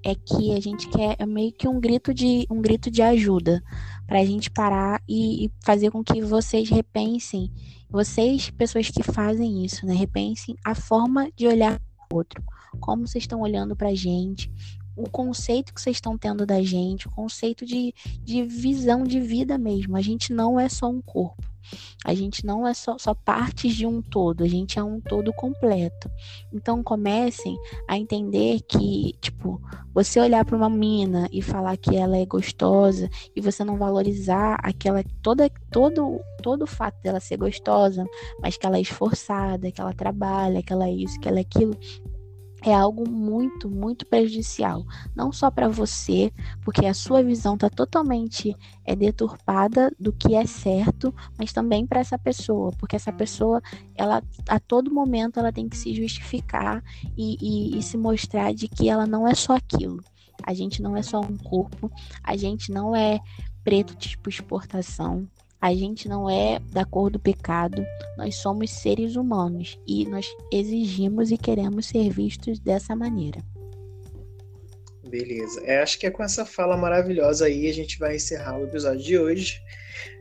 é 0.04 0.16
que 0.16 0.54
a 0.54 0.60
gente 0.60 0.88
quer 0.89 1.16
é 1.20 1.26
meio 1.26 1.51
que 1.51 1.68
um 1.68 1.80
grito 1.80 2.14
de 2.14 2.45
um 2.49 2.62
grito 2.62 2.91
de 2.91 3.01
ajuda 3.01 3.64
para 4.06 4.20
a 4.20 4.26
gente 4.26 4.49
parar 4.49 5.01
e, 5.08 5.45
e, 5.45 5.51
fazer 5.64 5.91
com 5.91 6.04
que 6.04 6.22
vocês 6.22 6.70
repensem, 6.70 7.51
vocês 7.89 8.49
pessoas 8.49 8.89
que 8.89 9.01
fazem 9.01 9.66
isso, 9.66 9.86
né, 9.86 9.93
repensem 9.93 10.56
a 10.64 10.76
forma 10.76 11.30
de 11.36 11.47
olhar 11.47 11.82
o 12.12 12.16
outro, 12.18 12.43
como 12.80 13.08
vocês 13.08 13.24
estão 13.24 13.41
olhando 13.41 13.76
para 13.76 13.89
a 13.89 13.95
gente, 13.95 14.51
o 14.95 15.09
conceito 15.09 15.73
que 15.73 15.81
vocês 15.81 15.97
estão 15.97 16.17
tendo 16.17 16.45
da 16.45 16.61
gente, 16.61 17.07
o 17.07 17.11
conceito 17.11 17.65
de, 17.65 17.93
de 18.23 18.43
visão 18.43 19.03
de 19.03 19.19
vida 19.19 19.57
mesmo. 19.57 19.95
A 19.95 20.01
gente 20.01 20.33
não 20.33 20.59
é 20.59 20.69
só 20.69 20.89
um 20.89 21.01
corpo. 21.01 21.53
A 22.03 22.13
gente 22.13 22.45
não 22.45 22.67
é 22.67 22.73
só, 22.73 22.97
só 22.97 23.13
partes 23.13 23.73
de 23.73 23.85
um 23.85 24.01
todo, 24.01 24.43
a 24.43 24.47
gente 24.47 24.77
é 24.77 24.83
um 24.83 24.99
todo 24.99 25.31
completo. 25.33 26.11
Então 26.51 26.83
comecem 26.83 27.57
a 27.87 27.97
entender 27.97 28.61
que, 28.67 29.13
tipo, 29.21 29.61
você 29.93 30.19
olhar 30.19 30.43
para 30.43 30.57
uma 30.57 30.69
mina 30.69 31.27
e 31.31 31.41
falar 31.41 31.77
que 31.77 31.95
ela 31.95 32.17
é 32.17 32.25
gostosa 32.25 33.09
e 33.35 33.41
você 33.41 33.63
não 33.63 33.77
valorizar 33.77 34.59
aquela 34.61 35.03
toda 35.21 35.49
todo 35.71 36.19
todo 36.41 36.63
o 36.63 36.67
fato 36.67 37.01
dela 37.01 37.21
ser 37.21 37.37
gostosa, 37.37 38.05
mas 38.41 38.57
que 38.57 38.65
ela 38.65 38.77
é 38.77 38.81
esforçada, 38.81 39.71
que 39.71 39.79
ela 39.79 39.93
trabalha, 39.93 40.61
que 40.61 40.73
ela 40.73 40.87
é 40.87 40.91
isso, 40.91 41.17
que 41.21 41.29
ela 41.29 41.37
é 41.37 41.41
aquilo, 41.41 41.77
é 42.66 42.74
algo 42.74 43.07
muito, 43.09 43.70
muito 43.70 44.05
prejudicial. 44.05 44.86
Não 45.16 45.32
só 45.32 45.51
para 45.51 45.68
você, 45.68 46.32
porque 46.64 46.86
a 46.86 46.93
sua 46.93 47.22
visão 47.22 47.55
está 47.55 47.70
totalmente 47.70 48.55
é, 48.86 48.95
deturpada 48.95 49.91
do 49.99 50.14
que 50.14 50.36
é 50.36 50.45
certo, 50.45 51.14
mas 51.38 51.51
também 51.51 51.86
para 51.86 51.99
essa 51.99 52.18
pessoa, 52.18 52.72
porque 52.80 52.95
essa 52.95 53.11
pessoa, 53.11 53.61
ela 53.95 54.24
a 54.47 54.59
todo 54.59 54.93
momento 54.93 55.39
ela 55.39 55.51
tem 55.51 55.68
que 55.68 55.78
se 55.78 55.93
justificar 55.93 56.82
e, 57.18 57.38
e, 57.41 57.78
e 57.78 57.84
se 57.84 57.97
mostrar 57.97 58.53
de 58.53 58.68
que 58.68 58.89
ela 58.89 59.05
não 59.05 59.28
é 59.28 59.36
só 59.36 59.55
aquilo. 59.55 60.01
A 60.41 60.53
gente 60.53 60.82
não 60.82 60.95
é 60.95 61.01
só 61.01 61.20
um 61.20 61.38
corpo, 61.38 61.91
a 62.24 62.36
gente 62.36 62.72
não 62.72 62.95
é 62.95 63.20
preto 63.64 63.95
tipo 63.95 64.30
exportação, 64.30 65.28
a 65.64 65.74
gente 65.74 66.09
não 66.09 66.30
é 66.30 66.59
da 66.74 66.84
cor 66.84 67.09
do 67.09 67.18
pecado, 67.18 67.86
nós 68.18 68.36
somos 68.36 68.70
seres 68.70 69.16
humanos 69.16 69.80
e 69.88 70.05
nós 70.05 70.28
exigimos 70.51 71.32
e 71.32 71.38
queremos 71.38 71.86
ser 71.86 72.09
vistos 72.09 72.59
dessa 72.59 72.93
maneira. 72.93 73.39
Beleza. 75.07 75.61
É, 75.64 75.82
acho 75.82 75.97
que 75.97 76.05
é 76.05 76.11
com 76.11 76.22
essa 76.22 76.45
fala 76.45 76.76
maravilhosa 76.76 77.45
aí 77.45 77.70
a 77.70 77.74
gente 77.74 77.97
vai 77.97 78.18
encerrar 78.18 78.59
o 78.59 78.66
episódio 78.66 79.05
de 79.05 79.18
hoje. 79.18 79.61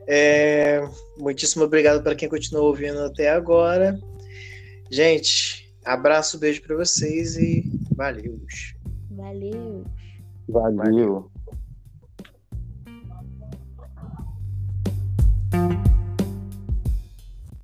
É, 0.07 0.81
muitíssimo 1.17 1.65
obrigado 1.65 2.01
para 2.01 2.15
quem 2.15 2.29
continuou 2.29 2.67
ouvindo 2.67 2.99
até 2.99 3.29
agora. 3.29 3.99
Gente, 4.89 5.75
abraço, 5.83 6.39
beijo 6.39 6.61
para 6.61 6.77
vocês 6.77 7.35
e 7.35 7.69
valeu. 7.97 8.39
Valeu. 9.11 9.83
Valeu. 10.47 11.32